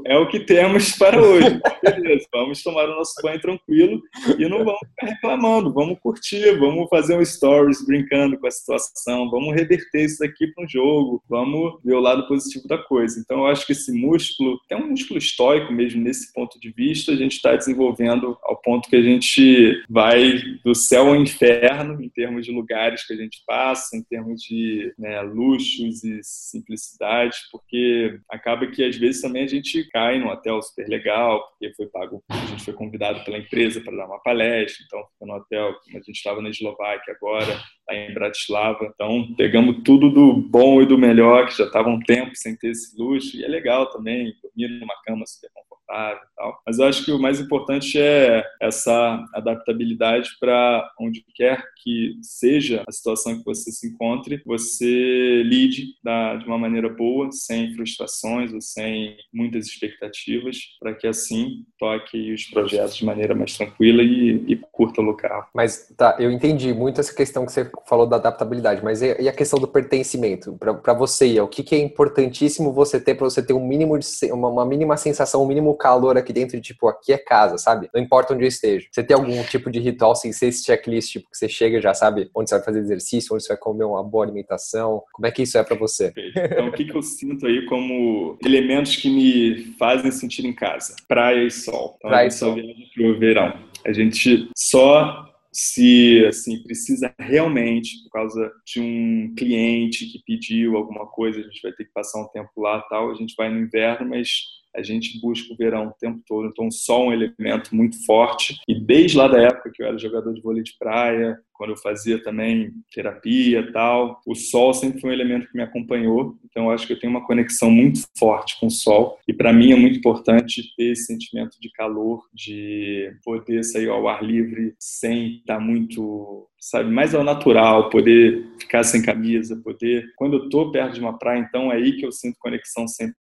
É 0.05 0.17
o 0.17 0.27
que 0.27 0.39
temos 0.39 0.91
para 0.93 1.21
hoje. 1.21 1.59
Beleza, 1.83 2.27
vamos 2.31 2.61
tomar 2.61 2.89
o 2.89 2.95
nosso 2.95 3.13
banho 3.21 3.39
tranquilo 3.39 4.01
e 4.37 4.47
não 4.47 4.63
vamos 4.63 4.79
ficar 4.89 5.07
reclamando. 5.07 5.73
Vamos 5.73 5.99
curtir, 5.99 6.57
vamos 6.57 6.87
fazer 6.89 7.17
um 7.17 7.25
stories 7.25 7.85
brincando 7.85 8.37
com 8.37 8.47
a 8.47 8.51
situação, 8.51 9.29
vamos 9.29 9.53
reverter 9.55 10.05
isso 10.05 10.23
aqui 10.23 10.47
para 10.47 10.63
um 10.63 10.67
jogo, 10.67 11.23
vamos 11.29 11.79
ver 11.83 11.93
o 11.93 11.99
lado 11.99 12.27
positivo 12.27 12.67
da 12.67 12.77
coisa. 12.77 13.19
Então, 13.19 13.39
eu 13.39 13.45
acho 13.47 13.65
que 13.65 13.71
esse 13.71 13.91
músculo, 13.91 14.59
é 14.69 14.75
um 14.75 14.89
músculo 14.89 15.17
estoico 15.17 15.71
mesmo 15.73 16.01
nesse 16.01 16.33
ponto 16.33 16.59
de 16.59 16.71
vista, 16.71 17.11
a 17.11 17.15
gente 17.15 17.33
está 17.33 17.55
desenvolvendo 17.55 18.37
ao 18.43 18.57
ponto 18.57 18.89
que 18.89 18.95
a 18.95 19.01
gente 19.01 19.83
vai 19.89 20.39
do 20.63 20.75
céu 20.75 21.07
ao 21.07 21.15
inferno 21.15 22.01
em 22.01 22.09
termos 22.09 22.45
de 22.45 22.51
lugares 22.51 23.05
que 23.05 23.13
a 23.13 23.17
gente 23.17 23.41
passa, 23.45 23.95
em 23.95 24.03
termos 24.03 24.41
de 24.41 24.93
né, 24.97 25.21
luxos 25.21 26.03
e 26.03 26.19
simplicidade, 26.23 27.37
porque 27.51 28.19
acaba 28.29 28.67
que 28.67 28.83
às 28.83 28.95
vezes 28.95 29.21
também 29.21 29.43
a 29.43 29.47
gente 29.47 29.54
gente 29.55 29.89
cai 29.89 30.19
num 30.19 30.29
hotel 30.29 30.61
super 30.61 30.87
legal, 30.87 31.41
porque 31.49 31.73
foi 31.75 31.87
pago, 31.87 32.23
a 32.29 32.45
gente 32.45 32.63
foi 32.63 32.73
convidado 32.73 33.23
pela 33.23 33.37
empresa 33.37 33.81
para 33.81 33.95
dar 33.95 34.05
uma 34.05 34.21
palestra, 34.21 34.83
então 34.85 34.99
fica 35.11 35.25
no 35.25 35.35
hotel, 35.35 35.75
a 35.89 35.97
gente 35.97 36.11
estava 36.11 36.41
na 36.41 36.49
Eslováquia 36.49 37.13
agora, 37.13 37.59
lá 37.89 37.95
em 37.95 38.13
Bratislava, 38.13 38.85
então 38.85 39.33
pegamos 39.35 39.83
tudo 39.83 40.09
do 40.09 40.33
bom 40.33 40.81
e 40.81 40.85
do 40.85 40.97
melhor, 40.97 41.47
que 41.47 41.57
já 41.57 41.65
estava 41.65 41.89
um 41.89 41.99
tempo 41.99 42.31
sem 42.35 42.55
ter 42.55 42.69
esse 42.69 42.97
luxo, 42.97 43.37
e 43.37 43.43
é 43.43 43.47
legal 43.47 43.89
também, 43.89 44.33
dormir 44.41 44.79
numa 44.79 44.95
cama 45.03 45.25
super 45.25 45.49
confortável 45.53 46.21
tal. 46.45 46.61
Mas 46.65 46.79
eu 46.79 46.85
acho 46.85 47.03
que 47.03 47.11
o 47.11 47.19
mais 47.19 47.39
importante 47.39 47.99
é 47.99 48.43
essa 48.61 49.23
adaptabilidade 49.33 50.29
para 50.39 50.87
onde 50.99 51.25
quer 51.33 51.63
que 51.83 52.17
seja 52.21 52.83
a 52.87 52.91
situação 52.91 53.37
que 53.37 53.45
você 53.45 53.71
se 53.71 53.87
encontre, 53.87 54.41
você 54.45 55.43
lide 55.43 55.95
da, 56.03 56.35
de 56.35 56.45
uma 56.45 56.57
maneira 56.57 56.89
boa, 56.89 57.31
sem 57.31 57.73
frustrações 57.75 58.53
ou 58.53 58.61
sem 58.61 59.17
muitas 59.33 59.67
expectativas, 59.67 60.57
para 60.79 60.93
que 60.93 61.07
assim 61.07 61.63
toque 61.77 62.33
os 62.33 62.45
projetos 62.45 62.95
de 62.95 63.05
maneira 63.05 63.35
mais 63.35 63.55
tranquila 63.55 64.01
e, 64.01 64.43
e 64.47 64.55
curta 64.71 65.01
o 65.01 65.03
local. 65.03 65.47
Mas 65.53 65.93
tá, 65.95 66.15
eu 66.19 66.31
entendi 66.31 66.73
muito 66.73 66.99
essa 66.99 67.13
questão 67.13 67.45
que 67.45 67.51
você 67.51 67.69
falou 67.87 68.07
da 68.07 68.15
adaptabilidade, 68.15 68.83
mas 68.83 69.01
e 69.01 69.29
a 69.29 69.33
questão 69.33 69.59
do 69.59 69.67
pertencimento? 69.67 70.57
Para 70.57 70.93
você, 70.93 71.39
o 71.39 71.47
que, 71.47 71.63
que 71.63 71.75
é 71.75 71.79
importantíssimo 71.79 72.73
você 72.73 72.99
ter 72.99 73.15
para 73.15 73.25
você 73.25 73.41
ter 73.41 73.53
um 73.53 73.65
mínimo 73.65 73.97
de 73.97 74.05
uma, 74.31 74.49
uma, 74.49 74.65
mínima 74.65 74.97
sensação, 74.97 75.43
um 75.43 75.47
mínimo 75.47 75.75
calor 75.75 76.17
aqui 76.17 76.33
dentro, 76.35 76.59
tipo, 76.59 76.89
aqui 76.89 77.13
é 77.13 77.17
casa, 77.17 77.57
sabe? 77.57 77.89
Não 77.93 78.01
importa 78.01 78.33
onde 78.33 78.43
eu 78.43 78.47
esteja. 78.49 78.85
Você 78.91 79.01
tem 79.01 79.15
algum 79.15 79.41
tipo 79.45 79.71
de 79.71 79.79
ritual 79.79 80.13
sem 80.13 80.33
ser 80.33 80.47
esse 80.47 80.65
checklist, 80.65 81.13
tipo, 81.13 81.31
que 81.31 81.37
você 81.37 81.47
chega 81.47 81.79
já 81.79 81.93
sabe 81.93 82.29
onde 82.35 82.49
você 82.49 82.57
vai 82.57 82.65
fazer 82.65 82.79
exercício, 82.79 83.33
onde 83.33 83.43
você 83.43 83.53
vai 83.53 83.57
comer 83.57 83.85
uma 83.85 84.03
boa 84.03 84.25
alimentação? 84.25 85.01
Como 85.13 85.25
é 85.25 85.31
que 85.31 85.43
isso 85.43 85.57
é 85.57 85.63
para 85.63 85.77
você? 85.77 86.13
Então, 86.35 86.67
o 86.67 86.71
que, 86.73 86.83
que 86.83 86.95
eu 86.95 87.01
sinto 87.01 87.47
aí 87.47 87.65
como 87.65 88.37
elementos 88.43 88.97
que 88.97 89.09
me 89.09 89.73
fazem 89.79 90.11
sentir 90.11 90.45
em 90.45 90.53
casa? 90.53 90.95
Praia 91.07 91.45
e 91.45 91.51
sol. 91.51 91.95
Então, 91.97 92.09
Praia 92.09 92.27
e 92.27 92.31
sol. 92.31 92.55
Pro 92.93 93.17
verão. 93.17 93.57
A 93.85 93.93
gente 93.93 94.49
só 94.57 95.25
se 95.55 96.25
assim 96.27 96.61
precisa 96.63 97.15
realmente 97.17 98.03
por 98.03 98.09
causa 98.09 98.51
de 98.65 98.81
um 98.81 99.33
cliente 99.37 100.05
que 100.07 100.19
pediu 100.25 100.75
alguma 100.75 101.07
coisa 101.07 101.39
a 101.39 101.43
gente 101.43 101.61
vai 101.61 101.71
ter 101.71 101.85
que 101.85 101.93
passar 101.93 102.21
um 102.21 102.27
tempo 102.27 102.49
lá 102.57 102.81
tal 102.89 103.09
a 103.09 103.15
gente 103.15 103.33
vai 103.37 103.49
no 103.49 103.61
inverno 103.61 104.09
mas 104.09 104.29
a 104.75 104.83
gente 104.83 105.19
busca 105.19 105.53
o 105.53 105.57
verão 105.57 105.87
o 105.87 105.93
tempo 105.93 106.21
todo, 106.27 106.47
então 106.47 106.67
o 106.67 106.71
sol 106.71 107.05
é 107.05 107.07
um 107.07 107.13
elemento 107.13 107.75
muito 107.75 108.05
forte. 108.05 108.57
E 108.67 108.79
desde 108.79 109.17
lá 109.17 109.27
da 109.27 109.41
época 109.41 109.71
que 109.73 109.81
eu 109.81 109.87
era 109.87 109.97
jogador 109.97 110.33
de 110.33 110.41
vôlei 110.41 110.63
de 110.63 110.77
praia, 110.77 111.39
quando 111.57 111.71
eu 111.71 111.77
fazia 111.77 112.21
também 112.21 112.71
terapia 112.93 113.71
tal, 113.71 114.21
o 114.25 114.35
sol 114.35 114.73
sempre 114.73 114.99
foi 114.99 115.09
um 115.09 115.13
elemento 115.13 115.47
que 115.47 115.57
me 115.57 115.63
acompanhou. 115.63 116.37
Então 116.45 116.65
eu 116.65 116.71
acho 116.71 116.85
que 116.85 116.93
eu 116.93 116.99
tenho 116.99 117.11
uma 117.11 117.25
conexão 117.25 117.69
muito 117.69 118.01
forte 118.17 118.59
com 118.59 118.67
o 118.67 118.71
sol. 118.71 119.17
E 119.27 119.33
para 119.33 119.53
mim 119.53 119.71
é 119.71 119.75
muito 119.75 119.97
importante 119.97 120.73
ter 120.75 120.91
esse 120.91 121.05
sentimento 121.05 121.57
de 121.59 121.71
calor, 121.71 122.23
de 122.33 123.11
poder 123.23 123.63
sair 123.63 123.89
ao 123.89 124.07
ar 124.07 124.23
livre 124.23 124.75
sem 124.79 125.37
estar 125.37 125.59
muito 125.59 126.47
sabe, 126.65 126.91
mais 126.91 127.13
ao 127.13 127.23
natural, 127.23 127.91
poder 127.91 128.43
ficar 128.59 128.83
sem 128.83 129.01
camisa, 129.03 129.61
poder. 129.63 130.07
Quando 130.15 130.37
eu 130.37 130.43
estou 130.45 130.71
perto 130.71 130.95
de 130.95 130.99
uma 130.99 131.17
praia, 131.17 131.39
então 131.39 131.71
é 131.71 131.75
aí 131.75 131.93
que 131.93 132.03
eu 132.03 132.11
sinto 132.11 132.37
conexão 132.39 132.85
100%. 132.85 133.11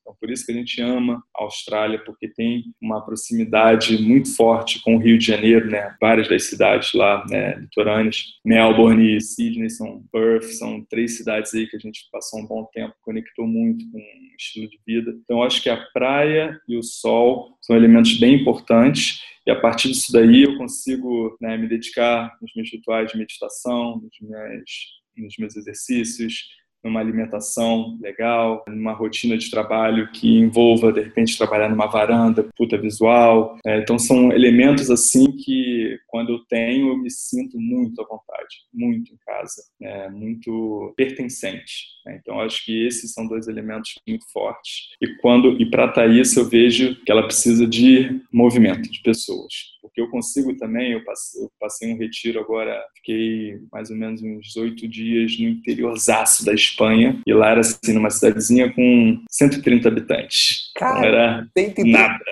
Então, 0.00 0.14
por 0.20 0.30
isso 0.30 0.46
que 0.46 0.52
a 0.52 0.54
gente 0.54 0.80
ama 0.80 1.20
a 1.36 1.42
Austrália, 1.42 1.98
porque 2.04 2.28
tem 2.28 2.62
uma 2.80 3.04
proximidade 3.04 4.00
muito 4.00 4.34
forte 4.36 4.80
com 4.82 4.94
o 4.94 4.98
Rio 4.98 5.18
de 5.18 5.26
Janeiro, 5.26 5.68
né? 5.68 5.96
Várias 6.00 6.28
das 6.28 6.44
cidades 6.44 6.92
lá, 6.94 7.24
né, 7.28 7.65
litorâneas. 7.66 8.24
Melbourne 8.44 9.20
Sydney 9.20 9.70
são 9.70 10.04
Perth, 10.12 10.44
são 10.44 10.84
três 10.88 11.16
cidades 11.16 11.54
aí 11.54 11.66
que 11.66 11.76
a 11.76 11.80
gente 11.80 12.08
passou 12.10 12.40
um 12.40 12.46
bom 12.46 12.64
tempo, 12.72 12.94
conectou 13.02 13.46
muito 13.46 13.84
com 13.90 13.98
o 13.98 14.36
estilo 14.38 14.68
de 14.68 14.78
vida. 14.86 15.14
Então, 15.22 15.42
acho 15.42 15.62
que 15.62 15.68
a 15.68 15.76
praia 15.92 16.58
e 16.68 16.76
o 16.76 16.82
sol 16.82 17.56
são 17.60 17.76
elementos 17.76 18.18
bem 18.18 18.34
importantes 18.40 19.20
e 19.46 19.50
a 19.50 19.60
partir 19.60 19.88
disso 19.88 20.10
daí 20.12 20.42
eu 20.42 20.58
consigo 20.58 21.36
né, 21.40 21.56
me 21.56 21.68
dedicar 21.68 22.36
nos 22.42 22.52
meus 22.56 22.70
rituais 22.70 23.12
de 23.12 23.16
meditação, 23.16 24.00
nos 24.00 24.16
meus, 24.20 24.70
nos 25.16 25.34
meus 25.38 25.56
exercícios, 25.56 26.48
numa 26.86 27.00
alimentação 27.00 27.98
legal, 28.00 28.64
numa 28.68 28.92
rotina 28.92 29.36
de 29.36 29.50
trabalho 29.50 30.10
que 30.12 30.38
envolva, 30.38 30.92
de 30.92 31.00
repente, 31.00 31.36
trabalhar 31.36 31.68
numa 31.68 31.86
varanda, 31.86 32.48
puta 32.56 32.78
visual. 32.78 33.58
É, 33.66 33.78
então, 33.78 33.98
são 33.98 34.32
elementos 34.32 34.90
assim 34.90 35.32
que, 35.32 35.98
quando 36.06 36.32
eu 36.32 36.38
tenho, 36.48 36.88
eu 36.88 36.96
me 36.96 37.10
sinto 37.10 37.58
muito 37.58 38.00
à 38.00 38.04
vontade, 38.04 38.56
muito 38.72 39.12
em 39.12 39.16
casa, 39.26 39.62
é, 39.82 40.08
muito 40.08 40.94
pertencente. 40.96 41.96
Né? 42.04 42.18
Então, 42.20 42.40
acho 42.40 42.64
que 42.64 42.86
esses 42.86 43.12
são 43.12 43.26
dois 43.26 43.48
elementos 43.48 43.94
muito 44.06 44.24
fortes. 44.32 44.88
E 45.02 45.08
quando 45.20 45.60
e 45.60 45.68
para 45.68 45.88
Thaís, 45.88 46.36
eu 46.36 46.48
vejo 46.48 46.96
que 47.04 47.10
ela 47.10 47.24
precisa 47.24 47.66
de 47.66 48.20
movimento, 48.32 48.90
de 48.90 49.02
pessoas 49.02 49.75
porque 49.86 50.00
eu 50.00 50.08
consigo 50.08 50.56
também, 50.56 50.92
eu 50.92 51.02
passei, 51.58 51.92
um 51.92 51.98
retiro 51.98 52.40
agora, 52.40 52.84
fiquei 52.96 53.58
mais 53.72 53.90
ou 53.90 53.96
menos 53.96 54.22
uns 54.22 54.56
oito 54.56 54.86
dias 54.88 55.38
no 55.38 55.48
interiorzaço 55.48 56.44
da 56.44 56.52
Espanha, 56.52 57.20
e 57.26 57.32
lá 57.32 57.50
era 57.50 57.60
assim, 57.60 57.92
numa 57.92 58.10
cidadezinha 58.10 58.72
com 58.72 59.22
130 59.30 59.88
habitantes. 59.88 60.65
Cara, 60.76 61.06
era 61.06 61.48
130. 61.56 61.98
nada. 61.98 62.24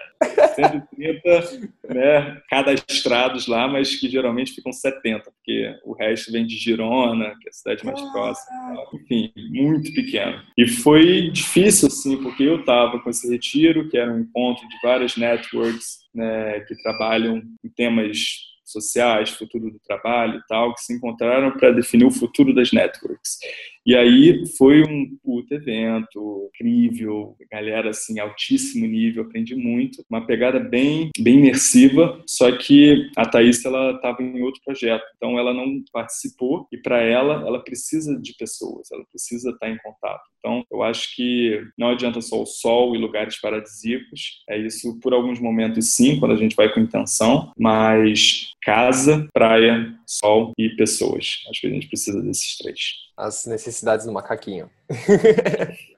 130 0.55 1.69
né, 1.89 2.43
cadastrados 2.49 3.47
lá, 3.47 3.67
mas 3.67 3.97
que 3.97 4.09
geralmente 4.09 4.53
ficam 4.53 4.73
70, 4.73 5.31
porque 5.31 5.75
o 5.85 5.93
resto 5.95 6.31
vem 6.31 6.47
de 6.47 6.57
Girona, 6.57 7.35
que 7.41 7.49
é 7.49 7.51
a 7.51 7.53
cidade 7.53 7.85
mais 7.85 8.01
próxima. 8.13 8.85
Enfim, 8.95 9.33
muito 9.51 9.93
pequeno. 9.95 10.41
E 10.57 10.69
foi 10.69 11.31
difícil, 11.31 11.89
assim, 11.89 12.23
porque 12.23 12.43
eu 12.43 12.61
estava 12.61 13.01
com 13.01 13.11
esse 13.11 13.31
retiro, 13.31 13.89
que 13.89 13.99
era 13.99 14.13
um 14.13 14.21
encontro 14.21 14.67
de 14.69 14.77
várias 14.83 15.17
networks 15.17 16.05
né, 16.15 16.61
que 16.61 16.75
trabalham 16.83 17.43
em 17.65 17.69
temas 17.71 18.19
sociais, 18.65 19.31
futuro 19.31 19.71
do 19.71 19.79
trabalho 19.81 20.39
e 20.39 20.47
tal, 20.49 20.75
que 20.75 20.83
se 20.83 20.95
encontraram 20.95 21.51
para 21.53 21.71
definir 21.71 22.07
o 22.07 22.11
futuro 22.11 22.55
das 22.55 22.73
networks. 22.73 23.39
E 23.87 23.95
aí 23.95 24.47
foi 24.57 24.83
um 24.83 25.17
puto 25.23 25.55
evento, 25.55 26.51
incrível, 26.55 27.37
galera 27.51 27.91
assim, 27.91 28.19
altíssimo 28.19 28.87
nível, 28.87 29.25
aprendi 29.25 29.55
muito. 29.55 30.05
Uma 30.09 30.27
pegada 30.27 30.59
bem, 30.59 31.11
bem 31.19 31.39
imersiva, 31.39 32.23
só 32.27 32.51
que 32.57 33.11
a 33.17 33.27
Thaís, 33.27 33.65
ela 33.65 33.93
estava 33.93 34.23
em 34.23 34.43
outro 34.43 34.61
projeto, 34.65 35.05
então 35.17 35.39
ela 35.39 35.53
não 35.53 35.83
participou 35.93 36.67
e 36.73 36.79
para 36.79 37.01
ela, 37.03 37.47
ela 37.47 37.63
precisa 37.63 38.19
de 38.21 38.35
pessoas, 38.37 38.91
ela 38.91 39.05
precisa 39.05 39.51
estar 39.51 39.69
em 39.69 39.79
contato. 39.79 40.23
Então, 40.39 40.63
eu 40.71 40.83
acho 40.83 41.15
que 41.17 41.63
não 41.79 41.89
adianta 41.89 42.21
só 42.21 42.43
o 42.43 42.47
sol 42.47 42.95
e 42.95 42.99
lugares 42.99 43.41
paradisíacos, 43.41 44.43
é 44.49 44.59
isso 44.59 44.99
por 45.01 45.15
alguns 45.15 45.41
momentos 45.41 45.95
sim, 45.95 46.19
quando 46.19 46.33
a 46.33 46.37
gente 46.37 46.55
vai 46.55 46.73
com 46.73 46.81
intenção, 46.81 47.53
mas 47.59 48.53
casa, 48.63 49.27
praia, 49.33 49.95
sol 50.07 50.53
e 50.59 50.69
pessoas. 50.71 51.45
Acho 51.49 51.61
que 51.61 51.67
a 51.67 51.71
gente 51.71 51.89
precisa 51.89 52.21
desses 52.23 52.57
três. 52.59 52.79
As 53.17 53.47
necessidades 53.47 53.74
do 54.07 54.13
macaquinho. 54.13 54.71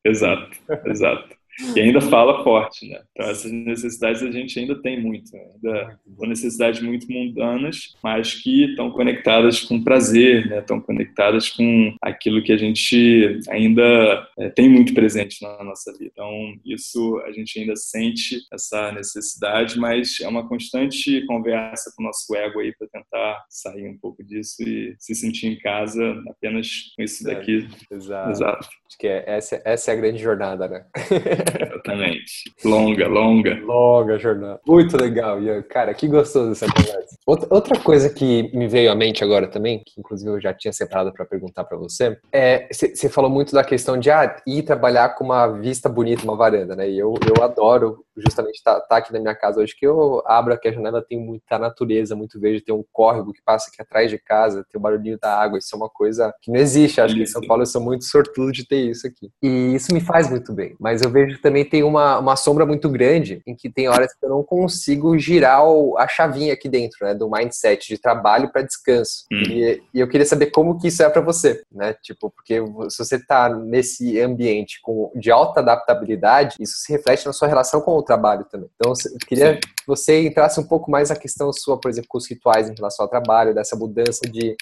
exato, 0.05 0.51
exato. 0.87 1.37
E 1.75 1.81
ainda 1.81 2.01
fala 2.01 2.43
forte, 2.45 2.89
né? 2.89 3.01
Então, 3.13 3.31
essas 3.31 3.51
necessidades 3.51 4.23
a 4.23 4.31
gente 4.31 4.59
ainda 4.59 4.81
tem 4.81 5.01
muito. 5.01 5.33
Né? 5.33 5.41
Ainda 5.55 5.99
são 6.17 6.29
necessidades 6.29 6.81
muito 6.83 7.11
mundanas, 7.11 7.95
mas 8.03 8.35
que 8.35 8.65
estão 8.71 8.91
conectadas 8.91 9.61
com 9.61 9.83
prazer, 9.83 10.47
né? 10.49 10.59
Estão 10.59 10.81
conectadas 10.81 11.49
com 11.49 11.95
aquilo 12.03 12.43
que 12.43 12.53
a 12.53 12.57
gente 12.57 13.41
ainda 13.49 14.29
é, 14.39 14.51
tem 14.51 14.69
muito 14.69 14.93
presente 14.95 15.43
na 15.43 15.65
nossa 15.65 15.93
vida. 15.93 16.11
Então, 16.13 16.55
isso 16.65 17.23
a 17.27 17.33
gente 17.33 17.59
ainda 17.59 17.77
sente 17.77 18.41
essa 18.53 18.93
necessidade, 18.93 19.79
mas 19.79 20.21
é 20.21 20.29
uma 20.29 20.47
constante 20.49 21.25
conversa 21.27 21.93
com 21.97 22.03
o 22.03 22.07
nosso 22.07 22.35
ego 22.35 22.61
aí 22.61 22.75
para 22.77 22.89
tentar 22.89 23.45
sair 23.49 23.89
um 23.89 23.99
pouco 23.99 24.23
disso 24.23 24.63
e 24.63 24.95
se 24.99 25.15
sentir 25.15 25.47
em 25.47 25.59
casa 25.59 26.23
apenas 26.29 26.93
com 26.97 27.03
isso 27.03 27.25
daqui. 27.25 27.67
Exato. 27.91 28.31
Exato. 28.31 28.69
Acho 28.87 28.99
que 28.99 29.07
é, 29.07 29.25
essa, 29.27 29.63
essa 29.65 29.91
é 29.91 29.95
a 29.95 29.97
grande 29.97 30.23
jornada, 30.23 30.69
né? 30.69 30.87
Exatamente. 31.61 32.53
Longa, 32.65 33.07
longa. 33.09 33.55
Longa 33.61 34.19
jornada. 34.19 34.61
Muito 34.67 34.97
legal, 34.97 35.41
Ian. 35.43 35.63
Cara, 35.63 35.95
que 35.95 36.09
gostoso 36.09 36.53
essa 36.53 36.67
conversa. 36.67 37.16
Outra 37.27 37.77
coisa 37.81 38.09
que 38.09 38.57
me 38.57 38.69
veio 38.69 38.91
à 38.91 38.95
mente 38.95 39.25
agora 39.25 39.49
também, 39.49 39.83
que 39.85 39.99
inclusive 39.99 40.31
eu 40.31 40.41
já 40.41 40.55
tinha 40.55 40.73
separado 40.73 41.13
para 41.13 41.27
perguntar 41.27 41.65
para 41.65 41.77
você, 41.77 42.17
é 42.33 42.69
você 42.71 43.09
falou 43.09 43.29
muito 43.29 43.53
da 43.53 43.65
questão 43.65 43.99
de 43.99 44.11
ah, 44.13 44.37
ir 44.47 44.63
trabalhar 44.63 45.09
com 45.17 45.25
uma 45.25 45.49
vista 45.49 45.89
bonita, 45.89 46.23
uma 46.23 46.37
varanda, 46.37 46.77
né? 46.77 46.89
E 46.89 46.97
eu, 46.97 47.15
eu 47.27 47.43
adoro 47.43 48.05
justamente 48.17 48.57
estar 48.57 48.77
tá, 48.77 48.81
tá 48.81 48.97
aqui 48.99 49.13
na 49.13 49.19
minha 49.19 49.35
casa 49.35 49.61
hoje, 49.61 49.75
que 49.77 49.87
eu 49.87 50.23
abro 50.25 50.55
aqui 50.55 50.69
a 50.69 50.73
janela, 50.73 51.05
tem 51.07 51.19
muita 51.19 51.59
natureza, 51.59 52.17
muito 52.17 52.41
verde, 52.41 52.63
tem 52.63 52.75
um 52.75 52.85
córrego 52.93 53.33
que 53.33 53.43
passa 53.45 53.71
aqui 53.71 53.83
atrás 53.83 54.11
de 54.11 54.19
casa, 54.19 54.65
tem 54.71 54.79
o 54.79 54.83
barulhinho 54.83 55.19
da 55.21 55.37
água, 55.37 55.59
isso 55.59 55.75
é 55.75 55.77
uma 55.77 55.89
coisa 55.89 56.33
que 56.41 56.51
não 56.51 56.59
existe. 56.59 57.01
Acho 57.01 57.15
que 57.15 57.23
em 57.23 57.27
São 57.27 57.43
Paulo 57.43 57.63
eu 57.63 57.67
sou 57.67 57.81
muito 57.81 58.05
sortudo 58.05 58.53
de 58.53 58.67
ter 58.67 58.89
isso 58.89 59.07
aqui. 59.07 59.31
E 59.43 59.75
isso 59.75 59.93
me 59.93 60.01
faz 60.01 60.31
muito 60.31 60.53
bem. 60.53 60.75
Mas 60.79 61.03
eu 61.03 61.11
vejo 61.11 61.41
também 61.41 61.65
tem 61.65 61.83
uma, 61.83 62.19
uma 62.19 62.37
sombra 62.37 62.65
muito 62.65 62.89
grande 62.89 63.43
em 63.47 63.55
que 63.55 63.69
tem 63.69 63.89
horas 63.89 64.15
que 64.15 64.25
eu 64.25 64.31
não 64.31 64.43
consigo 64.43 65.19
girar 65.19 65.61
a 65.99 66.09
chavinha 66.09 66.53
aqui 66.53 66.69
dentro, 66.69 67.05
né, 67.05 67.15
do 67.17 67.31
mindset 67.31 67.89
de 67.89 67.99
trabalho 67.99 68.51
para 68.51 68.63
descanso. 68.63 69.25
Hum. 69.33 69.43
E, 69.49 69.83
e, 69.95 70.01
eu 70.01 70.09
queria 70.09 70.27
saber 70.27 70.47
como 70.47 70.79
que 70.79 70.89
isso 70.89 71.03
é 71.03 71.09
para 71.09 71.23
você, 71.23 71.63
né? 71.73 71.95
Tipo, 72.03 72.31
porque 72.31 72.61
se 72.91 72.99
você 72.99 73.19
tá 73.19 73.49
nesse 73.49 74.21
ambiente 74.21 74.81
com, 74.83 75.11
de 75.15 75.31
alta 75.31 75.61
adaptabilidade, 75.61 76.57
isso 76.61 76.79
se 76.79 76.93
reflete 76.93 77.27
na 77.27 77.33
sua 77.33 77.49
relação 77.49 77.81
com 77.81 77.93
o 77.93 78.03
trabalho 78.03 78.45
também. 78.45 78.69
Então, 78.75 78.93
eu 78.93 79.19
queria 79.27 79.55
Sim. 79.55 79.61
que 79.61 79.87
você 79.87 80.27
entrasse 80.27 80.61
um 80.61 80.67
pouco 80.67 80.91
mais 80.91 81.11
na 81.11 81.17
questão 81.17 81.53
sua, 81.53 81.79
por 81.79 81.91
exemplo, 81.91 82.09
com 82.09 82.19
os 82.19 82.29
rituais 82.29 82.69
em 82.69 82.75
relação 82.75 83.05
ao 83.05 83.11
trabalho, 83.11 83.55
dessa 83.55 83.77
mudança 83.77 84.21
de 84.31 84.57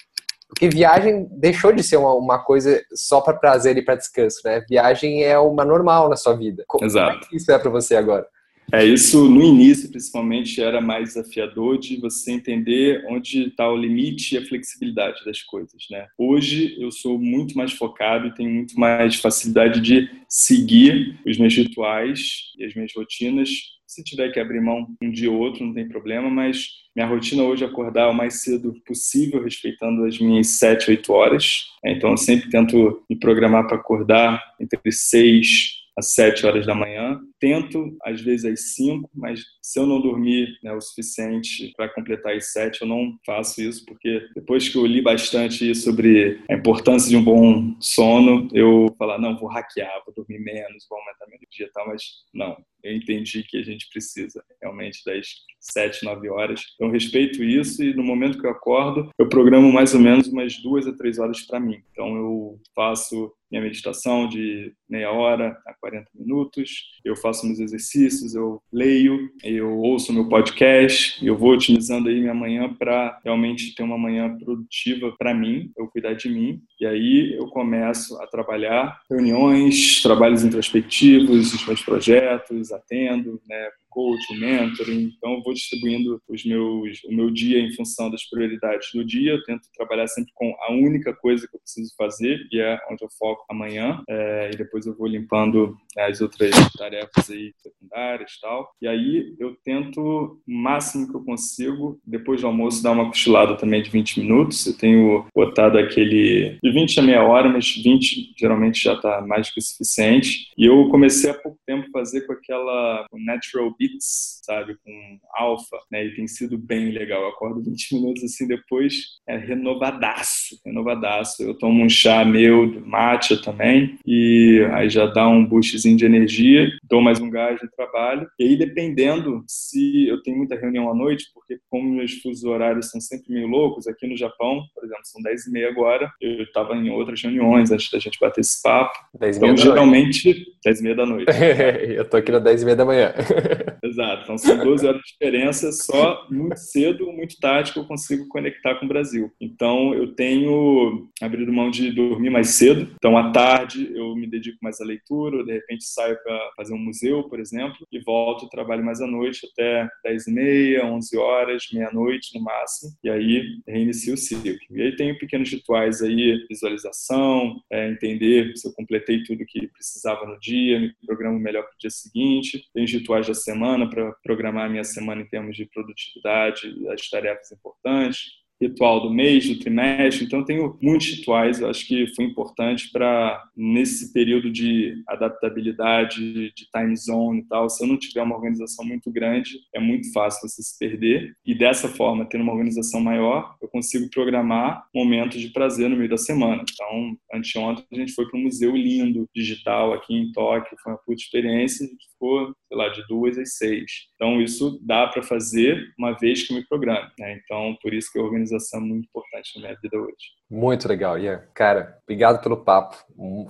porque 0.54 0.68
viagem 0.68 1.26
deixou 1.32 1.72
de 1.72 1.82
ser 1.82 1.96
uma, 1.96 2.14
uma 2.14 2.38
coisa 2.38 2.80
só 2.94 3.20
para 3.20 3.34
prazer 3.34 3.76
e 3.76 3.82
para 3.82 3.96
descanso, 3.96 4.40
né? 4.44 4.64
Viagem 4.68 5.24
é 5.24 5.36
uma 5.38 5.64
normal 5.64 6.08
na 6.08 6.16
sua 6.16 6.34
vida. 6.34 6.64
Como, 6.68 6.84
Exato. 6.84 7.12
Como 7.12 7.24
é 7.24 7.28
que 7.28 7.36
isso 7.36 7.50
é 7.50 7.58
para 7.58 7.70
você 7.70 7.96
agora? 7.96 8.26
É, 8.72 8.84
isso 8.84 9.28
no 9.28 9.42
início, 9.42 9.90
principalmente, 9.90 10.60
era 10.60 10.80
mais 10.80 11.14
desafiador 11.14 11.78
de 11.78 11.96
você 11.96 12.32
entender 12.32 13.04
onde 13.08 13.48
está 13.48 13.70
o 13.70 13.76
limite 13.76 14.34
e 14.34 14.38
a 14.38 14.44
flexibilidade 14.44 15.24
das 15.24 15.42
coisas, 15.42 15.84
né? 15.90 16.06
Hoje 16.18 16.76
eu 16.80 16.90
sou 16.90 17.18
muito 17.18 17.56
mais 17.56 17.72
focado 17.72 18.26
e 18.26 18.34
tenho 18.34 18.50
muito 18.50 18.78
mais 18.78 19.16
facilidade 19.16 19.80
de 19.80 20.10
seguir 20.28 21.18
os 21.26 21.38
meus 21.38 21.54
rituais 21.54 22.52
e 22.58 22.64
as 22.64 22.74
minhas 22.74 22.92
rotinas 22.96 23.74
se 23.94 24.02
tiver 24.02 24.32
que 24.32 24.40
abrir 24.40 24.60
mão 24.60 24.88
um 25.00 25.10
dia 25.10 25.30
ou 25.30 25.38
outro, 25.38 25.64
não 25.64 25.72
tem 25.72 25.86
problema, 25.86 26.28
mas 26.28 26.68
minha 26.96 27.06
rotina 27.06 27.44
hoje 27.44 27.62
é 27.62 27.66
acordar 27.66 28.08
o 28.08 28.14
mais 28.14 28.42
cedo 28.42 28.74
possível, 28.84 29.42
respeitando 29.42 30.04
as 30.04 30.18
minhas 30.18 30.58
7, 30.58 30.90
8 30.90 31.12
horas. 31.12 31.66
Então, 31.84 32.10
eu 32.10 32.16
sempre 32.16 32.50
tento 32.50 33.02
me 33.08 33.16
programar 33.16 33.66
para 33.66 33.76
acordar 33.76 34.42
entre 34.58 34.90
6 34.90 35.83
às 35.96 36.12
7 36.14 36.46
horas 36.46 36.66
da 36.66 36.74
manhã. 36.74 37.20
Tento, 37.38 37.96
às 38.04 38.20
vezes, 38.20 38.44
às 38.44 38.74
5, 38.74 39.08
mas 39.14 39.40
se 39.62 39.78
eu 39.78 39.86
não 39.86 40.00
dormir 40.00 40.48
né, 40.62 40.72
o 40.72 40.80
suficiente 40.80 41.72
para 41.76 41.88
completar 41.88 42.34
às 42.34 42.52
7, 42.52 42.82
eu 42.82 42.88
não 42.88 43.16
faço 43.24 43.62
isso, 43.62 43.84
porque 43.84 44.26
depois 44.34 44.68
que 44.68 44.76
eu 44.76 44.86
li 44.86 45.00
bastante 45.02 45.74
sobre 45.74 46.40
a 46.50 46.54
importância 46.54 47.08
de 47.08 47.16
um 47.16 47.24
bom 47.24 47.76
sono, 47.80 48.48
eu 48.52 48.94
falar, 48.98 49.18
não, 49.18 49.38
vou 49.38 49.48
hackear, 49.48 50.02
vou 50.04 50.14
dormir 50.14 50.38
menos, 50.38 50.86
vou 50.88 50.98
aumentar 50.98 51.26
meu 51.28 51.38
dia 51.50 51.66
e 51.66 51.72
tal, 51.72 51.86
mas 51.88 52.02
não, 52.32 52.56
eu 52.84 52.94
entendi 52.94 53.42
que 53.42 53.56
a 53.56 53.62
gente 53.62 53.88
precisa 53.88 54.44
realmente 54.60 55.02
das 55.04 55.26
sete, 55.58 56.04
nove 56.04 56.28
horas. 56.28 56.62
Então, 56.74 56.90
respeito 56.90 57.42
isso 57.42 57.82
e 57.82 57.94
no 57.94 58.04
momento 58.04 58.38
que 58.38 58.46
eu 58.46 58.50
acordo, 58.50 59.10
eu 59.18 59.28
programo 59.28 59.72
mais 59.72 59.94
ou 59.94 60.00
menos 60.00 60.28
umas 60.28 60.60
duas 60.62 60.86
a 60.86 60.92
três 60.92 61.18
horas 61.18 61.40
para 61.40 61.58
mim. 61.58 61.82
Então, 61.90 62.14
eu 62.14 62.60
faço 62.74 63.32
minha 63.50 63.62
meditação 63.62 64.28
de 64.28 64.72
meia 64.88 65.12
hora 65.12 65.56
a 65.64 65.74
40 65.74 66.10
minutos, 66.12 66.70
eu 67.04 67.14
faço 67.14 67.46
meus 67.46 67.60
exercícios, 67.60 68.34
eu 68.34 68.60
leio, 68.72 69.30
eu 69.44 69.78
ouço 69.78 70.12
meu 70.12 70.28
podcast, 70.28 71.24
eu 71.24 71.36
vou 71.36 71.52
otimizando 71.52 72.08
aí 72.08 72.20
minha 72.20 72.34
manhã 72.34 72.72
para 72.74 73.20
realmente 73.24 73.74
ter 73.74 73.84
uma 73.84 73.96
manhã 73.96 74.36
produtiva 74.36 75.14
para 75.16 75.32
mim, 75.32 75.70
eu 75.76 75.86
cuidar 75.86 76.14
de 76.14 76.28
mim, 76.28 76.60
e 76.80 76.86
aí 76.86 77.36
eu 77.38 77.46
começo 77.46 78.20
a 78.20 78.26
trabalhar 78.26 79.00
reuniões, 79.08 80.02
trabalhos 80.02 80.42
introspectivos, 80.42 81.54
os 81.54 81.64
meus 81.64 81.82
projetos, 81.82 82.72
atendo, 82.74 83.40
né, 83.46 83.70
coach, 83.94 84.38
mentoring. 84.38 85.12
Então, 85.16 85.34
eu 85.34 85.42
vou 85.42 85.54
distribuindo 85.54 86.20
os 86.28 86.44
meus, 86.44 87.02
o 87.04 87.14
meu 87.14 87.30
dia 87.30 87.60
em 87.60 87.72
função 87.72 88.10
das 88.10 88.28
prioridades 88.28 88.90
do 88.92 89.04
dia. 89.04 89.32
Eu 89.32 89.42
tento 89.44 89.68
trabalhar 89.74 90.08
sempre 90.08 90.32
com 90.34 90.52
a 90.66 90.72
única 90.72 91.14
coisa 91.14 91.46
que 91.46 91.56
eu 91.56 91.60
preciso 91.60 91.94
fazer, 91.96 92.46
que 92.48 92.60
é 92.60 92.78
onde 92.90 93.04
eu 93.04 93.08
foco 93.16 93.44
amanhã. 93.48 94.02
É, 94.08 94.50
e 94.52 94.56
depois 94.56 94.84
eu 94.86 94.96
vou 94.96 95.06
limpando 95.06 95.76
as 95.96 96.20
outras 96.20 96.50
tarefas 96.76 97.30
aí 97.30 97.52
secundárias 97.56 98.32
e 98.32 98.40
tal. 98.40 98.70
E 98.82 98.88
aí 98.88 99.34
eu 99.38 99.56
tento 99.64 100.00
o 100.00 100.40
máximo 100.46 101.08
que 101.08 101.16
eu 101.16 101.24
consigo, 101.24 102.00
depois 102.04 102.40
do 102.40 102.48
almoço, 102.48 102.82
dar 102.82 102.90
uma 102.90 103.06
cochilada 103.06 103.56
também 103.56 103.82
de 103.82 103.90
20 103.90 104.20
minutos. 104.20 104.66
Eu 104.66 104.76
tenho 104.76 105.26
botado 105.34 105.78
aquele 105.78 106.58
de 106.62 106.72
20 106.72 106.98
a 106.98 107.02
meia 107.02 107.22
hora, 107.22 107.48
mas 107.48 107.74
20 107.76 108.34
geralmente 108.36 108.82
já 108.82 108.94
está 108.94 109.20
mais 109.22 109.48
do 109.48 109.54
que 109.54 109.60
suficiente. 109.60 110.48
E 110.58 110.64
eu 110.66 110.88
comecei 110.88 111.30
há 111.30 111.34
pouco 111.34 111.58
tempo 111.66 111.86
a 111.88 111.98
fazer 111.98 112.22
com 112.22 112.32
aquela 112.32 113.06
Natural 113.12 113.74
Beats, 113.84 114.40
sabe, 114.44 114.76
com 114.84 115.18
alfa, 115.34 115.78
né? 115.90 116.06
E 116.06 116.14
tem 116.14 116.26
sido 116.26 116.58
bem 116.58 116.90
legal. 116.90 117.22
Eu 117.22 117.28
acordo 117.28 117.62
20 117.62 117.94
minutos 117.94 118.24
assim 118.24 118.46
depois, 118.46 118.94
é 119.26 119.36
renovadaço, 119.36 120.60
renovadaço. 120.64 121.42
Eu 121.42 121.54
tomo 121.54 121.82
um 121.82 121.88
chá 121.88 122.24
meu, 122.24 122.80
matcha 122.86 123.40
também, 123.40 123.98
e 124.06 124.66
aí 124.72 124.88
já 124.88 125.06
dá 125.06 125.28
um 125.28 125.44
boostzinho 125.44 125.96
de 125.96 126.04
energia, 126.04 126.68
dou 126.88 127.00
mais 127.00 127.20
um 127.20 127.30
gás 127.30 127.60
no 127.62 127.68
trabalho. 127.70 128.28
E 128.38 128.44
aí, 128.44 128.56
dependendo 128.56 129.44
se 129.46 130.06
eu 130.08 130.22
tenho 130.22 130.38
muita 130.38 130.56
reunião 130.56 130.90
à 130.90 130.94
noite, 130.94 131.26
porque 131.34 131.58
como 131.68 131.88
meus 131.88 132.14
fusos 132.20 132.44
horários 132.44 132.90
são 132.90 133.00
sempre 133.00 133.32
meio 133.32 133.46
loucos, 133.46 133.86
aqui 133.86 134.06
no 134.06 134.16
Japão, 134.16 134.62
por 134.74 134.84
exemplo, 134.84 135.02
são 135.04 135.22
10 135.22 135.46
e 135.46 135.50
meia 135.50 135.68
agora, 135.68 136.10
eu 136.20 136.42
estava 136.42 136.74
em 136.74 136.90
outras 136.90 137.22
reuniões 137.22 137.70
antes 137.70 137.90
da 137.90 137.98
gente 137.98 138.18
bater 138.20 138.40
esse 138.40 138.62
papo. 138.62 138.98
10 139.18 139.36
então, 139.36 139.56
geralmente, 139.56 140.26
noite. 140.26 140.44
10 140.64 140.80
e 140.80 140.82
meia 140.82 140.96
da 140.96 141.06
noite. 141.06 141.26
eu 141.96 142.08
tô 142.08 142.16
aqui 142.16 142.32
na 142.32 142.38
10 142.38 142.62
e 142.62 142.64
meia 142.64 142.76
da 142.76 142.84
manhã. 142.84 143.14
Exato. 143.82 144.22
Então 144.24 144.38
são 144.38 144.56
12 144.58 144.86
horas 144.86 145.00
de 145.00 145.12
diferença, 145.12 145.72
só 145.72 146.26
muito 146.30 146.56
cedo, 146.58 147.10
muito 147.12 147.36
tarde 147.38 147.72
que 147.72 147.78
eu 147.78 147.86
consigo 147.86 148.28
conectar 148.28 148.74
com 148.76 148.84
o 148.84 148.88
Brasil. 148.88 149.30
Então 149.40 149.94
eu 149.94 150.14
tenho 150.14 151.08
abrido 151.20 151.52
mão 151.52 151.70
de 151.70 151.90
dormir 151.92 152.30
mais 152.30 152.50
cedo. 152.50 152.92
Então 152.94 153.16
à 153.16 153.30
tarde 153.30 153.90
eu 153.94 154.14
me 154.14 154.26
dedico 154.26 154.58
mais 154.62 154.80
à 154.80 154.84
leitura, 154.84 155.44
de 155.44 155.52
repente 155.52 155.84
saio 155.84 156.16
para 156.22 156.50
fazer 156.56 156.74
um 156.74 156.78
museu, 156.78 157.24
por 157.24 157.40
exemplo, 157.40 157.86
e 157.90 157.98
volto, 158.00 158.48
trabalho 158.48 158.84
mais 158.84 159.00
à 159.00 159.06
noite 159.06 159.48
até 159.52 159.88
10 160.04 160.26
e 160.26 160.32
meia, 160.32 160.86
11 160.86 161.16
horas, 161.16 161.64
meia-noite 161.72 162.36
no 162.36 162.44
máximo, 162.44 162.92
e 163.02 163.10
aí 163.10 163.42
reinicio 163.66 164.14
o 164.14 164.16
ciclo. 164.16 164.54
E 164.70 164.82
aí 164.82 164.96
tenho 164.96 165.18
pequenos 165.18 165.50
rituais 165.50 166.02
aí, 166.02 166.44
visualização, 166.48 167.60
é, 167.70 167.90
entender 167.90 168.56
se 168.56 168.68
eu 168.68 168.72
completei 168.72 169.22
tudo 169.22 169.44
que 169.46 169.68
precisava 169.68 170.26
no 170.26 170.38
dia, 170.38 170.80
me 170.80 170.92
programo 171.06 171.38
melhor 171.38 171.62
para 171.62 171.74
o 171.74 171.78
dia 171.78 171.90
seguinte, 171.90 172.64
tenho 172.72 172.86
rituais 172.86 173.14
rituais 173.14 173.26
da 173.26 173.34
semana 173.34 173.63
para 173.88 174.12
programar 174.22 174.66
a 174.66 174.68
minha 174.68 174.84
semana 174.84 175.22
em 175.22 175.28
termos 175.28 175.56
de 175.56 175.66
produtividade, 175.66 176.74
as 176.92 177.08
tarefas 177.08 177.52
importantes 177.52 178.44
ritual 178.60 179.00
do 179.00 179.10
mês, 179.10 179.48
do 179.48 179.58
trimestre. 179.58 180.24
Então, 180.24 180.44
tenho 180.44 180.78
muitos 180.80 181.08
rituais. 181.08 181.60
Eu 181.60 181.68
acho 181.68 181.86
que 181.86 182.06
foi 182.14 182.24
importante 182.24 182.90
para, 182.90 183.42
nesse 183.56 184.12
período 184.12 184.50
de 184.50 185.02
adaptabilidade, 185.08 186.52
de 186.52 186.66
time 186.70 186.96
zone 186.96 187.40
e 187.40 187.44
tal, 187.44 187.68
se 187.68 187.82
eu 187.82 187.88
não 187.88 187.98
tiver 187.98 188.22
uma 188.22 188.36
organização 188.36 188.84
muito 188.84 189.10
grande, 189.10 189.58
é 189.74 189.80
muito 189.80 190.12
fácil 190.12 190.48
você 190.48 190.62
se 190.62 190.78
perder. 190.78 191.34
E 191.44 191.54
dessa 191.54 191.88
forma, 191.88 192.24
tendo 192.24 192.42
uma 192.42 192.52
organização 192.52 193.00
maior, 193.00 193.56
eu 193.60 193.68
consigo 193.68 194.08
programar 194.10 194.86
momentos 194.94 195.40
de 195.40 195.50
prazer 195.50 195.88
no 195.88 195.96
meio 195.96 196.08
da 196.08 196.16
semana. 196.16 196.64
Então, 196.70 197.16
anteontem, 197.32 197.84
a 197.92 197.96
gente 197.96 198.12
foi 198.12 198.28
para 198.28 198.38
um 198.38 198.44
museu 198.44 198.74
lindo, 198.74 199.28
digital, 199.34 199.92
aqui 199.92 200.14
em 200.14 200.32
Tóquio. 200.32 200.76
Foi 200.82 200.92
uma 200.92 200.98
puta 200.98 201.20
experiência. 201.20 201.84
A 201.84 201.88
gente 201.88 202.06
ficou, 202.10 202.54
sei 202.74 202.78
lá, 202.78 202.88
de 202.88 203.06
duas 203.06 203.38
às 203.38 203.56
seis. 203.56 203.90
Então, 204.14 204.40
isso 204.40 204.80
dá 204.82 205.06
para 205.06 205.22
fazer 205.22 205.80
uma 205.98 206.12
vez 206.12 206.46
que 206.46 206.52
eu 206.52 206.58
me 206.58 206.66
programe. 206.66 207.08
Né? 207.18 207.40
Então, 207.44 207.76
por 207.80 207.92
isso 207.92 208.10
que 208.12 208.18
a 208.18 208.22
organização 208.22 208.64
organização 208.64 208.80
muito 208.80 209.06
importante 209.06 209.56
na 209.56 209.62
minha 209.62 209.78
vida 209.80 209.96
hoje. 209.96 210.34
Muito 210.50 210.86
legal, 210.86 211.18
Ian. 211.18 211.42
Cara, 211.54 211.98
obrigado 212.04 212.42
pelo 212.42 212.56
papo. 212.56 212.96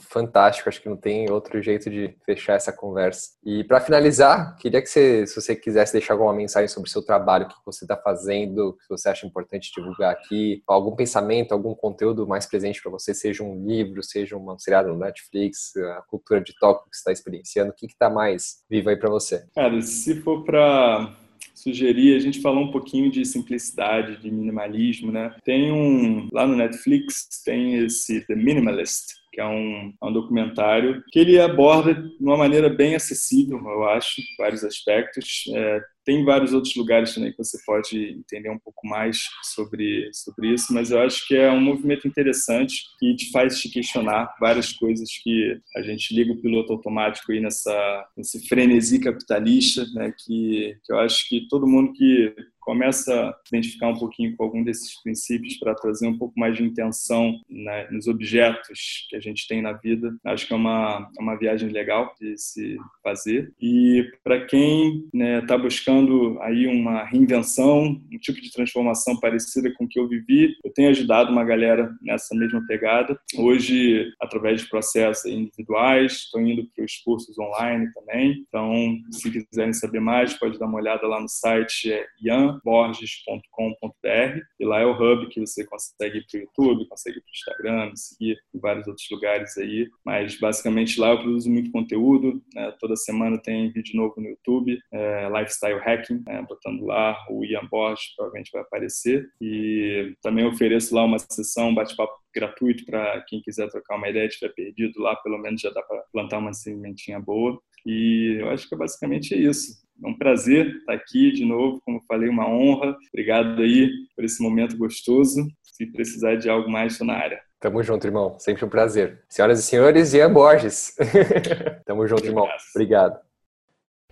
Fantástico. 0.01 0.69
Acho 0.69 0.81
que 0.81 0.89
não 0.89 0.97
tem 0.97 1.31
outro 1.31 1.61
jeito 1.61 1.91
de 1.91 2.17
fechar 2.25 2.55
essa 2.55 2.73
conversa. 2.73 3.31
E 3.45 3.65
para 3.65 3.81
finalizar, 3.81 4.57
queria 4.57 4.81
que 4.81 4.89
você, 4.89 5.27
se 5.27 5.35
você 5.35 5.55
quisesse 5.55 5.93
deixar 5.93 6.15
alguma 6.15 6.33
mensagem 6.33 6.69
sobre 6.69 6.89
o 6.89 6.93
seu 6.93 7.05
trabalho, 7.05 7.47
o 7.47 7.49
que 7.49 7.55
você 7.65 7.85
está 7.85 7.97
fazendo, 7.97 8.69
o 8.69 8.73
que 8.75 8.89
você 8.89 9.09
acha 9.09 9.27
importante 9.27 9.73
divulgar 9.75 10.13
aqui, 10.13 10.63
algum 10.67 10.95
pensamento, 10.95 11.53
algum 11.53 11.75
conteúdo 11.75 12.27
mais 12.27 12.47
presente 12.47 12.81
para 12.81 12.91
você, 12.91 13.13
seja 13.13 13.43
um 13.43 13.67
livro, 13.67 14.03
seja 14.03 14.37
um 14.37 14.59
seriado 14.59 14.89
no 14.89 14.99
Netflix, 14.99 15.77
a 15.77 16.03
cultura 16.09 16.41
de 16.41 16.55
Tóquio 16.59 16.91
que 16.91 16.97
você 16.97 17.01
está 17.01 17.13
experienciando, 17.13 17.71
o 17.71 17.75
que 17.75 17.87
está 17.87 18.09
mais 18.09 18.65
vivo 18.71 18.89
aí 18.89 18.97
para 18.97 19.11
você? 19.15 19.45
Cara, 19.55 19.81
se 19.83 20.21
for 20.21 20.45
para 20.45 21.15
sugerir, 21.55 22.17
a 22.17 22.19
gente 22.19 22.41
falou 22.41 22.65
um 22.65 22.71
pouquinho 22.71 23.11
de 23.11 23.25
simplicidade, 23.25 24.21
de 24.21 24.31
minimalismo, 24.31 25.11
né? 25.11 25.35
Tem 25.45 25.73
um, 25.73 26.29
lá 26.33 26.47
no 26.47 26.57
Netflix, 26.57 27.43
tem 27.45 27.85
esse 27.85 28.21
The 28.27 28.35
Minimalist, 28.35 29.15
que 29.35 29.41
é 29.41 29.47
um, 29.47 29.93
é 30.01 30.07
um, 30.07 30.13
documentário 30.13 31.03
que 31.11 31.19
ele 31.19 31.41
aborda 31.41 31.93
de 31.93 32.17
uma 32.21 32.37
maneira 32.37 32.69
bem 32.69 32.95
acessível, 32.95 33.59
eu 33.59 33.85
acho, 33.89 34.23
vários 34.39 34.63
aspectos. 34.63 35.45
É, 35.53 35.81
tem 36.05 36.25
vários 36.25 36.53
outros 36.53 36.77
lugares 36.77 37.15
também 37.15 37.33
que 37.33 37.39
você 37.39 37.59
pode 37.67 37.99
entender 37.99 38.51
um 38.51 38.59
pouco 38.59 38.87
mais 38.87 39.25
sobre, 39.43 40.09
sobre 40.13 40.53
isso, 40.53 40.73
mas 40.73 40.91
eu 40.91 41.01
acho 41.01 41.27
que 41.27 41.35
é 41.35 41.51
um 41.51 41.61
movimento 41.61 42.07
interessante 42.07 42.85
que 42.99 43.15
te 43.17 43.31
faz 43.33 43.59
te 43.59 43.69
questionar 43.69 44.33
várias 44.39 44.73
coisas 44.73 45.09
que 45.23 45.59
a 45.75 45.83
gente 45.83 46.15
liga 46.15 46.33
o 46.33 46.41
piloto 46.41 46.73
automático 46.73 47.33
aí 47.33 47.41
nessa, 47.41 48.07
nesse 48.17 48.47
frenesi 48.47 49.01
capitalista, 49.01 49.85
né, 49.95 50.13
que, 50.25 50.77
que 50.85 50.93
eu 50.93 50.99
acho 51.01 51.29
que 51.29 51.49
todo 51.49 51.67
mundo 51.67 51.93
que 51.93 52.35
começa 52.65 53.13
a 53.15 53.35
identificar 53.49 53.89
um 53.89 53.99
pouquinho 53.99 54.37
com 54.37 54.45
algum 54.45 54.65
desses 54.65 55.01
princípios 55.03 55.57
para 55.59 55.75
trazer 55.75 56.07
um 56.07 56.19
pouco 56.19 56.39
mais 56.39 56.57
de 56.57 56.65
intenção 56.65 57.39
né, 57.49 57.87
nos 57.91 58.09
objetos 58.09 59.07
que 59.09 59.17
a 59.17 59.21
gente 59.21 59.47
tem 59.47 59.63
na 59.63 59.73
vida. 59.73 60.15
Acho 60.25 60.47
que 60.47 60.53
é 60.53 60.57
uma, 60.57 61.11
é 61.19 61.23
uma 61.23 61.37
viagem 61.37 61.69
legal 61.69 62.15
de 62.21 62.37
se 62.39 62.77
fazer. 63.03 63.53
E 63.61 64.11
para 64.23 64.45
quem 64.47 64.97
está 64.97 65.09
né, 65.13 65.41
tá 65.43 65.59
buscando 65.59 66.39
aí 66.41 66.67
uma 66.67 67.05
reinvenção, 67.05 68.01
um 68.13 68.19
tipo 68.19 68.41
de 68.41 68.51
transformação 68.51 69.19
parecida 69.21 69.73
com 69.75 69.85
o 69.85 69.89
que 69.89 70.01
eu 70.01 70.09
vivi, 70.09 70.57
eu 70.65 70.73
tenho 70.73 70.89
ajudado 70.89 71.31
uma 71.31 71.45
galera 71.45 71.95
nessa 72.01 72.35
mesma 72.35 72.65
pegada. 72.67 73.19
Hoje, 73.37 74.11
através 74.21 74.63
de 74.63 74.69
processos 74.69 75.27
individuais, 75.27 76.13
estou 76.13 76.41
indo 76.41 76.67
para 76.75 76.85
os 76.85 76.97
cursos 76.97 77.39
online 77.39 77.93
também. 77.93 78.45
Então, 78.49 78.97
se 79.11 79.31
quiserem 79.31 79.73
saber 79.73 80.01
mais, 80.01 80.35
pode 80.35 80.59
dar 80.59 80.67
uma 80.67 80.79
olhada 80.79 81.07
lá 81.07 81.21
no 81.21 81.29
site 81.29 81.93
é 81.93 82.07
Ian 82.23 82.54
borges.com.br 82.65 84.41
e 84.61 84.65
lá 84.65 84.81
é 84.81 84.87
o 84.87 84.93
hub 84.93 85.29
que 85.29 85.41
você 85.41 85.65
consegue 85.65 86.19
ir 86.19 86.27
para 86.31 86.39
o 86.39 86.43
YouTube, 86.43 86.89
consegue 86.89 87.19
ir 87.19 87.21
para 87.21 87.29
o 87.29 87.35
Instagram, 87.35 87.91
me 87.91 87.99
seguir 87.99 88.39
em 88.55 88.59
vários 88.59 88.87
outros 88.87 89.07
lugares 89.11 89.57
aí, 89.57 89.89
mas 90.05 90.39
basicamente 90.39 91.01
lá 91.01 91.11
eu 91.11 91.19
produzo 91.19 91.51
muito 91.51 91.71
conteúdo, 91.71 92.43
né? 92.55 92.73
toda 92.81 92.97
semana 92.97 93.39
tem 93.39 93.71
vídeo 93.71 93.97
novo 93.97 94.15
no 94.19 94.29
YouTube, 94.29 94.79
é, 94.93 95.29
Lifestyle 95.29 95.81
Hacking, 95.81 96.23
né? 96.27 96.45
botando 96.49 96.85
lá 96.85 97.17
o 97.31 97.45
Ian 97.45 97.67
Borges, 97.71 98.15
provavelmente 98.17 98.51
vai 98.53 98.63
aparecer, 98.63 99.29
e 99.41 100.15
também 100.23 100.47
ofereço 100.47 100.95
lá 100.95 101.05
uma 101.05 101.19
sessão 101.19 101.75
bate-papo 101.75 102.25
gratuito 102.35 102.85
para 102.85 103.23
quem 103.29 103.41
quiser 103.41 103.69
trocar 103.71 103.97
uma 103.97 104.09
ideia, 104.09 104.27
estiver 104.27 104.53
perdido 104.53 105.01
lá, 105.01 105.15
pelo 105.17 105.39
menos 105.39 105.61
já 105.61 105.71
dá 105.71 105.83
para 105.83 106.03
plantar 106.13 106.39
uma 106.39 106.53
sementinha 106.53 107.21
boa. 107.21 107.61
E 107.87 108.39
eu 108.41 108.51
acho 108.51 108.69
que 108.69 108.75
é 108.75 108.79
basicamente 108.79 109.35
isso. 109.35 109.84
É 110.03 110.09
um 110.09 110.17
prazer 110.17 110.67
estar 110.77 110.95
aqui 110.95 111.33
de 111.33 111.45
novo, 111.45 111.81
como 111.85 112.03
falei, 112.07 112.29
uma 112.29 112.49
honra. 112.49 112.97
Obrigado 113.13 113.63
aí 113.63 113.91
por 114.15 114.25
esse 114.25 114.43
momento 114.43 114.77
gostoso. 114.77 115.47
Se 115.63 115.87
precisar 115.87 116.37
de 116.37 116.49
algo 116.49 116.71
mais, 116.71 116.93
estou 116.93 117.07
na 117.07 117.15
área. 117.15 117.41
Tamo 117.61 117.83
junto, 117.83 118.07
irmão. 118.07 118.39
Sempre 118.39 118.65
um 118.65 118.69
prazer. 118.69 119.25
Senhoras 119.29 119.59
e 119.59 119.63
senhores, 119.63 120.13
Ian 120.13 120.33
Borges. 120.33 120.95
Tamo 121.87 122.07
junto, 122.07 122.27
irmão. 122.27 122.47
Obrigado. 122.75 123.19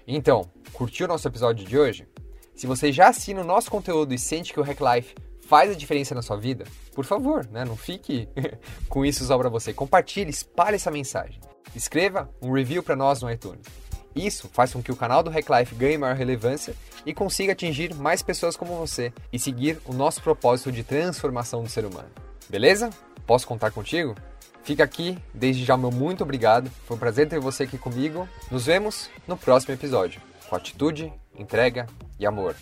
Então, 0.07 0.51
curtiu 0.73 1.07
o 1.07 1.09
nosso 1.09 1.29
episódio 1.29 1.67
de 1.67 1.79
hoje? 1.79 2.09
Se 2.55 2.67
você 2.67 2.91
já 2.91 3.09
assina 3.09 3.41
o 3.41 3.45
nosso 3.45 3.71
conteúdo 3.71 4.15
e 4.15 4.19
sente 4.19 4.53
que 4.53 4.61
o 4.61 4.63
Hack 4.63 4.79
Life 4.81 5.15
faz 5.47 5.71
a 5.71 5.75
diferença 5.75 6.15
na 6.15 6.23
sua 6.23 6.37
vida, 6.37 6.65
por 6.95 7.05
favor, 7.05 7.47
né? 7.49 7.65
não 7.65 7.77
fique 7.77 8.29
com 8.89 9.05
isso 9.05 9.25
só 9.25 9.37
para 9.37 9.49
você. 9.49 9.73
Compartilhe, 9.73 10.31
espalhe 10.31 10.77
essa 10.77 10.91
mensagem. 10.91 11.41
Escreva 11.75 12.31
um 12.41 12.53
review 12.53 12.83
para 12.83 12.97
nós 12.97 13.21
no 13.21 13.31
iTunes. 13.31 13.67
Isso 14.15 14.49
faz 14.53 14.73
com 14.73 14.83
que 14.83 14.93
o 14.93 14.97
canal 14.97 15.23
do 15.23 15.31
Hack 15.31 15.49
Life 15.49 15.75
ganhe 15.75 15.99
maior 15.99 16.17
relevância 16.17 16.75
e 17.05 17.15
consiga 17.15 17.53
atingir 17.53 17.95
mais 17.95 18.23
pessoas 18.23 18.57
como 18.57 18.77
você 18.77 19.13
e 19.33 19.39
seguir 19.39 19.79
o 19.85 19.93
nosso 19.93 20.23
propósito 20.23 20.71
de 20.71 20.83
transformação 20.83 21.63
do 21.63 21.69
ser 21.69 21.85
humano. 21.85 22.09
Beleza? 22.49 22.91
Posso 23.27 23.47
contar 23.47 23.71
contigo? 23.71 24.15
Fica 24.63 24.85
aqui, 24.85 25.19
desde 25.35 25.65
já 25.65 25.77
meu 25.77 25.91
muito 25.91 26.23
obrigado. 26.23 26.71
Foi 26.87 26.97
um 26.97 27.01
prazer 27.01 27.29
ter 27.29 27.41
você 27.41 27.65
aqui 27.65 27.77
comigo. 27.77 28.29
Nos 28.51 28.67
vemos 28.67 29.11
no 29.27 29.37
próximo 29.37 29.75
episódio. 29.75 30.21
Com 30.49 30.55
atitude, 30.55 31.13
entrega 31.37 31.87
e 32.19 32.27
amor. 32.27 32.55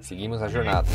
Seguimos 0.00 0.42
a 0.42 0.48
jornada. 0.48 0.86